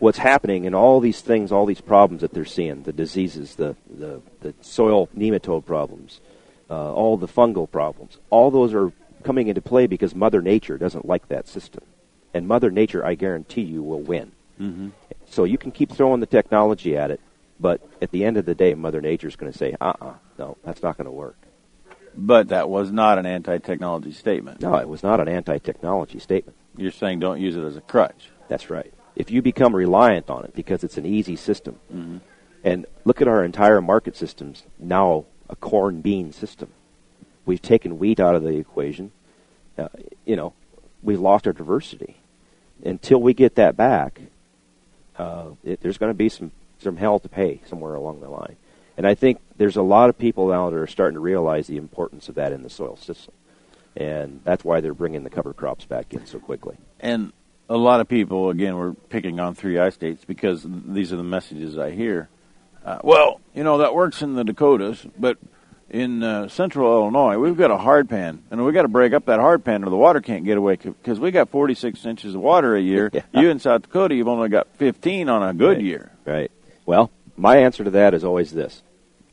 what's 0.00 0.18
happening 0.18 0.66
and 0.66 0.74
all 0.74 0.98
these 0.98 1.20
things, 1.20 1.52
all 1.52 1.66
these 1.66 1.80
problems 1.80 2.22
that 2.22 2.32
they're 2.32 2.44
seeing, 2.44 2.82
the 2.82 2.92
diseases, 2.92 3.54
the, 3.54 3.76
the, 3.88 4.20
the 4.40 4.54
soil 4.60 5.08
nematode 5.16 5.64
problems, 5.64 6.20
uh, 6.68 6.92
all 6.92 7.16
the 7.16 7.28
fungal 7.28 7.70
problems, 7.70 8.18
all 8.30 8.50
those 8.50 8.74
are 8.74 8.92
coming 9.22 9.48
into 9.48 9.60
play 9.60 9.86
because 9.86 10.14
Mother 10.14 10.42
Nature 10.42 10.78
doesn't 10.78 11.06
like 11.06 11.28
that 11.28 11.46
system. 11.46 11.84
And 12.32 12.48
Mother 12.48 12.70
Nature, 12.70 13.04
I 13.04 13.14
guarantee 13.14 13.62
you, 13.62 13.82
will 13.82 14.00
win. 14.00 14.32
Mm-hmm. 14.60 14.88
So 15.28 15.44
you 15.44 15.58
can 15.58 15.70
keep 15.70 15.92
throwing 15.92 16.20
the 16.20 16.26
technology 16.26 16.96
at 16.96 17.10
it, 17.10 17.20
but 17.58 17.80
at 18.00 18.10
the 18.10 18.24
end 18.24 18.36
of 18.36 18.46
the 18.46 18.54
day, 18.54 18.74
Mother 18.74 19.00
Nature's 19.00 19.36
going 19.36 19.52
to 19.52 19.58
say, 19.58 19.76
uh-uh, 19.80 20.14
no, 20.38 20.56
that's 20.64 20.82
not 20.82 20.96
going 20.96 21.06
to 21.06 21.12
work. 21.12 21.36
But 22.16 22.48
that 22.48 22.68
was 22.68 22.90
not 22.90 23.18
an 23.18 23.26
anti-technology 23.26 24.12
statement. 24.12 24.60
No, 24.60 24.74
it 24.76 24.88
was 24.88 25.02
not 25.02 25.20
an 25.20 25.28
anti-technology 25.28 26.18
statement. 26.18 26.56
You're 26.76 26.90
saying 26.90 27.20
don't 27.20 27.40
use 27.40 27.56
it 27.56 27.62
as 27.62 27.76
a 27.76 27.80
crutch. 27.80 28.30
That's 28.48 28.70
right. 28.70 28.92
If 29.20 29.30
you 29.30 29.42
become 29.42 29.76
reliant 29.76 30.30
on 30.30 30.44
it 30.46 30.54
because 30.54 30.82
it's 30.82 30.96
an 30.96 31.04
easy 31.04 31.36
system, 31.36 31.78
mm-hmm. 31.92 32.18
and 32.64 32.86
look 33.04 33.20
at 33.20 33.28
our 33.28 33.44
entire 33.44 33.82
market 33.82 34.16
systems 34.16 34.64
now, 34.78 35.26
a 35.50 35.56
corn 35.56 36.00
bean 36.00 36.32
system. 36.32 36.70
We've 37.44 37.60
taken 37.60 37.98
wheat 37.98 38.18
out 38.18 38.34
of 38.34 38.42
the 38.42 38.56
equation. 38.56 39.12
Uh, 39.76 39.88
you 40.24 40.36
know, 40.36 40.54
we've 41.02 41.20
lost 41.20 41.46
our 41.46 41.52
diversity. 41.52 42.16
Until 42.82 43.20
we 43.20 43.34
get 43.34 43.56
that 43.56 43.76
back, 43.76 44.22
uh, 45.18 45.48
it, 45.62 45.82
there's 45.82 45.98
going 45.98 46.10
to 46.10 46.16
be 46.16 46.30
some 46.30 46.50
some 46.78 46.96
hell 46.96 47.18
to 47.18 47.28
pay 47.28 47.60
somewhere 47.66 47.94
along 47.94 48.20
the 48.20 48.30
line. 48.30 48.56
And 48.96 49.06
I 49.06 49.14
think 49.14 49.38
there's 49.58 49.76
a 49.76 49.82
lot 49.82 50.08
of 50.08 50.16
people 50.16 50.48
now 50.48 50.70
that 50.70 50.76
are 50.76 50.86
starting 50.86 51.16
to 51.16 51.20
realize 51.20 51.66
the 51.66 51.76
importance 51.76 52.30
of 52.30 52.36
that 52.36 52.52
in 52.52 52.62
the 52.62 52.70
soil 52.70 52.96
system. 52.96 53.34
and 53.96 54.40
that's 54.44 54.64
why 54.64 54.80
they're 54.80 54.94
bringing 54.94 55.24
the 55.24 55.30
cover 55.30 55.52
crops 55.52 55.84
back 55.84 56.14
in 56.14 56.24
so 56.24 56.38
quickly. 56.38 56.76
And 57.00 57.32
a 57.70 57.76
lot 57.76 58.00
of 58.00 58.08
people, 58.08 58.50
again, 58.50 58.76
we're 58.76 58.92
picking 58.92 59.38
on 59.40 59.54
three 59.54 59.78
I 59.78 59.90
states 59.90 60.24
because 60.24 60.66
these 60.68 61.12
are 61.12 61.16
the 61.16 61.22
messages 61.22 61.78
I 61.78 61.92
hear. 61.92 62.28
Uh, 62.84 62.98
well, 63.04 63.40
you 63.54 63.62
know 63.62 63.78
that 63.78 63.94
works 63.94 64.22
in 64.22 64.34
the 64.34 64.42
Dakotas, 64.44 65.06
but 65.18 65.38
in 65.88 66.22
uh, 66.22 66.48
central 66.48 66.92
Illinois, 66.92 67.38
we've 67.38 67.56
got 67.56 67.70
a 67.70 67.76
hard 67.78 68.08
pan, 68.08 68.42
and 68.50 68.64
we've 68.64 68.74
got 68.74 68.82
to 68.82 68.88
break 68.88 69.12
up 69.12 69.26
that 69.26 69.38
hard 69.38 69.64
pan, 69.64 69.84
or 69.84 69.90
the 69.90 69.96
water 69.96 70.20
can't 70.20 70.44
get 70.44 70.58
away 70.58 70.76
because 70.76 71.20
we 71.20 71.30
got 71.30 71.48
46 71.50 72.04
inches 72.06 72.34
of 72.34 72.40
water 72.40 72.74
a 72.74 72.80
year. 72.80 73.10
Yeah. 73.32 73.40
You 73.40 73.50
in 73.50 73.60
South 73.60 73.82
Dakota, 73.82 74.14
you've 74.16 74.28
only 74.28 74.48
got 74.48 74.66
15 74.76 75.28
on 75.28 75.42
a 75.42 75.54
good 75.54 75.76
Right. 75.76 75.84
year. 75.84 76.12
Right. 76.24 76.50
Well, 76.86 77.10
my 77.36 77.58
answer 77.58 77.84
to 77.84 77.90
that 77.90 78.14
is 78.14 78.24
always 78.24 78.50
this: 78.52 78.82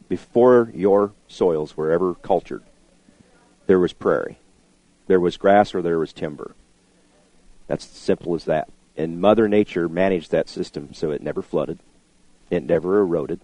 before 0.10 0.72
your 0.76 1.14
soils 1.28 1.76
were 1.76 1.90
ever 1.92 2.14
cultured, 2.16 2.64
there 3.66 3.80
was 3.80 3.94
prairie, 3.94 4.38
there 5.08 5.20
was 5.20 5.38
grass, 5.38 5.74
or 5.74 5.82
there 5.82 5.98
was 6.00 6.14
timber. 6.14 6.54
That's 7.68 7.86
as 7.86 7.92
simple 7.92 8.34
as 8.36 8.46
that. 8.46 8.70
And 8.96 9.22
Mother 9.22 9.48
Nature 9.48 9.88
managed 9.88 10.32
that 10.32 10.50
system 10.50 10.94
so 10.94 11.12
it 11.12 11.22
never 11.22 11.42
flooded, 11.42 11.80
it 12.50 12.64
never 12.64 13.00
eroded. 13.00 13.40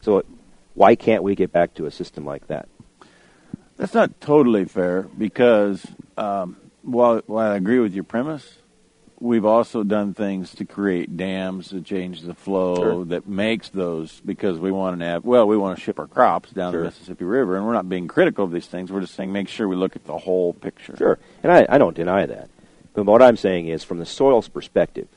So, 0.00 0.18
it, 0.18 0.26
why 0.74 0.96
can't 0.96 1.22
we 1.22 1.34
get 1.34 1.52
back 1.52 1.74
to 1.74 1.86
a 1.86 1.90
system 1.90 2.24
like 2.24 2.48
that? 2.48 2.68
That's 3.76 3.94
not 3.94 4.20
totally 4.20 4.64
fair 4.64 5.02
because 5.02 5.86
um, 6.16 6.56
while, 6.82 7.22
while 7.26 7.52
I 7.52 7.56
agree 7.56 7.78
with 7.78 7.94
your 7.94 8.04
premise, 8.04 8.58
we've 9.20 9.44
also 9.44 9.84
done 9.84 10.14
things 10.14 10.52
to 10.56 10.64
create 10.64 11.16
dams 11.16 11.68
to 11.68 11.80
change 11.80 12.22
the 12.22 12.34
flow 12.34 12.74
Sure. 12.76 13.04
that 13.06 13.28
makes 13.28 13.68
those 13.68 14.20
because 14.24 14.58
we 14.58 14.72
want 14.72 14.98
to 14.98 15.06
have 15.06 15.24
well 15.24 15.46
we 15.46 15.56
want 15.56 15.78
to 15.78 15.82
ship 15.84 16.00
our 16.00 16.08
crops 16.08 16.50
down 16.50 16.72
Sure. 16.72 16.80
the 16.80 16.86
Mississippi 16.86 17.24
River 17.24 17.56
and 17.56 17.64
we're 17.64 17.72
not 17.72 17.88
being 17.88 18.08
critical 18.08 18.44
of 18.44 18.50
these 18.50 18.66
things 18.66 18.90
we're 18.90 19.00
just 19.00 19.14
saying 19.14 19.32
make 19.32 19.48
sure 19.48 19.68
we 19.68 19.76
look 19.76 19.94
at 19.94 20.04
the 20.06 20.18
whole 20.18 20.52
picture. 20.52 20.96
Sure, 20.96 21.18
and 21.44 21.52
I, 21.52 21.66
I 21.68 21.78
don't 21.78 21.94
deny 21.96 22.26
that. 22.26 22.50
But 22.94 23.04
what 23.06 23.22
I'm 23.22 23.36
saying 23.36 23.68
is, 23.68 23.84
from 23.84 23.98
the 23.98 24.06
soil's 24.06 24.48
perspective, 24.48 25.08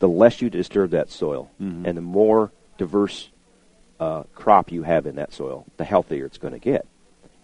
the 0.00 0.08
less 0.08 0.42
you 0.42 0.50
disturb 0.50 0.90
that 0.90 1.10
soil 1.10 1.50
Mhm. 1.60 1.86
and 1.86 1.96
the 1.96 2.02
more 2.02 2.50
diverse 2.78 3.30
uh, 4.00 4.24
crop 4.34 4.72
you 4.72 4.82
have 4.82 5.06
in 5.06 5.14
that 5.14 5.32
soil, 5.32 5.64
the 5.76 5.84
healthier 5.84 6.26
it's 6.26 6.36
going 6.38 6.52
to 6.52 6.58
get. 6.58 6.84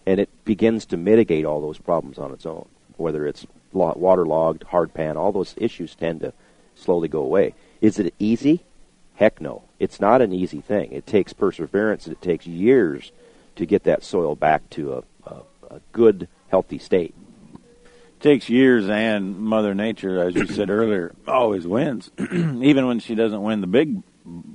And 0.05 0.19
it 0.19 0.29
begins 0.43 0.85
to 0.87 0.97
mitigate 0.97 1.45
all 1.45 1.61
those 1.61 1.77
problems 1.77 2.17
on 2.19 2.31
its 2.33 2.45
own, 2.45 2.67
whether 2.97 3.25
it's 3.25 3.47
waterlogged, 3.71 4.63
hard 4.63 4.93
pan, 4.93 5.15
all 5.15 5.31
those 5.31 5.55
issues 5.57 5.95
tend 5.95 6.19
to 6.19 6.33
slowly 6.75 7.07
go 7.07 7.21
away. 7.21 7.53
Is 7.79 7.97
it 7.99 8.13
easy? 8.19 8.59
Heck 9.15 9.39
no. 9.39 9.63
It's 9.79 10.01
not 10.01 10.21
an 10.21 10.33
easy 10.33 10.59
thing. 10.59 10.91
It 10.91 11.07
takes 11.07 11.31
perseverance. 11.31 12.05
It 12.07 12.21
takes 12.21 12.45
years 12.45 13.11
to 13.55 13.65
get 13.65 13.83
that 13.85 14.03
soil 14.03 14.35
back 14.35 14.69
to 14.71 14.93
a, 14.93 15.03
a, 15.25 15.35
a 15.75 15.81
good, 15.93 16.27
healthy 16.49 16.79
state. 16.79 17.15
Takes 18.21 18.49
years 18.49 18.89
and 18.89 19.37
Mother 19.39 19.73
Nature, 19.73 20.19
as 20.21 20.35
you 20.35 20.47
said 20.47 20.69
earlier, 20.69 21.13
always 21.27 21.67
wins. 21.67 22.11
Even 22.19 22.87
when 22.87 22.99
she 22.99 23.15
doesn't 23.15 23.41
win 23.41 23.61
the 23.61 23.67
big 23.67 24.01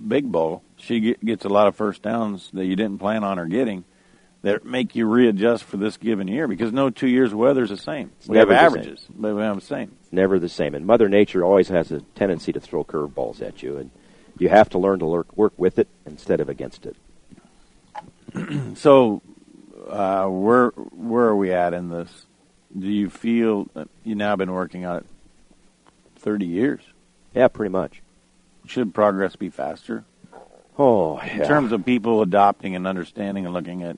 big 0.08 0.30
bowl, 0.30 0.62
she 0.76 1.00
get, 1.00 1.24
gets 1.24 1.44
a 1.44 1.48
lot 1.48 1.66
of 1.66 1.74
first 1.74 2.02
downs 2.02 2.50
that 2.52 2.64
you 2.64 2.76
didn't 2.76 2.98
plan 2.98 3.24
on 3.24 3.38
her 3.38 3.46
getting 3.46 3.84
that 4.42 4.64
make 4.64 4.94
you 4.94 5.06
readjust 5.06 5.64
for 5.64 5.76
this 5.76 5.96
given 5.96 6.28
year 6.28 6.46
because 6.46 6.72
no 6.72 6.88
two 6.88 7.08
years 7.08 7.34
weather 7.34 7.64
is 7.64 7.70
the 7.70 7.76
same. 7.76 8.12
It's 8.18 8.28
we 8.28 8.38
have 8.38 8.48
the 8.48 8.54
same. 8.54 8.64
averages, 8.64 9.06
but 9.10 9.34
we 9.34 9.42
have 9.42 9.56
the 9.56 9.60
same. 9.60 9.96
never 10.12 10.38
the 10.38 10.48
same. 10.48 10.74
And 10.74 10.86
Mother 10.86 11.08
Nature 11.08 11.44
always 11.44 11.68
has 11.68 11.90
a 11.90 12.00
tendency 12.14 12.52
to 12.52 12.60
throw 12.60 12.84
curveballs 12.84 13.42
at 13.42 13.62
you, 13.62 13.76
and 13.78 13.90
you 14.38 14.48
have 14.48 14.68
to 14.70 14.78
learn 14.78 15.00
to 15.00 15.06
work, 15.06 15.36
work 15.36 15.52
with 15.56 15.78
it 15.78 15.88
instead 16.04 16.40
of 16.40 16.48
against 16.48 16.86
it. 16.86 16.96
So, 18.76 19.22
uh, 19.88 20.26
where 20.26 20.68
where 20.68 21.24
are 21.24 21.36
we 21.36 21.52
at 21.52 21.72
in 21.72 21.88
this? 21.88 22.26
Do 22.78 22.88
you 22.88 23.08
feel 23.08 23.68
you 24.04 24.14
now 24.14 24.36
been 24.36 24.52
working 24.52 24.84
on 24.84 24.98
it 24.98 25.06
thirty 26.16 26.46
years? 26.46 26.82
Yeah, 27.34 27.48
pretty 27.48 27.70
much. 27.70 28.02
Should 28.66 28.92
progress 28.94 29.36
be 29.36 29.50
faster? 29.50 30.04
Oh, 30.78 31.18
in 31.18 31.46
terms 31.46 31.72
of 31.72 31.86
people 31.86 32.20
adopting 32.20 32.76
and 32.76 32.86
understanding 32.86 33.46
and 33.46 33.54
looking 33.54 33.82
at 33.82 33.96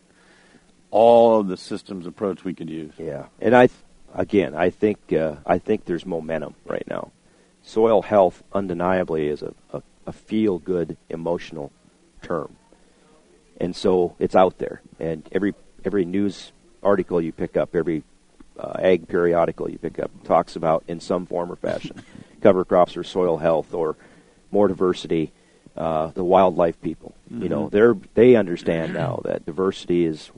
all 0.90 1.40
of 1.40 1.48
the 1.48 1.56
systems 1.56 2.06
approach 2.06 2.44
we 2.44 2.54
could 2.54 2.70
use. 2.70 2.92
Yeah, 2.98 3.26
and 3.40 3.56
I, 3.56 3.66
th- 3.66 3.78
again, 4.14 4.54
I 4.54 4.70
think 4.70 5.12
uh, 5.12 5.36
I 5.44 5.58
think 5.58 5.84
there's 5.84 6.06
momentum 6.06 6.54
right 6.64 6.86
now. 6.88 7.10
Soil 7.62 8.02
health, 8.02 8.42
undeniably, 8.52 9.26
is 9.26 9.42
a, 9.42 9.54
a, 9.72 9.82
a 10.06 10.12
feel 10.12 10.58
good 10.58 10.96
emotional 11.08 11.72
term, 12.22 12.54
and 13.60 13.74
so 13.74 14.14
it's 14.20 14.36
out 14.36 14.58
there. 14.58 14.82
And 15.00 15.28
every 15.32 15.54
every 15.84 16.04
news 16.04 16.52
article 16.82 17.20
you 17.20 17.32
pick 17.32 17.56
up, 17.56 17.74
every 17.74 18.04
uh, 18.58 18.74
ag 18.80 19.08
periodical 19.08 19.70
you 19.70 19.78
pick 19.78 19.98
up, 19.98 20.10
talks 20.24 20.56
about 20.56 20.84
in 20.88 21.00
some 21.00 21.26
form 21.26 21.50
or 21.52 21.56
fashion. 21.56 22.02
Cover 22.40 22.64
crops 22.64 22.96
or 22.96 23.04
soil 23.04 23.38
health 23.38 23.74
or 23.74 23.96
more 24.50 24.68
diversity. 24.68 25.32
Uh, 25.76 26.08
the 26.08 26.24
wildlife 26.24 26.80
people, 26.80 27.14
you 27.30 27.48
know, 27.48 27.68
they're 27.68 27.94
they 28.14 28.34
understand 28.34 28.92
now 28.92 29.20
that 29.24 29.46
diversity 29.46 30.04
is 30.04 30.32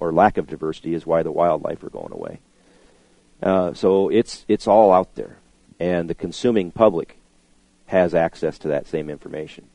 or 0.00 0.12
lack 0.12 0.36
of 0.36 0.48
diversity 0.48 0.94
is 0.94 1.06
why 1.06 1.22
the 1.22 1.30
wildlife 1.30 1.84
are 1.84 1.90
going 1.90 2.12
away. 2.12 2.40
Uh, 3.42 3.72
so 3.72 4.08
it's 4.08 4.44
it's 4.48 4.66
all 4.66 4.92
out 4.92 5.14
there, 5.14 5.36
and 5.78 6.10
the 6.10 6.14
consuming 6.14 6.72
public 6.72 7.18
has 7.86 8.14
access 8.14 8.58
to 8.58 8.68
that 8.68 8.88
same 8.88 9.08
information, 9.08 9.68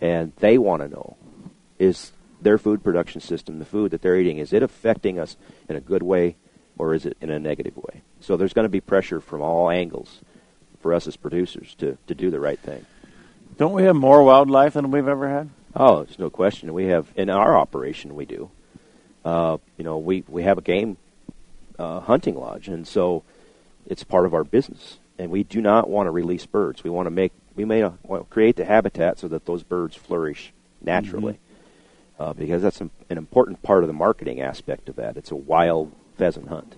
and 0.00 0.32
they 0.38 0.58
want 0.58 0.82
to 0.82 0.88
know: 0.88 1.16
is 1.78 2.10
their 2.40 2.58
food 2.58 2.82
production 2.82 3.20
system, 3.20 3.58
the 3.58 3.64
food 3.64 3.90
that 3.92 4.02
they're 4.02 4.16
eating, 4.16 4.38
is 4.38 4.52
it 4.52 4.62
affecting 4.62 5.18
us 5.18 5.36
in 5.68 5.76
a 5.76 5.80
good 5.80 6.02
way, 6.02 6.36
or 6.78 6.94
is 6.94 7.06
it 7.06 7.16
in 7.20 7.30
a 7.30 7.38
negative 7.38 7.76
way? 7.76 8.02
So 8.20 8.36
there's 8.36 8.52
going 8.52 8.64
to 8.64 8.70
be 8.70 8.80
pressure 8.80 9.20
from 9.20 9.40
all 9.42 9.70
angles 9.70 10.20
for 10.80 10.94
us 10.94 11.06
as 11.06 11.16
producers 11.16 11.74
to 11.78 11.98
to 12.06 12.14
do 12.14 12.30
the 12.30 12.40
right 12.40 12.58
thing. 12.58 12.86
Don't 13.56 13.72
we 13.72 13.84
have 13.84 13.96
more 13.96 14.22
wildlife 14.22 14.74
than 14.74 14.90
we've 14.90 15.08
ever 15.08 15.28
had? 15.28 15.50
Oh, 15.74 16.04
there's 16.04 16.18
no 16.18 16.30
question. 16.30 16.72
We 16.74 16.86
have 16.86 17.12
in 17.16 17.30
our 17.30 17.56
operation 17.56 18.14
we 18.14 18.26
do. 18.26 18.50
Uh, 19.24 19.58
you 19.76 19.84
know, 19.84 19.98
we 19.98 20.24
we 20.28 20.42
have 20.42 20.58
a 20.58 20.62
game 20.62 20.96
uh, 21.78 22.00
hunting 22.00 22.36
lodge, 22.36 22.68
and 22.68 22.86
so 22.86 23.24
it's 23.86 24.04
part 24.04 24.26
of 24.26 24.34
our 24.34 24.44
business. 24.44 24.98
And 25.18 25.30
we 25.30 25.44
do 25.44 25.62
not 25.62 25.88
want 25.88 26.06
to 26.08 26.10
release 26.10 26.44
birds. 26.44 26.84
We 26.84 26.90
want 26.90 27.06
to 27.06 27.10
make 27.10 27.32
we 27.54 27.64
may 27.64 27.82
uh, 27.82 27.92
want 28.02 28.28
to 28.28 28.32
create 28.32 28.56
the 28.56 28.64
habitat 28.64 29.18
so 29.18 29.28
that 29.28 29.46
those 29.46 29.62
birds 29.62 29.96
flourish 29.96 30.52
naturally, 30.82 31.38
uh, 32.18 32.34
because 32.34 32.62
that's 32.62 32.80
an 32.80 32.90
important 33.08 33.62
part 33.62 33.82
of 33.82 33.88
the 33.88 33.94
marketing 33.94 34.40
aspect 34.40 34.88
of 34.88 34.96
that. 34.96 35.16
It's 35.16 35.30
a 35.30 35.36
wild 35.36 35.92
pheasant 36.16 36.48
hunt, 36.48 36.76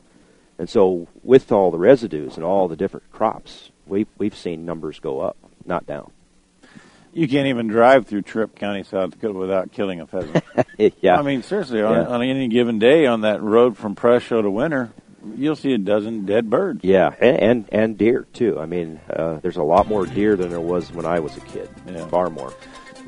and 0.59 0.69
so 0.69 1.07
with 1.23 1.51
all 1.53 1.71
the 1.71 1.79
residues 1.79 2.37
and 2.37 2.45
all 2.45 2.69
the 2.69 2.77
different 2.77 3.11
crops, 3.13 3.71
we 3.87 4.07
we've 4.19 4.37
seen 4.37 4.65
numbers 4.65 4.99
go 5.01 5.21
up, 5.21 5.37
not 5.65 5.87
down. 5.87 6.11
You 7.13 7.27
can't 7.27 7.49
even 7.49 7.69
drive 7.69 8.07
through 8.07 8.23
Tripp 8.23 8.55
County, 8.55 8.83
South 8.85 9.11
Dakota, 9.13 9.33
without 9.39 9.73
killing 9.73 10.01
a 10.01 10.07
pheasant. 10.07 10.45
yeah, 11.01 11.19
I 11.19 11.23
mean, 11.23 11.43
seriously, 11.43 11.83
on, 11.83 11.95
Yeah. 11.95 12.07
on 12.07 12.23
any 12.23 12.49
given 12.49 12.79
day 12.79 13.07
on 13.07 13.23
that 13.23 13.43
road 13.43 13.77
from 13.79 13.97
Presho 13.97 14.43
to 14.43 14.51
Winner, 14.51 14.93
you'll 15.35 15.57
see 15.57 15.73
a 15.73 15.79
dozen 15.79 16.27
dead 16.27 16.51
birds. 16.51 16.81
Yeah, 16.85 17.13
and 17.21 17.39
and, 17.41 17.69
and 17.73 17.99
deer 17.99 18.27
too. 18.35 18.61
I 18.61 18.67
mean, 18.67 19.01
uh, 19.11 19.39
there's 19.41 19.57
a 19.57 19.63
lot 19.63 19.89
more 19.89 20.05
deer 20.07 20.37
than 20.37 20.51
there 20.51 20.61
was 20.61 20.93
when 20.93 21.07
I 21.07 21.21
was 21.21 21.37
a 21.37 21.41
kid. 21.41 21.69
Yeah. 21.89 22.07
Far 22.09 22.29
more. 22.31 22.53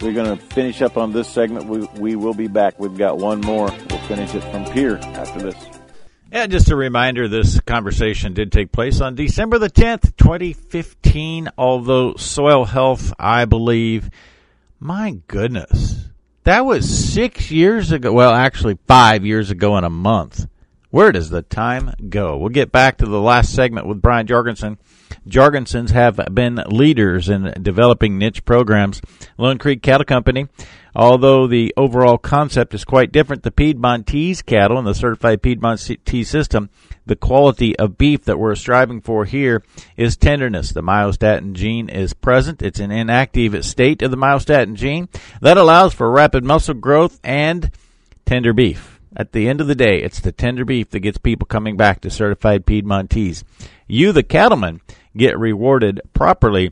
We're 0.00 0.14
going 0.14 0.36
to 0.38 0.42
finish 0.46 0.80
up 0.80 0.96
on 0.96 1.12
this 1.12 1.28
segment. 1.28 1.66
We, 1.66 1.80
we 2.00 2.16
will 2.16 2.32
be 2.32 2.48
back. 2.48 2.80
We've 2.80 2.96
got 2.96 3.18
one 3.18 3.42
more. 3.42 3.66
We'll 3.90 3.98
finish 4.08 4.34
it 4.34 4.40
from 4.44 4.64
Pierre 4.72 4.96
after 4.98 5.40
this. 5.40 5.54
Yeah, 6.32 6.46
just 6.46 6.70
a 6.70 6.76
reminder 6.76 7.26
this 7.26 7.58
conversation 7.58 8.34
did 8.34 8.52
take 8.52 8.70
place 8.70 9.00
on 9.00 9.16
December 9.16 9.58
the 9.58 9.68
10th, 9.68 10.16
2015. 10.16 11.48
Although 11.58 12.14
soil 12.14 12.66
health, 12.66 13.12
I 13.18 13.46
believe, 13.46 14.10
my 14.78 15.18
goodness, 15.26 16.04
that 16.44 16.64
was 16.64 16.88
six 16.88 17.50
years 17.50 17.90
ago. 17.90 18.12
Well, 18.12 18.30
actually, 18.32 18.78
five 18.86 19.26
years 19.26 19.50
ago 19.50 19.76
in 19.76 19.82
a 19.82 19.90
month. 19.90 20.46
Where 20.90 21.10
does 21.10 21.30
the 21.30 21.42
time 21.42 21.94
go? 22.08 22.36
We'll 22.36 22.50
get 22.50 22.70
back 22.70 22.98
to 22.98 23.06
the 23.06 23.20
last 23.20 23.52
segment 23.52 23.88
with 23.88 24.00
Brian 24.00 24.28
Jorgensen. 24.28 24.78
Jorgensens 25.28 25.90
have 25.90 26.20
been 26.32 26.62
leaders 26.66 27.28
in 27.28 27.52
developing 27.60 28.18
niche 28.18 28.44
programs. 28.44 29.02
Lone 29.36 29.58
Creek 29.58 29.82
Cattle 29.82 30.04
Company, 30.04 30.46
although 30.94 31.46
the 31.46 31.72
overall 31.76 32.18
concept 32.18 32.74
is 32.74 32.84
quite 32.84 33.12
different, 33.12 33.42
the 33.42 33.50
Piedmontese 33.50 34.42
cattle 34.42 34.78
and 34.78 34.86
the 34.86 34.94
certified 34.94 35.42
Piedmontese 35.42 36.28
system, 36.28 36.70
the 37.06 37.16
quality 37.16 37.76
of 37.78 37.98
beef 37.98 38.24
that 38.24 38.38
we're 38.38 38.54
striving 38.54 39.00
for 39.00 39.24
here 39.24 39.62
is 39.96 40.16
tenderness. 40.16 40.70
The 40.72 40.82
myostatin 40.82 41.54
gene 41.54 41.88
is 41.88 42.12
present. 42.14 42.62
It's 42.62 42.80
an 42.80 42.90
inactive 42.90 43.64
state 43.64 44.02
of 44.02 44.10
the 44.10 44.16
myostatin 44.16 44.74
gene 44.74 45.08
that 45.40 45.56
allows 45.56 45.94
for 45.94 46.10
rapid 46.10 46.44
muscle 46.44 46.74
growth 46.74 47.18
and 47.24 47.70
tender 48.26 48.52
beef. 48.52 49.00
At 49.16 49.32
the 49.32 49.48
end 49.48 49.60
of 49.60 49.66
the 49.66 49.74
day, 49.74 50.00
it's 50.02 50.20
the 50.20 50.30
tender 50.30 50.64
beef 50.64 50.90
that 50.90 51.00
gets 51.00 51.18
people 51.18 51.46
coming 51.46 51.76
back 51.76 52.00
to 52.02 52.10
certified 52.10 52.64
Piedmontese. 52.64 53.42
You, 53.88 54.12
the 54.12 54.22
cattleman, 54.22 54.80
get 55.16 55.36
rewarded 55.36 56.00
properly. 56.14 56.70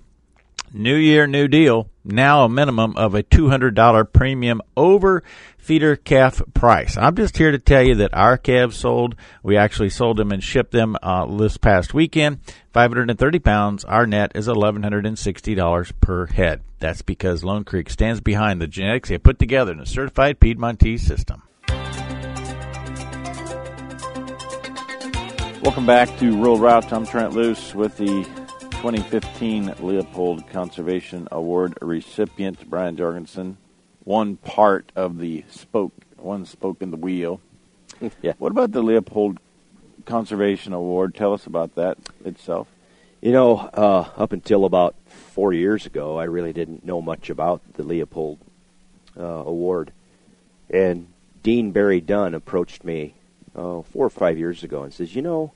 New 0.72 0.94
year, 0.94 1.26
new 1.26 1.48
deal. 1.48 1.90
Now 2.08 2.44
a 2.44 2.48
minimum 2.48 2.96
of 2.96 3.14
a 3.14 3.22
$200 3.22 4.12
premium 4.12 4.62
over 4.76 5.22
feeder 5.58 5.96
calf 5.96 6.40
price. 6.54 6.96
I'm 6.96 7.14
just 7.14 7.36
here 7.36 7.50
to 7.50 7.58
tell 7.58 7.82
you 7.82 7.96
that 7.96 8.14
our 8.14 8.38
calves 8.38 8.76
sold. 8.76 9.14
We 9.42 9.56
actually 9.56 9.90
sold 9.90 10.16
them 10.16 10.32
and 10.32 10.42
shipped 10.42 10.72
them 10.72 10.96
uh, 11.02 11.26
this 11.36 11.56
past 11.58 11.92
weekend. 11.92 12.40
530 12.72 13.38
pounds. 13.38 13.84
Our 13.84 14.06
net 14.06 14.32
is 14.34 14.48
$1,160 14.48 15.92
per 16.00 16.26
head. 16.26 16.62
That's 16.78 17.02
because 17.02 17.44
Lone 17.44 17.64
Creek 17.64 17.90
stands 17.90 18.20
behind 18.20 18.60
the 18.60 18.66
genetics 18.66 19.08
they 19.08 19.18
put 19.18 19.38
together 19.38 19.72
in 19.72 19.80
a 19.80 19.86
certified 19.86 20.40
Piedmontese 20.40 21.06
system. 21.06 21.42
Welcome 25.62 25.86
back 25.86 26.16
to 26.18 26.36
Rural 26.36 26.58
Route. 26.58 26.92
I'm 26.92 27.04
Trent 27.04 27.34
Loos 27.34 27.74
with 27.74 27.96
the 27.98 28.47
2015 28.78 29.74
Leopold 29.80 30.48
Conservation 30.50 31.26
Award 31.32 31.76
recipient, 31.82 32.70
Brian 32.70 32.96
Jorgensen. 32.96 33.56
One 34.04 34.36
part 34.36 34.92
of 34.94 35.18
the 35.18 35.44
spoke, 35.50 35.92
one 36.16 36.46
spoke 36.46 36.80
in 36.80 36.92
the 36.92 36.96
wheel. 36.96 37.40
yeah. 38.22 38.34
What 38.38 38.52
about 38.52 38.70
the 38.70 38.80
Leopold 38.80 39.40
Conservation 40.04 40.72
Award? 40.72 41.16
Tell 41.16 41.32
us 41.32 41.44
about 41.44 41.74
that 41.74 41.98
itself. 42.24 42.68
You 43.20 43.32
know, 43.32 43.56
uh, 43.56 44.10
up 44.16 44.30
until 44.30 44.64
about 44.64 44.94
four 45.08 45.52
years 45.52 45.84
ago, 45.84 46.16
I 46.16 46.24
really 46.24 46.52
didn't 46.52 46.84
know 46.84 47.02
much 47.02 47.30
about 47.30 47.60
the 47.72 47.82
Leopold 47.82 48.38
uh, 49.18 49.24
Award. 49.24 49.90
And 50.70 51.08
Dean 51.42 51.72
Barry 51.72 52.00
Dunn 52.00 52.32
approached 52.32 52.84
me 52.84 53.14
uh, 53.56 53.82
four 53.82 54.06
or 54.06 54.10
five 54.10 54.38
years 54.38 54.62
ago 54.62 54.84
and 54.84 54.94
says, 54.94 55.16
"You 55.16 55.22
know, 55.22 55.52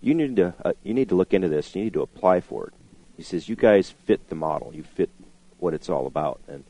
you 0.00 0.14
need 0.14 0.36
to 0.36 0.54
uh, 0.64 0.72
you 0.82 0.94
need 0.94 1.08
to 1.08 1.14
look 1.14 1.34
into 1.34 1.48
this. 1.48 1.74
You 1.74 1.84
need 1.84 1.94
to 1.94 2.02
apply 2.02 2.40
for 2.40 2.66
it." 2.68 2.74
He 3.16 3.22
says, 3.22 3.48
"You 3.48 3.56
guys 3.56 3.90
fit 3.90 4.28
the 4.28 4.34
model. 4.34 4.72
You 4.74 4.82
fit 4.82 5.10
what 5.58 5.74
it's 5.74 5.88
all 5.88 6.06
about." 6.06 6.40
And 6.48 6.64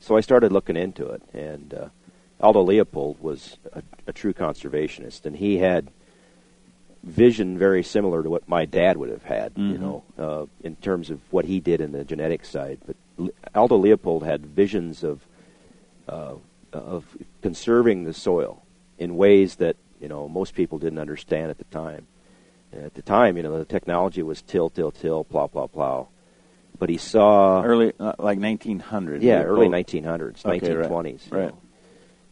so 0.00 0.16
I 0.16 0.20
started 0.20 0.52
looking 0.52 0.76
into 0.76 1.08
it. 1.08 1.22
And 1.32 1.74
uh, 1.74 1.88
Aldo 2.40 2.62
Leopold 2.62 3.20
was 3.20 3.56
a, 3.72 3.82
a 4.06 4.12
true 4.12 4.32
conservationist, 4.32 5.26
and 5.26 5.36
he 5.36 5.58
had 5.58 5.88
vision 7.02 7.58
very 7.58 7.82
similar 7.82 8.22
to 8.22 8.30
what 8.30 8.48
my 8.48 8.64
dad 8.64 8.96
would 8.96 9.10
have 9.10 9.24
had, 9.24 9.54
mm-hmm. 9.54 9.72
you 9.72 9.78
know, 9.78 10.02
uh, 10.18 10.46
in 10.62 10.76
terms 10.76 11.10
of 11.10 11.20
what 11.32 11.44
he 11.44 11.60
did 11.60 11.80
in 11.80 11.92
the 11.92 12.04
genetic 12.04 12.44
side. 12.44 12.78
But 12.86 13.32
Aldo 13.54 13.76
Leopold 13.76 14.24
had 14.24 14.46
visions 14.46 15.02
of 15.02 15.20
uh, 16.08 16.34
of 16.72 17.04
conserving 17.42 18.04
the 18.04 18.14
soil 18.14 18.62
in 18.98 19.16
ways 19.16 19.56
that 19.56 19.76
you 20.00 20.08
know 20.08 20.28
most 20.28 20.54
people 20.54 20.78
didn't 20.78 20.98
understand 20.98 21.50
at 21.50 21.58
the 21.58 21.64
time. 21.64 22.06
At 22.72 22.94
the 22.94 23.02
time, 23.02 23.36
you 23.36 23.42
know, 23.42 23.58
the 23.58 23.64
technology 23.64 24.22
was 24.22 24.42
till, 24.42 24.68
till, 24.68 24.90
till, 24.90 25.24
plow, 25.24 25.46
plow, 25.46 25.66
plow. 25.66 26.08
But 26.78 26.90
he 26.90 26.98
saw 26.98 27.62
early, 27.62 27.92
uh, 27.98 28.12
like 28.18 28.38
1900. 28.38 29.22
Yeah, 29.22 29.42
early 29.42 29.68
1900s, 29.68 30.44
okay, 30.44 30.60
1920s. 30.60 31.20
Right. 31.30 31.54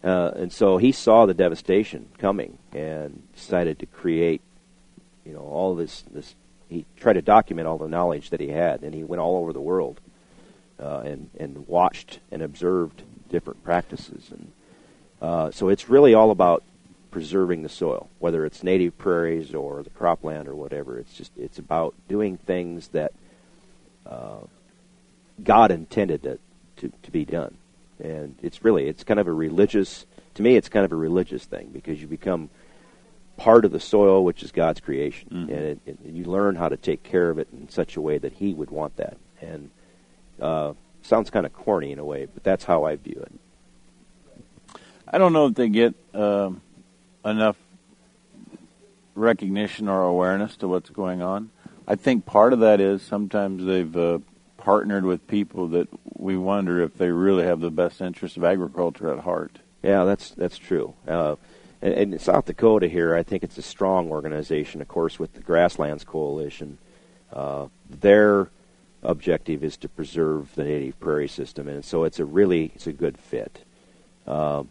Uh, 0.05 0.31
and 0.37 0.53
so 0.53 0.77
he 0.77 0.93
saw 0.93 1.27
the 1.27 1.35
devastation 1.35 2.09
coming 2.19 2.59
and 2.73 3.23
decided 3.35 3.79
to 3.81 3.87
create, 3.87 4.41
you 5.25 5.33
know, 5.33 5.41
all 5.41 5.75
this. 5.75 6.05
This 6.11 6.35
he 6.69 6.85
tried 6.97 7.15
to 7.15 7.23
document 7.23 7.67
all 7.67 7.79
the 7.79 7.89
knowledge 7.89 8.31
that 8.31 8.41
he 8.41 8.49
had, 8.49 8.83
and 8.83 8.95
he 8.95 9.03
went 9.03 9.21
all 9.21 9.39
over 9.39 9.53
the 9.53 9.61
world 9.61 10.01
uh, 10.81 11.01
and 11.05 11.31
and 11.39 11.67
watched 11.67 12.21
and 12.31 12.43
observed 12.43 13.03
different 13.29 13.65
practices, 13.65 14.31
and 14.31 14.53
uh, 15.21 15.51
so 15.51 15.69
it's 15.69 15.89
really 15.89 16.15
all 16.15 16.31
about 16.31 16.63
preserving 17.17 17.63
the 17.63 17.69
soil, 17.71 18.11
whether 18.19 18.45
it's 18.45 18.63
native 18.63 18.99
prairies 18.99 19.55
or 19.55 19.83
the 19.83 19.89
cropland 19.89 20.47
or 20.47 20.55
whatever. 20.55 20.99
It's 20.99 21.15
just 21.15 21.33
it's 21.39 21.59
about 21.59 21.95
doing 22.09 22.37
things 22.37 22.89
that 22.89 23.15
uh, 24.05 24.41
God 25.43 25.71
intended 25.71 26.27
it 26.27 26.43
to, 26.77 26.93
to 27.05 27.11
be 27.11 27.25
done, 27.25 27.57
and 27.99 28.35
it's 28.43 28.63
really 28.63 28.87
it's 28.87 29.03
kind 29.03 29.19
of 29.19 29.29
a 29.29 29.33
religious. 29.33 30.05
To 30.35 30.43
me, 30.43 30.57
it's 30.57 30.69
kind 30.69 30.85
of 30.85 30.93
a 30.93 30.97
religious 30.97 31.47
thing 31.47 31.71
because 31.73 32.03
you 32.03 32.07
become 32.07 32.51
part 33.39 33.65
of 33.65 33.73
the 33.73 33.81
soil, 33.81 34.23
which 34.23 34.43
is 34.43 34.53
God's 34.53 34.81
creation, 34.81 35.31
mm-hmm. 35.31 35.55
and, 35.55 35.63
it, 35.63 35.81
it, 35.87 35.99
you 36.05 36.27
learn 36.27 36.55
how 36.55 36.69
to 36.69 36.77
take 36.77 37.03
care 37.03 37.31
of 37.31 37.39
it 37.39 37.49
in 37.51 37.71
such 37.71 37.97
a 37.97 38.01
way 38.03 38.19
that 38.19 38.35
He 38.35 38.53
would 38.53 38.71
want 38.71 38.95
that. 38.99 39.17
And 39.41 39.71
uh, 40.39 40.75
sounds 41.01 41.31
kind 41.31 41.47
of 41.47 41.55
corny 41.55 41.93
in 41.93 41.99
a 41.99 42.05
way, 42.05 42.27
but 42.27 42.45
that's 42.45 42.65
how 42.65 42.85
I 42.85 42.97
view 42.97 43.25
it. 43.25 43.33
I 45.09 45.17
don't 45.17 45.33
know 45.33 45.47
if 45.47 45.55
they 45.55 45.71
get 45.71 45.95
um, 46.13 46.61
enough 47.27 47.57
recognition 49.15 49.89
or 49.89 50.03
awareness 50.03 50.57
to 50.59 50.69
what's 50.69 50.91
going 50.91 51.23
on. 51.23 51.51
I 51.89 51.97
think 51.97 52.27
part 52.27 52.53
of 52.53 52.61
that 52.61 52.81
is 52.81 53.03
sometimes 53.03 53.65
they've 53.65 53.97
uh, 53.97 54.19
partnered 54.57 55.05
with 55.05 55.27
people 55.27 55.69
that 55.69 55.89
we 56.17 56.37
wonder 56.37 56.81
if 56.81 56.97
they 56.99 57.11
really 57.11 57.45
have 57.45 57.61
the 57.61 57.71
best 57.71 58.01
interest 58.01 58.37
of 58.37 58.45
agriculture 58.45 59.13
at 59.13 59.21
heart. 59.21 59.59
Yeah, 59.83 60.05
that's 60.05 60.31
that's 60.31 60.59
true. 60.59 60.95
Uh, 61.07 61.37
and, 61.81 62.15
and 62.15 62.21
South 62.21 62.47
Dakota 62.47 62.89
here, 62.89 63.15
I 63.15 63.23
think 63.23 63.43
it's 63.43 63.59
a 63.59 63.63
strong 63.63 64.11
organization. 64.11 64.81
Of 64.81 64.89
course, 64.89 65.19
with 65.19 65.35
the 65.35 65.41
Grasslands 65.41 66.05
Coalition, 66.05 66.79
uh, 67.33 67.67
their 67.89 68.51
objective 69.03 69.63
is 69.63 69.77
to 69.77 69.89
preserve 69.89 70.55
the 70.57 70.65
native 70.65 70.99
prairie 70.99 71.29
system, 71.29 71.69
and 71.69 71.85
so 71.85 72.05
it's 72.05 72.19
a 72.19 72.25
really 72.25 72.73
it's 72.75 72.87
a 72.87 72.93
good 72.93 73.19
fit. 73.19 73.65
Uh, 74.27 74.65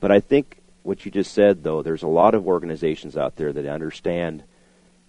but 0.00 0.10
I 0.10 0.20
think 0.20 0.58
what 0.86 1.04
you 1.04 1.10
just 1.10 1.34
said, 1.34 1.64
though, 1.64 1.82
there's 1.82 2.04
a 2.04 2.08
lot 2.08 2.34
of 2.34 2.46
organizations 2.46 3.16
out 3.16 3.36
there 3.36 3.52
that 3.52 3.66
understand 3.66 4.44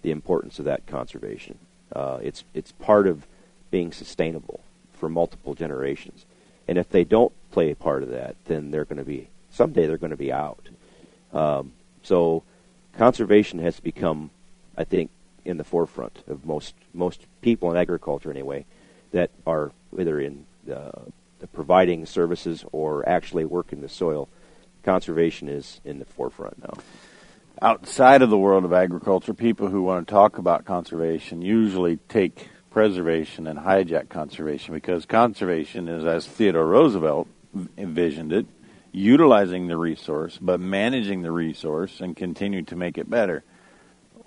the 0.02 0.10
importance 0.10 0.58
of 0.58 0.64
that 0.64 0.86
conservation. 0.86 1.56
Uh, 1.94 2.18
it's 2.20 2.44
it's 2.52 2.72
part 2.72 3.06
of 3.06 3.26
being 3.70 3.92
sustainable 3.92 4.60
for 4.92 5.08
multiple 5.08 5.54
generations, 5.54 6.26
and 6.66 6.78
if 6.78 6.90
they 6.90 7.04
don't 7.04 7.32
play 7.52 7.70
a 7.70 7.76
part 7.76 8.02
of 8.02 8.10
that, 8.10 8.34
then 8.46 8.72
they're 8.72 8.84
going 8.84 8.98
to 8.98 9.04
be 9.04 9.28
someday 9.50 9.86
they're 9.86 9.96
going 9.96 10.10
to 10.10 10.16
be 10.16 10.32
out. 10.32 10.68
Um, 11.32 11.72
so, 12.02 12.42
conservation 12.96 13.60
has 13.60 13.78
become, 13.78 14.30
I 14.76 14.82
think, 14.84 15.10
in 15.44 15.58
the 15.58 15.64
forefront 15.64 16.24
of 16.26 16.44
most 16.44 16.74
most 16.92 17.22
people 17.40 17.70
in 17.70 17.76
agriculture 17.76 18.32
anyway, 18.32 18.66
that 19.12 19.30
are 19.46 19.70
either 19.96 20.20
in 20.20 20.44
uh, 20.70 21.02
providing 21.52 22.04
services 22.04 22.64
or 22.72 23.08
actually 23.08 23.44
working 23.44 23.80
the 23.80 23.88
soil 23.88 24.28
conservation 24.88 25.50
is 25.50 25.82
in 25.84 25.98
the 25.98 26.06
forefront 26.06 26.58
now. 26.62 26.72
Outside 27.60 28.22
of 28.22 28.30
the 28.30 28.38
world 28.38 28.64
of 28.64 28.72
agriculture, 28.72 29.34
people 29.34 29.68
who 29.68 29.82
want 29.82 30.08
to 30.08 30.10
talk 30.10 30.38
about 30.38 30.64
conservation 30.64 31.42
usually 31.42 31.98
take 32.08 32.48
preservation 32.70 33.46
and 33.46 33.58
hijack 33.58 34.08
conservation 34.08 34.72
because 34.72 35.04
conservation 35.04 35.88
is, 35.88 36.06
as 36.06 36.26
Theodore 36.26 36.66
Roosevelt 36.66 37.28
envisioned 37.76 38.32
it, 38.32 38.46
utilizing 38.90 39.66
the 39.66 39.76
resource, 39.76 40.38
but 40.40 40.58
managing 40.58 41.20
the 41.20 41.32
resource 41.32 42.00
and 42.00 42.16
continue 42.16 42.62
to 42.62 42.74
make 42.74 42.96
it 42.96 43.10
better. 43.10 43.44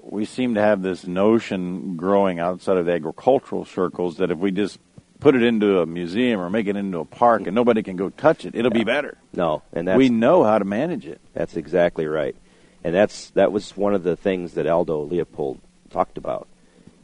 We 0.04 0.26
seem 0.26 0.54
to 0.54 0.62
have 0.62 0.84
this 0.84 1.08
notion 1.08 1.96
growing 1.96 2.38
outside 2.40 2.78
of 2.78 2.86
the 2.86 2.94
agricultural 2.94 3.66
circles 3.66 4.18
that 4.18 4.30
if 4.30 4.38
we 4.38 4.52
just 4.52 4.78
put 5.22 5.36
it 5.36 5.44
into 5.44 5.80
a 5.80 5.86
museum 5.86 6.42
or 6.42 6.50
make 6.50 6.68
it 6.68 6.76
into 6.76 7.00
a 7.00 7.06
park 7.06 7.44
and 7.46 7.56
nobody 7.56 7.82
can 7.82 7.96
go 7.96 8.10
touch 8.10 8.44
it, 8.44 8.56
it'll 8.56 8.72
be 8.72 8.84
better. 8.84 9.18
No, 9.34 9.62
and 9.72 9.88
that's 9.88 9.98
we 9.98 10.10
know 10.10 10.44
how 10.44 10.60
to 10.60 10.66
manage 10.66 11.06
it. 11.06 11.22
That's 11.34 11.56
exactly 11.56 12.06
right, 12.06 12.36
and 12.84 12.94
that's 12.94 13.30
that 13.30 13.54
was 13.54 13.78
one 13.78 13.94
of 13.94 14.04
the 14.04 14.18
things 14.18 14.56
that 14.56 14.68
Aldo 14.68 15.04
Leopold 15.04 15.62
talked 15.90 16.18
about 16.18 16.48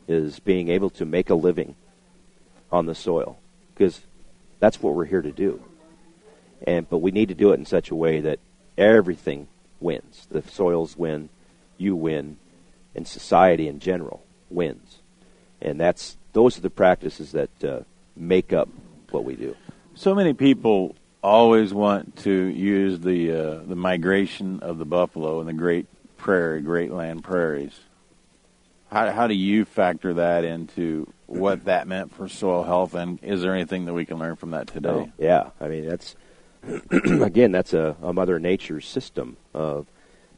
is 0.07 0.39
being 0.39 0.67
able 0.67 0.89
to 0.89 1.05
make 1.05 1.29
a 1.29 1.35
living 1.35 1.75
on 2.71 2.85
the 2.85 2.95
soil 2.95 3.37
because 3.73 4.01
that's 4.59 4.81
what 4.81 4.93
we're 4.93 5.05
here 5.05 5.21
to 5.21 5.31
do. 5.31 5.61
And 6.65 6.89
but 6.89 6.97
we 6.97 7.11
need 7.11 7.29
to 7.29 7.35
do 7.35 7.51
it 7.51 7.59
in 7.59 7.65
such 7.65 7.91
a 7.91 7.95
way 7.95 8.19
that 8.21 8.39
everything 8.77 9.47
wins. 9.79 10.27
The 10.29 10.41
soils 10.41 10.97
win, 10.97 11.29
you 11.77 11.95
win, 11.95 12.37
and 12.95 13.07
society 13.07 13.67
in 13.67 13.79
general 13.79 14.23
wins. 14.49 14.97
And 15.61 15.79
that's 15.79 16.17
those 16.33 16.57
are 16.57 16.61
the 16.61 16.69
practices 16.69 17.31
that 17.33 17.63
uh, 17.63 17.81
make 18.17 18.53
up 18.53 18.69
what 19.11 19.23
we 19.23 19.35
do. 19.35 19.55
So 19.95 20.13
many 20.13 20.33
people 20.33 20.95
always 21.23 21.73
want 21.73 22.15
to 22.17 22.31
use 22.31 22.99
the 22.99 23.31
uh, 23.31 23.63
the 23.65 23.75
migration 23.75 24.59
of 24.61 24.77
the 24.77 24.85
buffalo 24.85 25.39
and 25.39 25.49
the 25.49 25.53
great 25.53 25.87
prairie, 26.17 26.61
great 26.61 26.91
land 26.91 27.23
prairies. 27.23 27.79
How 28.91 29.11
how 29.11 29.27
do 29.27 29.33
you 29.33 29.65
factor 29.65 30.15
that 30.15 30.43
into 30.43 31.11
what 31.25 31.65
that 31.65 31.87
meant 31.87 32.13
for 32.13 32.29
soil 32.29 32.63
health, 32.63 32.93
and 32.93 33.19
is 33.23 33.41
there 33.41 33.53
anything 33.53 33.85
that 33.85 33.93
we 33.93 34.05
can 34.05 34.17
learn 34.17 34.35
from 34.35 34.51
that 34.51 34.67
today? 34.67 34.89
Oh, 34.89 35.11
yeah, 35.17 35.49
I 35.59 35.67
mean 35.67 35.85
that's 35.85 36.15
again 36.91 37.51
that's 37.51 37.73
a, 37.73 37.97
a 38.01 38.13
Mother 38.13 38.39
Nature's 38.39 38.87
system 38.87 39.37
of 39.53 39.87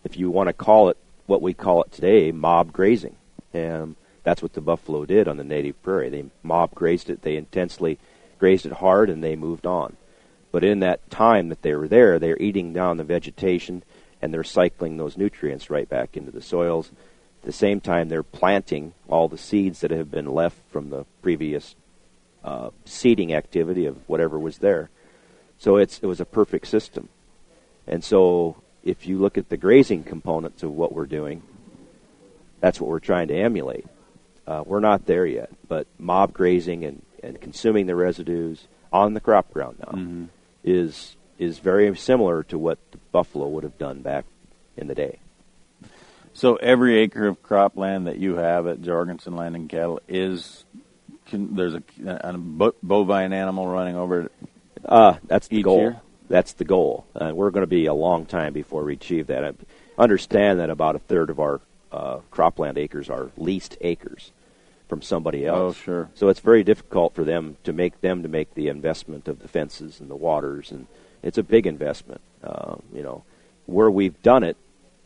if 0.03 0.17
you 0.17 0.30
want 0.30 0.47
to 0.47 0.53
call 0.53 0.89
it 0.89 0.97
what 1.27 1.41
we 1.41 1.53
call 1.53 1.84
it 1.84 1.91
today, 1.91 2.32
mob 2.32 2.73
grazing, 2.73 3.15
and 3.53 3.95
that's 4.24 4.41
what 4.41 4.53
the 4.53 4.61
buffalo 4.61 5.05
did 5.05 5.28
on 5.28 5.38
the 5.38 5.43
native 5.43 5.82
prairie. 5.84 6.09
They 6.09 6.26
mob 6.43 6.76
grazed 6.76 7.09
it. 7.09 7.22
They 7.22 7.36
intensely 7.36 7.99
grazed 8.38 8.65
it 8.65 8.74
hard, 8.74 9.09
and 9.09 9.24
they 9.24 9.36
moved 9.36 9.65
on. 9.65 9.97
But 10.51 10.63
in 10.63 10.80
that 10.80 11.09
time 11.09 11.49
that 11.49 11.61
they 11.61 11.76
were 11.76 11.88
there, 11.88 12.17
they're 12.17 12.41
eating 12.41 12.74
down 12.74 12.97
the 12.97 13.03
vegetation, 13.03 13.84
and 14.22 14.34
they're 14.34 14.43
cycling 14.43 14.97
those 14.97 15.17
nutrients 15.17 15.70
right 15.70 15.88
back 15.88 16.17
into 16.17 16.32
the 16.32 16.41
soils. 16.41 16.91
At 17.41 17.45
the 17.45 17.51
same 17.51 17.80
time, 17.80 18.09
they're 18.09 18.24
planting 18.24 18.93
all 19.07 19.28
the 19.28 19.38
seeds 19.38 19.82
that 19.82 19.91
have 19.91 20.11
been 20.11 20.34
left 20.34 20.57
from 20.72 20.89
the 20.89 21.05
previous 21.22 21.76
uh, 22.43 22.70
seeding 22.86 23.34
activity 23.34 23.86
of 23.86 23.97
whatever 24.07 24.39
was 24.39 24.57
there. 24.57 24.89
So 25.57 25.78
it's 25.78 25.99
it 25.99 26.05
was 26.05 26.22
a 26.22 26.26
perfect 26.26 26.67
system. 26.67 27.09
And 27.86 28.03
so 28.03 28.55
if 28.84 29.05
you 29.05 29.17
look 29.20 29.38
at 29.38 29.49
the 29.49 29.57
grazing 29.57 30.03
components 30.03 30.63
of 30.63 30.72
what 30.72 30.93
we're 30.93 31.05
doing, 31.05 31.43
that's 32.59 32.80
what 32.80 32.89
we're 32.89 32.99
trying 32.99 33.28
to 33.28 33.36
emulate. 33.36 33.86
Uh, 34.49 34.63
we're 34.65 34.79
not 34.79 35.05
there 35.05 35.27
yet, 35.27 35.49
but 35.67 35.85
mob 35.99 36.33
grazing 36.33 36.83
and, 36.83 37.03
and 37.21 37.39
consuming 37.39 37.85
the 37.85 37.95
residues 37.95 38.67
on 38.91 39.13
the 39.13 39.19
crop 39.19 39.53
ground 39.53 39.77
now 39.79 39.91
Mm-hmm. 39.91 40.25
is 40.63 41.15
is 41.37 41.59
very 41.59 41.95
similar 41.95 42.41
to 42.43 42.57
what 42.57 42.79
the 42.91 42.97
buffalo 43.11 43.47
would 43.47 43.63
have 43.63 43.77
done 43.77 44.01
back 44.01 44.25
in 44.75 44.87
the 44.87 44.95
day. 44.95 45.19
So 46.33 46.55
every 46.55 46.97
acre 46.97 47.27
of 47.27 47.41
cropland 47.43 48.05
that 48.05 48.17
you 48.17 48.35
have 48.37 48.65
at 48.67 48.81
Jorgensen 48.81 49.35
Land 49.35 49.55
and 49.55 49.69
Cattle 49.69 50.01
is 50.07 50.65
can, 51.27 51.55
there's 51.55 51.75
a, 51.75 51.83
a 52.05 52.33
bo- 52.37 52.75
bovine 52.83 53.31
animal 53.33 53.67
running 53.67 53.95
over 53.95 54.21
it. 54.23 54.31
Uh, 54.83 55.13
that's 55.27 55.47
the 55.47 55.61
goal. 55.61 55.77
year? 55.79 56.01
That's 56.27 56.53
the 56.53 56.65
goal. 56.65 57.05
Uh, 57.15 57.31
we're 57.33 57.51
going 57.51 57.63
to 57.63 57.67
be 57.67 57.85
a 57.85 57.93
long 57.93 58.25
time 58.25 58.51
before 58.53 58.83
we 58.83 58.93
achieve 58.93 59.27
that. 59.27 59.43
I 59.45 59.53
understand 59.97 60.59
that 60.59 60.69
about 60.69 60.95
a 60.95 60.99
third 60.99 61.29
of 61.29 61.39
our 61.39 61.61
uh, 61.91 62.19
cropland 62.31 62.77
acres 62.77 63.09
are 63.09 63.29
leased 63.37 63.77
acres 63.81 64.31
from 64.89 65.01
somebody 65.01 65.45
else. 65.45 65.77
Oh, 65.77 65.83
sure. 65.83 66.09
So 66.15 66.27
it's 66.27 66.41
very 66.41 66.63
difficult 66.63 67.13
for 67.13 67.23
them 67.23 67.55
to 67.63 67.71
make 67.71 68.01
them 68.01 68.23
to 68.23 68.27
make 68.27 68.55
the 68.55 68.67
investment 68.67 69.27
of 69.27 69.39
the 69.39 69.47
fences 69.47 70.01
and 70.01 70.09
the 70.09 70.15
waters, 70.15 70.71
and 70.71 70.87
it's 71.23 71.37
a 71.37 71.43
big 71.43 71.65
investment. 71.67 72.19
Uh, 72.43 72.75
you 72.91 73.03
know, 73.03 73.23
where 73.67 73.91
we've 73.91 74.21
done 74.23 74.43
it, 74.43 74.57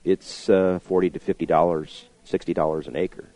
it's 0.04 0.50
uh, 0.50 0.80
forty 0.84 1.10
to 1.10 1.20
fifty 1.20 1.46
dollars, 1.46 2.06
sixty 2.24 2.54
dollars 2.54 2.88
an 2.88 2.96
acre. 2.96 3.28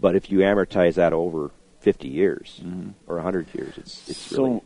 But 0.00 0.16
if 0.16 0.30
you 0.30 0.38
amortize 0.38 0.94
that 0.94 1.12
over 1.12 1.50
fifty 1.80 2.08
years 2.08 2.60
or 3.06 3.20
hundred 3.20 3.54
years, 3.54 3.76
it's 3.76 4.08
it's 4.08 4.28
Mm-hmm. 4.28 4.34
So 4.34 4.44
really 4.44 4.62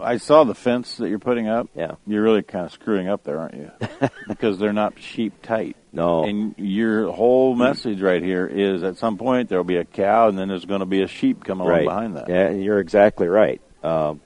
I 0.00 0.16
saw 0.18 0.44
the 0.44 0.54
fence 0.54 0.96
that 0.98 1.08
you're 1.08 1.18
putting 1.18 1.48
up. 1.48 1.68
Yeah. 1.74 1.96
You're 2.06 2.22
really 2.22 2.42
kind 2.42 2.66
of 2.66 2.72
screwing 2.72 3.08
up 3.08 3.24
there, 3.24 3.38
aren't 3.38 3.54
you? 3.54 3.70
because 4.28 4.58
they're 4.58 4.72
not 4.72 5.00
sheep 5.00 5.42
tight. 5.42 5.76
no. 5.92 6.24
And 6.24 6.54
your 6.58 7.10
whole 7.12 7.54
message 7.54 8.00
right 8.00 8.22
here 8.22 8.46
is 8.46 8.82
at 8.82 8.96
some 8.98 9.16
point 9.18 9.48
there'll 9.48 9.64
be 9.64 9.76
a 9.76 9.84
cow 9.84 10.28
and 10.28 10.38
then 10.38 10.48
there's 10.48 10.64
going 10.64 10.80
to 10.80 10.86
be 10.86 11.02
a 11.02 11.08
sheep 11.08 11.44
come 11.44 11.60
along 11.60 11.72
right 11.72 11.84
behind 11.84 12.16
that. 12.16 12.28
Yeah, 12.28 12.46
and 12.48 12.62
you're 12.62 12.78
exactly 12.80 13.28
right. 13.28 13.60
Um, 13.82 14.20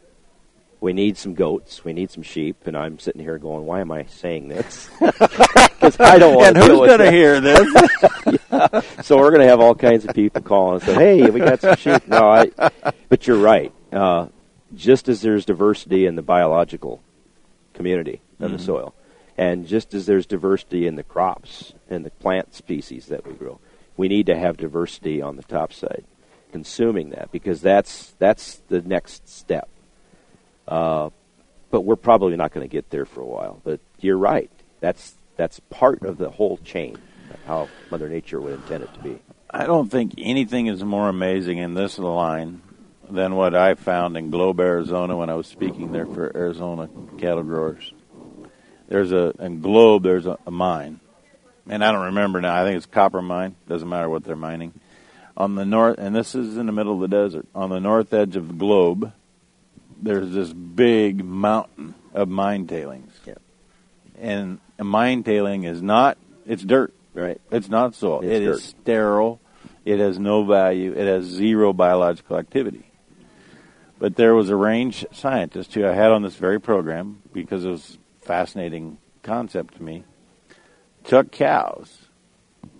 we 0.80 0.92
need 0.94 1.18
some 1.18 1.34
goats. 1.34 1.84
We 1.84 1.92
need 1.92 2.10
some 2.10 2.22
sheep. 2.22 2.66
And 2.66 2.74
I'm 2.76 2.98
sitting 2.98 3.20
here 3.20 3.36
going, 3.36 3.66
"Why 3.66 3.80
am 3.80 3.92
I 3.92 4.06
saying 4.06 4.48
this?" 4.48 4.88
Because 5.80 5.98
I 5.98 6.18
don't 6.18 6.34
want 6.34 6.56
to 6.56 6.62
who's 6.62 6.76
going 6.76 6.98
to 6.98 7.10
hear 7.10 7.40
this? 7.40 7.66
So 9.06 9.16
we're 9.16 9.30
going 9.30 9.40
to 9.40 9.46
have 9.48 9.60
all 9.60 9.74
kinds 9.74 10.04
of 10.04 10.14
people 10.14 10.42
calling 10.42 10.74
and 10.74 10.82
say, 10.82 10.94
"Hey, 10.94 11.30
we 11.30 11.40
got 11.40 11.60
some 11.60 11.76
sheep." 11.76 12.06
No, 12.06 12.30
I. 12.30 12.50
But 13.08 13.26
you're 13.26 13.38
right. 13.38 13.72
Uh, 13.90 14.26
just 14.74 15.08
as 15.08 15.22
there's 15.22 15.44
diversity 15.44 16.06
in 16.06 16.16
the 16.16 16.22
biological 16.22 17.02
community 17.74 18.20
of 18.38 18.50
Mhm. 18.50 18.56
the 18.56 18.62
soil, 18.62 18.94
and 19.38 19.66
just 19.66 19.94
as 19.94 20.06
there's 20.06 20.26
diversity 20.26 20.86
in 20.86 20.96
the 20.96 21.02
crops 21.02 21.72
and 21.88 22.04
the 22.04 22.10
plant 22.10 22.54
species 22.54 23.06
that 23.06 23.26
we 23.26 23.32
grow, 23.32 23.58
we 23.96 24.08
need 24.08 24.26
to 24.26 24.36
have 24.36 24.56
diversity 24.56 25.20
on 25.20 25.36
the 25.36 25.42
top 25.42 25.72
side, 25.72 26.04
consuming 26.52 27.10
that 27.10 27.30
because 27.32 27.60
that's 27.60 28.14
that's 28.18 28.56
the 28.68 28.80
next 28.82 29.28
step. 29.28 29.68
Uh, 30.68 31.10
but 31.70 31.82
we're 31.82 31.96
probably 31.96 32.36
not 32.36 32.52
going 32.52 32.66
to 32.66 32.70
get 32.70 32.90
there 32.90 33.04
for 33.04 33.20
a 33.20 33.26
while. 33.26 33.60
But 33.64 33.80
you're 34.00 34.18
right. 34.18 34.50
That's 34.80 35.14
that's 35.36 35.60
part 35.70 36.02
of 36.02 36.18
the 36.18 36.30
whole 36.30 36.58
chain, 36.58 36.98
how 37.46 37.68
Mother 37.90 38.08
Nature 38.08 38.40
would 38.40 38.54
intend 38.54 38.84
it 38.84 38.94
to 38.94 39.00
be. 39.00 39.18
I 39.50 39.64
don't 39.66 39.90
think 39.90 40.14
anything 40.18 40.66
is 40.66 40.84
more 40.84 41.08
amazing 41.08 41.58
in 41.58 41.74
this 41.74 41.98
line 41.98 42.62
than 43.10 43.34
what 43.34 43.54
I 43.54 43.74
found 43.74 44.16
in 44.16 44.30
Globe, 44.30 44.60
Arizona 44.60 45.16
when 45.16 45.30
I 45.30 45.34
was 45.34 45.46
speaking 45.46 45.92
there 45.92 46.06
for 46.06 46.34
Arizona 46.36 46.88
cattle 47.18 47.42
growers. 47.42 47.92
There's 48.88 49.12
a 49.12 49.32
in 49.38 49.60
Globe 49.60 50.02
there's 50.02 50.26
a, 50.26 50.38
a 50.46 50.50
mine. 50.50 51.00
And 51.68 51.84
I 51.84 51.92
don't 51.92 52.06
remember 52.06 52.40
now. 52.40 52.60
I 52.60 52.64
think 52.64 52.76
it's 52.76 52.86
copper 52.86 53.22
mine. 53.22 53.54
Doesn't 53.68 53.88
matter 53.88 54.08
what 54.08 54.24
they're 54.24 54.36
mining. 54.36 54.72
On 55.36 55.54
the 55.54 55.64
north 55.64 55.98
and 55.98 56.14
this 56.14 56.34
is 56.34 56.56
in 56.56 56.66
the 56.66 56.72
middle 56.72 56.94
of 56.94 57.00
the 57.00 57.08
desert. 57.08 57.46
On 57.54 57.70
the 57.70 57.80
north 57.80 58.12
edge 58.12 58.36
of 58.36 58.48
the 58.48 58.54
globe 58.54 59.12
there's 60.02 60.32
this 60.32 60.52
big 60.52 61.24
mountain 61.24 61.94
of 62.14 62.28
mine 62.28 62.66
tailings. 62.66 63.12
Yeah. 63.26 63.34
And 64.18 64.58
a 64.78 64.84
mine 64.84 65.22
tailing 65.22 65.64
is 65.64 65.82
not 65.82 66.18
it's 66.46 66.62
dirt. 66.62 66.92
Right. 67.14 67.40
It's 67.50 67.68
not 67.68 67.94
soil. 67.94 68.20
It's 68.22 68.30
It 68.30 68.42
is 68.42 68.62
sterile. 68.64 69.40
It 69.84 69.98
has 69.98 70.18
no 70.18 70.44
value. 70.44 70.92
It 70.92 71.06
has 71.06 71.24
zero 71.24 71.72
biological 71.72 72.36
activity. 72.36 72.89
But 74.00 74.16
there 74.16 74.34
was 74.34 74.48
a 74.48 74.56
range 74.56 75.04
scientist 75.12 75.74
who 75.74 75.86
I 75.86 75.92
had 75.92 76.10
on 76.10 76.22
this 76.22 76.34
very 76.34 76.58
program 76.60 77.22
because 77.32 77.64
it 77.64 77.70
was 77.70 77.98
a 78.22 78.26
fascinating 78.26 78.98
concept 79.22 79.76
to 79.76 79.82
me. 79.82 80.04
Took 81.04 81.30
cows 81.30 81.98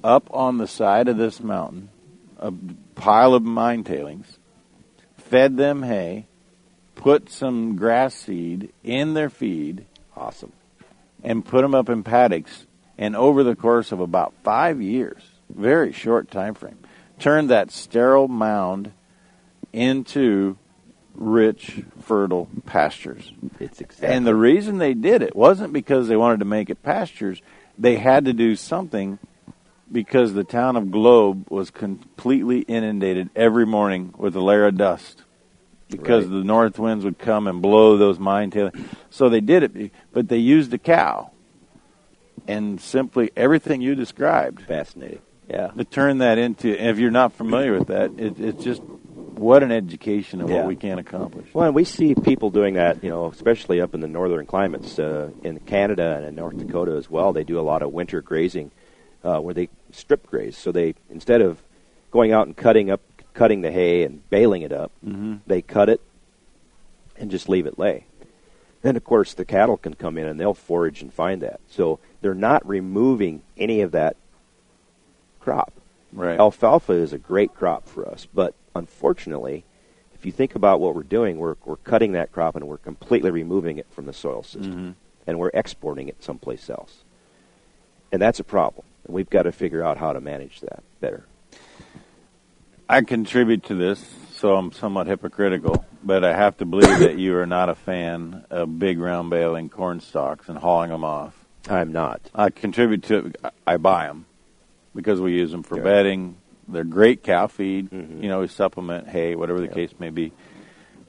up 0.03 0.29
on 0.33 0.57
the 0.57 0.67
side 0.67 1.09
of 1.09 1.19
this 1.19 1.41
mountain, 1.41 1.91
a 2.39 2.51
pile 2.95 3.35
of 3.35 3.43
mine 3.43 3.85
tailings, 3.85 4.39
fed 5.19 5.59
them 5.59 5.83
hay, 5.83 6.27
put 6.95 7.31
some 7.31 7.77
grass 7.77 8.15
seed 8.15 8.73
in 8.83 9.15
their 9.15 9.31
feed, 9.31 9.85
Awesome. 10.17 10.53
and 11.23 11.45
put 11.45 11.63
them 11.63 11.75
up 11.75 11.89
in 11.89 12.03
paddocks 12.03 12.67
and 12.99 13.17
over 13.17 13.43
the 13.43 13.57
course 13.57 13.93
of 13.93 14.01
about 14.01 14.35
five 14.43 14.83
years 14.83 15.23
very 15.49 15.93
short 15.93 16.31
time 16.31 16.55
frame 16.55 16.79
turned 17.19 17.49
that 17.51 17.71
sterile 17.71 18.29
mound 18.29 18.93
into 19.73 20.57
rich 21.15 21.83
fertile 22.01 22.49
pastures 22.67 23.33
It's 23.59 23.81
exactly. 23.81 24.09
and 24.17 24.27
the 24.27 24.35
reason 24.35 24.79
they 24.79 24.95
did 24.95 25.23
it 25.23 25.35
wasn't 25.37 25.73
because 25.73 26.09
they 26.09 26.17
wanted 26.17 26.39
to 26.41 26.45
make 26.47 26.71
it 26.71 26.83
pastures 26.83 27.43
they 27.79 27.97
had 27.97 28.25
to 28.27 28.33
do 28.33 28.57
something 28.57 29.19
because 29.93 30.35
the 30.35 30.45
town 30.45 30.77
of 30.77 30.91
Globe 30.91 31.47
was 31.51 31.71
completely 31.71 32.61
inundated 32.61 33.29
every 33.35 33.67
morning 33.67 34.15
with 34.17 34.37
a 34.37 34.41
layer 34.41 34.67
of 34.67 34.77
dust 34.77 35.25
because 35.89 36.27
Right. 36.27 36.33
the 36.39 36.45
north 36.45 36.79
winds 36.79 37.05
would 37.05 37.19
come 37.19 37.49
and 37.49 37.61
blow 37.61 37.97
those 37.97 38.19
mine 38.21 38.51
tailings. 38.51 38.77
So 39.11 39.29
they 39.29 39.41
did 39.41 39.65
it, 39.65 39.91
but 40.13 40.29
they 40.29 40.37
used 40.37 40.73
a 40.73 40.79
cow, 40.79 41.33
and 42.47 42.81
simply 42.81 43.31
everything 43.37 43.81
you 43.81 43.95
described 43.97 44.63
fascinating. 44.63 45.21
Yeah. 45.49 45.69
to 45.77 45.85
turn 45.85 46.19
that 46.19 46.39
into. 46.39 46.69
If 46.71 47.01
you're 47.01 47.11
not 47.11 47.33
familiar 47.33 47.77
with 47.77 47.89
that, 47.89 48.13
it, 48.19 48.39
it's 48.39 48.63
just 48.63 48.83
what 49.41 49.63
an 49.63 49.73
education 49.73 50.41
of 50.43 50.51
Yeah. 50.51 50.57
what 50.59 50.67
we 50.67 50.77
can 50.77 50.99
accomplish. 50.99 51.47
Well, 51.55 51.67
and 51.67 51.75
we 51.75 51.85
see 51.85 52.15
people 52.15 52.51
doing 52.51 52.75
that, 52.75 53.03
you 53.03 53.09
know, 53.09 53.27
especially 53.27 53.81
up 53.81 53.95
in 53.95 54.01
the 54.01 54.07
northern 54.09 54.45
climates, 54.47 54.99
uh, 54.99 55.31
in 55.43 55.59
Canada 55.61 56.17
and 56.19 56.27
in 56.27 56.35
North 56.35 56.59
Dakota 56.59 56.93
as 56.93 57.11
well. 57.11 57.33
They 57.33 57.45
do 57.45 57.59
a 57.59 57.63
lot 57.63 57.83
of 57.83 57.93
winter 57.93 58.21
grazing, 58.21 58.71
uh, 59.25 59.39
where 59.41 59.55
they 59.55 59.69
strip 59.93 60.27
graze. 60.27 60.57
So 60.59 60.73
they 60.73 60.95
instead 61.09 61.41
of 61.41 61.63
going 62.11 62.33
out 62.33 62.47
and 62.47 62.57
cutting 62.57 62.91
up, 62.91 63.01
cutting 63.33 63.63
the 63.63 63.71
hay 63.73 64.03
and 64.03 64.29
baling 64.31 64.63
it 64.63 64.73
up, 64.73 64.93
Mm-hmm. 65.07 65.37
they 65.47 65.63
cut 65.63 65.89
it 65.89 66.01
and 67.17 67.31
just 67.31 67.49
leave 67.49 67.67
it 67.67 67.79
lay. 67.79 68.05
Then, 68.83 68.97
of 68.97 69.05
course, 69.05 69.35
the 69.35 69.45
cattle 69.45 69.77
can 69.77 69.95
come 69.95 70.17
in 70.19 70.27
and 70.27 70.39
they'll 70.41 70.55
forage 70.55 71.03
and 71.03 71.13
find 71.13 71.41
that. 71.43 71.61
So 71.69 71.99
they're 72.23 72.35
not 72.35 72.67
removing 72.67 73.43
any 73.57 73.81
of 73.83 73.93
that 73.93 74.17
crop. 75.39 75.73
Right. 76.13 76.39
Alfalfa 76.39 76.93
is 76.93 77.13
a 77.13 77.19
great 77.19 77.55
crop 77.55 77.89
for 77.89 78.09
us, 78.09 78.27
but 78.33 78.55
unfortunately, 78.75 79.65
if 80.15 80.27
you 80.27 80.33
think 80.33 80.55
about 80.55 80.81
what 80.81 80.95
we're 80.95 81.03
doing, 81.03 81.39
we're, 81.39 81.57
we're 81.65 81.77
cutting 81.77 82.13
that 82.13 82.33
crop 82.33 82.57
and 82.57 82.67
we're 82.67 82.79
completely 82.79 83.31
removing 83.31 83.79
it 83.79 83.87
from 83.91 84.07
the 84.07 84.13
soil 84.13 84.43
system, 84.43 84.75
Mhm. 84.75 84.95
and 85.27 85.39
we're 85.39 85.51
exporting 85.55 86.09
it 86.09 86.23
someplace 86.23 86.69
else. 86.69 87.05
And 88.13 88.21
that's 88.21 88.41
a 88.41 88.45
problem. 88.45 88.85
And 89.07 89.15
we've 89.15 89.31
got 89.31 89.43
to 89.45 89.53
figure 89.53 89.83
out 89.83 89.99
how 89.99 90.13
to 90.13 90.21
manage 90.21 90.61
that 90.61 90.83
better. 91.01 91.25
I 92.89 93.03
contribute 93.03 93.63
to 93.65 93.75
this, 93.77 94.05
so 94.33 94.57
I'm 94.57 94.73
somewhat 94.73 95.07
hypocritical, 95.07 95.85
but 96.03 96.25
I 96.25 96.35
have 96.35 96.57
to 96.59 96.65
believe 96.65 96.99
that 96.99 97.19
you 97.19 97.37
are 97.39 97.47
not 97.47 97.69
a 97.69 97.75
fan 97.77 98.45
of 98.51 98.81
big 98.81 98.99
round 98.99 99.31
baling 99.31 99.69
corn 99.69 100.01
stalks 100.01 100.49
and 100.49 100.59
hauling 100.59 100.91
them 100.91 101.05
off. 101.05 101.35
I'm 101.69 101.93
not. 101.93 102.21
I 102.35 102.51
contribute 102.51 103.05
to 103.05 103.27
it. 103.27 103.37
I 103.67 103.77
buy 103.77 104.09
them 104.09 104.27
because 104.95 105.21
we 105.21 105.33
use 105.33 105.51
them 105.51 105.63
for 105.63 105.77
Sure. 105.77 105.85
bedding. 105.85 106.37
They're 106.69 106.85
great 106.85 107.23
cow 107.23 107.47
feed. 107.47 107.91
Mhm. 107.91 108.23
You 108.23 108.29
know, 108.29 108.41
we 108.41 108.49
supplement 108.49 109.09
hay, 109.09 109.35
whatever 109.35 109.59
the 109.59 109.67
Yep. 109.67 109.75
case 109.75 109.91
may 109.99 110.11
be. 110.11 110.33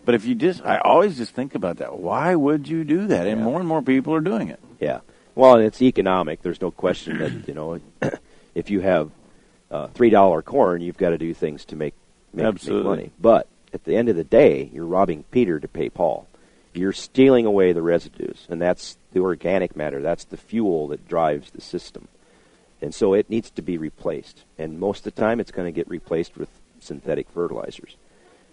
But 0.06 0.16
if 0.16 0.26
you 0.26 0.34
just, 0.34 0.66
I 0.66 0.78
always 0.80 1.18
just 1.18 1.34
think 1.36 1.54
about 1.54 1.78
that. 1.78 2.00
Why 2.00 2.34
would 2.36 2.68
you 2.68 2.84
do 2.84 3.06
that? 3.08 3.28
And 3.28 3.40
Yeah. 3.40 3.46
more 3.46 3.60
and 3.60 3.68
more 3.68 3.82
people 3.84 4.14
are 4.16 4.22
doing 4.22 4.48
it. 4.48 4.60
Yeah. 4.80 5.00
Well, 5.36 5.58
it's 5.58 5.82
economic. 5.82 6.42
There's 6.42 6.62
no 6.62 6.72
question 6.72 7.20
that 7.20 7.48
you 7.48 7.54
know, 7.54 7.80
if 8.56 8.70
you 8.70 8.82
have 8.82 9.12
uh, 9.70 9.88
three 9.94 10.10
dollar 10.10 10.42
corn, 10.42 10.82
you've 10.82 10.98
got 10.98 11.12
to 11.12 11.18
do 11.18 11.34
things 11.34 11.64
to 11.66 11.76
make 11.76 11.94
make, 12.34 12.44
make 12.44 12.54
Absolutely. 12.54 12.90
money. 12.90 13.12
But 13.22 13.48
at 13.74 13.84
the 13.86 13.96
end 13.96 14.10
of 14.10 14.16
the 14.16 14.24
day, 14.24 14.70
you're 14.74 14.86
robbing 14.86 15.24
Peter 15.32 15.60
to 15.60 15.68
pay 15.68 15.90
Paul. 15.90 16.28
You're 16.74 16.92
stealing 16.94 17.46
away 17.46 17.72
the 17.74 17.82
residues, 17.82 18.48
and 18.50 18.62
that's 18.62 18.98
the 19.14 19.20
organic 19.20 19.76
matter. 19.76 20.02
That's 20.02 20.24
the 20.26 20.38
fuel 20.38 20.88
that 20.90 21.08
drives 21.08 21.52
the 21.52 21.60
system, 21.62 22.08
and 22.82 22.94
so 22.94 23.14
it 23.14 23.30
needs 23.30 23.52
to 23.52 23.62
be 23.62 23.78
replaced. 23.78 24.44
And 24.58 24.80
most 24.80 25.06
of 25.06 25.14
the 25.16 25.22
time, 25.22 25.40
it's 25.40 25.52
going 25.52 25.68
to 25.68 25.72
get 25.72 25.88
replaced 25.90 26.38
with 26.38 26.50
synthetic 26.80 27.30
fertilizers. 27.30 27.96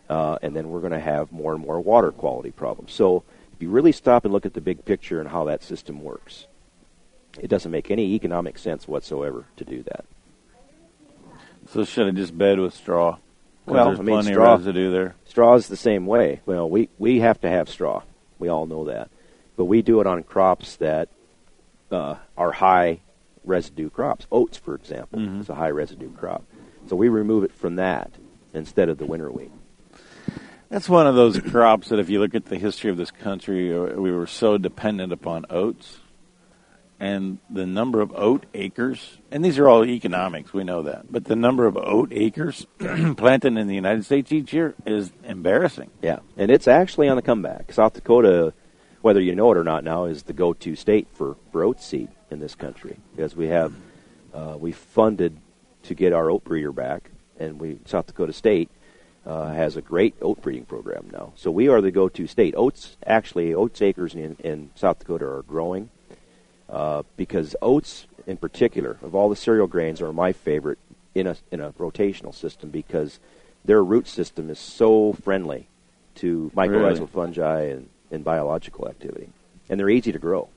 uh, 0.08 0.38
and 0.42 0.54
then 0.56 0.70
we're 0.70 0.80
going 0.80 0.92
to 0.92 1.00
have 1.00 1.30
more 1.32 1.52
and 1.54 1.62
more 1.62 1.80
water 1.80 2.12
quality 2.12 2.50
problems. 2.50 2.92
So 2.92 3.24
if 3.52 3.62
you 3.62 3.68
really 3.70 3.92
stop 3.92 4.24
and 4.24 4.32
look 4.32 4.46
at 4.46 4.54
the 4.54 4.60
big 4.60 4.84
picture 4.84 5.20
and 5.20 5.28
how 5.28 5.44
that 5.44 5.62
system 5.62 6.02
works, 6.02 6.46
it 7.40 7.48
doesn't 7.48 7.70
make 7.70 7.90
any 7.90 8.14
economic 8.14 8.58
sense 8.58 8.88
whatsoever 8.88 9.44
to 9.56 9.64
do 9.64 9.82
that. 9.84 10.04
So 11.70 11.84
should 11.84 12.06
have 12.06 12.16
just 12.16 12.36
bed 12.36 12.58
with 12.58 12.74
straw? 12.74 13.18
Well, 13.66 13.86
there's 13.86 14.00
I 14.00 14.02
mean, 14.02 14.22
straw- 14.22 14.54
residue 14.54 14.90
there. 14.90 15.14
Straw 15.26 15.54
is 15.54 15.68
the 15.68 15.76
same 15.76 16.06
way. 16.06 16.40
Well, 16.46 16.68
we, 16.70 16.88
we 16.98 17.20
have 17.20 17.38
to 17.42 17.50
have 17.50 17.68
straw. 17.68 18.02
We 18.38 18.48
all 18.48 18.66
know 18.66 18.86
that. 18.86 19.10
But 19.56 19.66
we 19.66 19.82
do 19.82 20.00
it 20.00 20.06
on 20.06 20.22
crops 20.22 20.76
that 20.76 21.10
uh, 21.90 22.14
are 22.36 22.52
high 22.52 23.00
residue 23.48 23.90
crops. 23.90 24.26
Oats, 24.30 24.56
for 24.56 24.74
example, 24.74 25.18
Mhm. 25.18 25.40
is 25.40 25.48
a 25.48 25.54
high 25.54 25.70
residue 25.70 26.10
crop. 26.12 26.44
So 26.86 26.94
we 26.96 27.08
remove 27.08 27.44
it 27.44 27.52
from 27.52 27.76
that 27.76 28.12
instead 28.54 28.88
of 28.88 28.98
the 28.98 29.06
winter 29.06 29.30
wheat. 29.30 29.50
That's 30.68 30.88
one 30.88 31.06
of 31.06 31.14
those 31.14 31.40
crops 31.50 31.88
that, 31.88 31.98
if 31.98 32.08
you 32.10 32.20
look 32.20 32.34
at 32.34 32.46
the 32.46 32.58
history 32.58 32.90
of 32.90 32.96
this 32.96 33.10
country, 33.10 33.74
uh, 33.74 34.00
we 34.00 34.12
were 34.12 34.26
so 34.26 34.58
dependent 34.58 35.12
upon 35.12 35.46
oats, 35.50 35.98
and 37.00 37.38
the 37.48 37.64
number 37.66 38.00
of 38.00 38.12
oat 38.14 38.44
acres, 38.54 39.18
and 39.30 39.44
these 39.44 39.58
are 39.58 39.68
all 39.68 39.84
economics, 39.84 40.52
we 40.52 40.64
know 40.64 40.82
that, 40.82 41.10
but 41.10 41.24
the 41.24 41.36
number 41.36 41.66
of 41.66 41.76
oat 41.76 42.08
acres 42.12 42.66
planted 43.16 43.56
in 43.56 43.66
the 43.66 43.74
United 43.74 44.04
States 44.04 44.30
each 44.32 44.52
year 44.52 44.74
is 44.84 45.12
embarrassing. 45.24 45.90
Yeah, 46.02 46.18
and 46.36 46.50
it's 46.50 46.68
actually 46.68 47.08
on 47.08 47.16
the 47.16 47.22
comeback. 47.22 47.72
South 47.72 47.94
Dakota, 47.94 48.52
whether 49.00 49.20
you 49.20 49.34
know 49.34 49.50
it 49.52 49.56
or 49.56 49.64
not 49.64 49.84
now, 49.84 50.04
is 50.06 50.24
the 50.24 50.32
go-to 50.32 50.74
state 50.74 51.06
for, 51.14 51.36
for 51.52 51.62
oat 51.64 51.80
seed 51.80 52.08
in 52.30 52.40
this 52.40 52.54
country 52.54 52.96
because 53.14 53.34
we 53.36 53.48
have 53.48 53.72
uh, 54.34 54.56
we 54.58 54.72
funded 54.72 55.36
to 55.84 55.94
get 55.94 56.12
our 56.12 56.30
oat 56.30 56.44
breeder 56.44 56.72
back, 56.72 57.10
and 57.38 57.60
we 57.60 57.78
South 57.86 58.06
Dakota 58.06 58.32
State 58.32 58.70
uh, 59.26 59.50
has 59.52 59.76
a 59.76 59.82
great 59.82 60.14
oat 60.22 60.40
breeding 60.42 60.64
program 60.64 61.08
now. 61.12 61.32
So 61.36 61.50
we 61.50 61.68
are 61.68 61.80
the 61.80 61.90
go-to 61.90 62.26
state. 62.26 62.54
Oats 62.56 62.96
actually 63.06 63.54
oats 63.54 63.80
acres 63.82 64.14
in, 64.14 64.36
in 64.42 64.70
South 64.74 64.98
Dakota 64.98 65.26
are 65.26 65.42
growing 65.42 65.90
uh, 66.68 67.02
because 67.16 67.54
oats, 67.62 68.06
in 68.26 68.36
particular, 68.36 68.98
of 69.02 69.14
all 69.14 69.28
the 69.28 69.36
cereal 69.36 69.66
grains, 69.66 70.00
are 70.02 70.12
my 70.12 70.32
favorite 70.32 70.78
in 71.14 71.26
a 71.26 71.36
in 71.50 71.60
a 71.60 71.72
rotational 71.72 72.34
system 72.34 72.70
because 72.70 73.18
their 73.64 73.82
root 73.82 74.06
system 74.06 74.50
is 74.50 74.58
so 74.58 75.12
friendly 75.12 75.68
to 76.16 76.50
mycorrhizal 76.54 76.94
Really? 76.94 77.06
fungi 77.06 77.60
and, 77.62 77.88
and 78.10 78.24
biological 78.24 78.88
activity, 78.88 79.28
and 79.68 79.78
they're 79.78 79.90
easy 79.90 80.12
to 80.12 80.18
grow. 80.18 80.48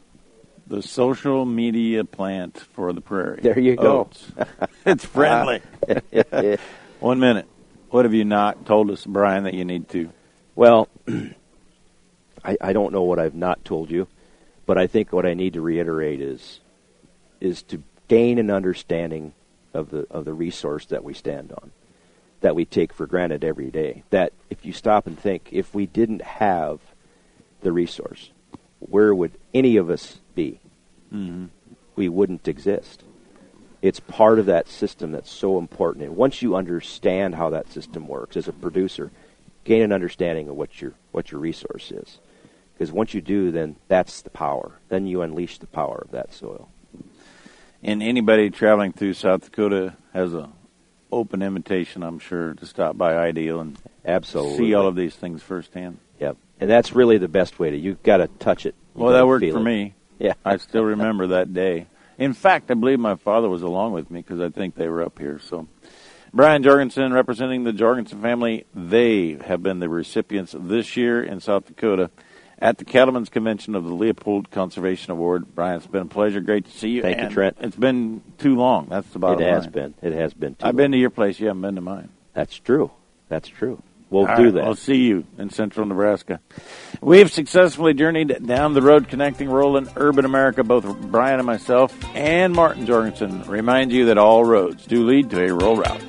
The 0.72 0.82
social 0.82 1.44
media 1.44 2.06
plant 2.06 2.58
for 2.58 2.94
the 2.94 3.02
prairie. 3.02 3.42
There 3.42 3.60
you 3.60 3.76
go. 3.76 4.10
Oh, 4.38 4.46
it's 4.86 5.04
friendly. 5.04 5.62
One 7.02 7.20
minute. 7.20 7.46
What 7.90 8.06
have 8.06 8.14
you 8.14 8.24
not 8.24 8.66
told 8.66 8.90
us, 8.90 9.06
Brian, 9.06 9.44
that 9.44 9.54
you 9.54 9.66
need 9.66 9.90
to? 9.90 10.10
Well, 10.56 10.88
I, 12.46 12.56
I 12.62 12.72
don't 12.72 12.94
know 12.94 13.04
what 13.04 13.20
I've 13.20 13.36
not 13.36 13.66
told 13.66 13.92
you, 13.92 14.08
but 14.66 14.78
I 14.78 14.88
think 14.88 15.12
what 15.12 15.26
I 15.26 15.34
need 15.34 15.56
to 15.56 15.62
reiterate 15.62 16.22
is 16.22 16.62
is 17.42 17.64
to 17.64 17.84
gain 18.08 18.40
an 18.40 18.50
understanding 18.50 19.34
of 19.74 19.90
the 19.90 20.08
of 20.10 20.24
the 20.24 20.34
resource 20.34 20.86
that 20.86 21.04
we 21.04 21.14
stand 21.14 21.52
on, 21.52 21.72
that 22.40 22.56
we 22.56 22.64
take 22.64 22.94
for 22.94 23.06
granted 23.06 23.44
every 23.44 23.72
day. 23.72 24.04
That 24.10 24.32
if 24.50 24.66
you 24.66 24.72
stop 24.72 25.06
and 25.06 25.20
think, 25.20 25.50
if 25.52 25.76
we 25.76 25.86
didn't 25.86 26.22
have 26.22 26.80
the 27.60 27.74
resource, 27.74 28.32
where 28.80 29.14
would 29.14 29.34
any 29.54 29.76
of 29.76 29.90
us 29.90 30.22
be? 30.34 30.61
Mm-hmm. 31.14 31.46
we 31.96 32.08
wouldn't 32.10 32.48
exist. 32.48 33.04
It's 33.82 34.00
part 34.00 34.40
of 34.40 34.46
that 34.46 34.68
system 34.70 35.12
that's 35.12 35.30
so 35.32 35.58
important. 35.58 36.06
And 36.06 36.16
once 36.16 36.42
you 36.42 36.56
understand 36.56 37.36
how 37.36 37.50
that 37.50 37.72
system 37.72 38.08
works 38.08 38.38
as 38.38 38.48
a 38.48 38.54
producer, 38.54 39.12
gain 39.64 39.82
an 39.82 39.92
understanding 39.92 40.48
of 40.50 40.56
what 40.56 40.82
your 40.82 40.94
what 41.12 41.32
your 41.32 41.42
resource 41.42 41.92
is. 41.92 42.20
Because 42.74 42.92
once 42.92 43.14
you 43.14 43.22
do, 43.22 43.52
then 43.52 43.76
that's 43.88 44.22
the 44.22 44.30
power. 44.30 44.74
Then 44.90 45.06
you 45.08 45.22
unleash 45.22 45.58
the 45.58 45.68
power 45.68 46.02
of 46.06 46.12
that 46.12 46.34
soil. 46.34 46.70
And 47.84 48.02
anybody 48.04 48.50
traveling 48.50 48.94
through 48.94 49.14
South 49.14 49.44
Dakota 49.46 49.96
has 50.14 50.34
a 50.34 50.50
open 51.12 51.42
invitation, 51.42 52.04
I'm 52.04 52.20
sure, 52.20 52.54
to 52.54 52.66
stop 52.66 52.98
by 52.98 53.16
Ideal 53.18 53.60
and 53.60 53.78
Absolutely. 54.06 54.58
see 54.58 54.74
all 54.74 54.88
of 54.88 54.96
these 54.96 55.16
things 55.16 55.44
firsthand. 55.44 55.98
Yep. 56.20 56.38
And 56.60 56.70
that's 56.70 56.94
really 56.94 57.18
the 57.18 57.28
best 57.28 57.60
way 57.60 57.72
to. 57.72 57.78
You've 57.78 58.02
got 58.04 58.18
to 58.18 58.28
touch 58.40 58.66
it. 58.66 58.76
You 58.96 59.04
Well, 59.04 59.14
that 59.14 59.28
worked 59.28 59.46
for 59.52 59.58
it. 59.58 59.64
me. 59.64 59.94
Yeah. 60.22 60.34
I 60.46 60.58
still 60.58 60.84
remember 60.84 61.28
that 61.28 61.54
day. 61.54 61.88
In 62.18 62.34
fact, 62.34 62.70
I 62.70 62.76
believe 62.76 63.00
my 63.00 63.16
father 63.16 63.50
was 63.50 63.64
along 63.64 63.94
with 63.94 64.12
me 64.12 64.22
because 64.22 64.40
I 64.40 64.50
think 64.50 64.76
they 64.76 64.88
were 64.88 65.02
up 65.02 65.18
here. 65.18 65.40
So, 65.40 65.68
Brian 66.32 66.62
Jorgensen, 66.62 67.12
representing 67.12 67.64
the 67.64 67.74
Jorgensen 67.74 68.22
family, 68.22 68.66
they 68.76 69.38
have 69.46 69.64
been 69.64 69.80
the 69.80 69.90
recipients 69.90 70.56
this 70.58 70.96
year 70.96 71.24
in 71.24 71.40
South 71.40 71.66
Dakota 71.66 72.12
at 72.60 72.78
the 72.78 72.86
Cattlemen's 72.86 73.30
Convention 73.30 73.74
of 73.74 73.84
the 73.84 73.94
Leopold 73.94 74.52
Conservation 74.52 75.12
Award. 75.12 75.56
Brian, 75.56 75.78
it's 75.78 75.88
been 75.88 76.04
a 76.04 76.06
pleasure. 76.06 76.40
Great 76.40 76.66
to 76.66 76.72
see 76.72 76.90
you. 76.90 77.02
Thank 77.02 77.20
you, 77.20 77.30
Trent. 77.30 77.58
It's 77.60 77.76
been 77.76 78.22
too 78.38 78.56
long. 78.56 78.86
That's 78.88 79.10
the 79.10 79.18
bottom 79.20 79.42
It 79.42 79.50
has 79.52 79.64
line. 79.64 79.72
been. 79.72 79.94
It 80.04 80.14
has 80.14 80.36
been. 80.36 80.54
Too 80.54 80.68
I've 80.68 80.76
been 80.76 80.92
to 80.92 80.98
your 81.00 81.10
place. 81.10 81.40
You 81.40 81.48
haven't 81.48 81.64
been 81.64 81.76
to 81.76 81.82
mine. 81.82 82.10
That's 82.36 82.56
true. 82.56 82.92
That's 83.30 83.48
true. 83.48 83.82
We'll 84.12 84.28
All 84.28 84.36
do 84.36 84.44
right, 84.44 84.54
that. 84.56 84.64
I'll 84.66 84.76
see 84.76 84.98
you 85.08 85.26
in 85.38 85.50
central 85.50 85.86
Nebraska. 85.86 86.42
We've 87.00 87.32
successfully 87.32 87.94
journeyed 87.94 88.46
down 88.46 88.74
the 88.74 88.82
road 88.82 89.08
connecting 89.08 89.50
rural 89.50 89.78
and 89.78 89.90
urban 89.96 90.26
America. 90.26 90.66
Both 90.66 90.86
Brian 91.10 91.40
and 91.40 91.48
myself 91.48 91.98
and 92.14 92.54
Martin 92.54 92.86
Jorgensen 92.86 93.44
remind 93.44 93.94
you 93.94 94.08
that 94.08 94.18
all 94.18 94.44
roads 94.44 94.86
do 94.86 95.06
lead 95.06 95.30
to 95.30 95.42
a 95.42 95.54
rural 95.54 95.78
route. 95.78 96.04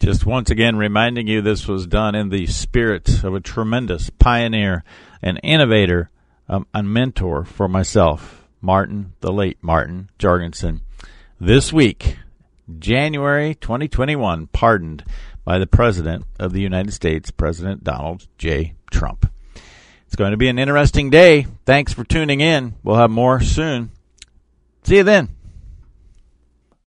Just 0.00 0.24
once 0.24 0.50
again 0.50 0.76
reminding 0.76 1.26
you 1.26 1.42
this 1.42 1.68
was 1.68 1.86
done 1.86 2.14
in 2.14 2.30
the 2.30 2.46
spirit 2.46 3.22
of 3.22 3.34
a 3.34 3.40
tremendous 3.40 4.08
pioneer, 4.08 4.82
an 5.20 5.36
innovator, 5.38 6.08
um, 6.48 6.66
a 6.72 6.82
mentor 6.82 7.44
for 7.44 7.68
myself, 7.68 8.46
Martin, 8.62 9.12
the 9.20 9.32
late 9.32 9.58
Martin 9.60 10.08
Jorgensen. 10.18 10.80
This 11.38 11.70
week, 11.70 12.16
January 12.78 13.54
2021, 13.56 14.46
pardoned 14.46 15.04
by 15.46 15.58
the 15.58 15.66
President 15.66 16.26
of 16.40 16.52
the 16.52 16.60
United 16.60 16.92
States, 16.92 17.30
President 17.30 17.84
Donald 17.84 18.26
J. 18.36 18.74
Trump. 18.90 19.30
It's 20.06 20.16
going 20.16 20.32
to 20.32 20.36
be 20.36 20.48
an 20.48 20.58
interesting 20.58 21.08
day. 21.08 21.46
Thanks 21.64 21.92
for 21.94 22.04
tuning 22.04 22.40
in. 22.40 22.74
We'll 22.82 22.96
have 22.96 23.10
more 23.10 23.40
soon. 23.40 23.92
See 24.82 24.96
you 24.96 25.04
then. 25.04 25.35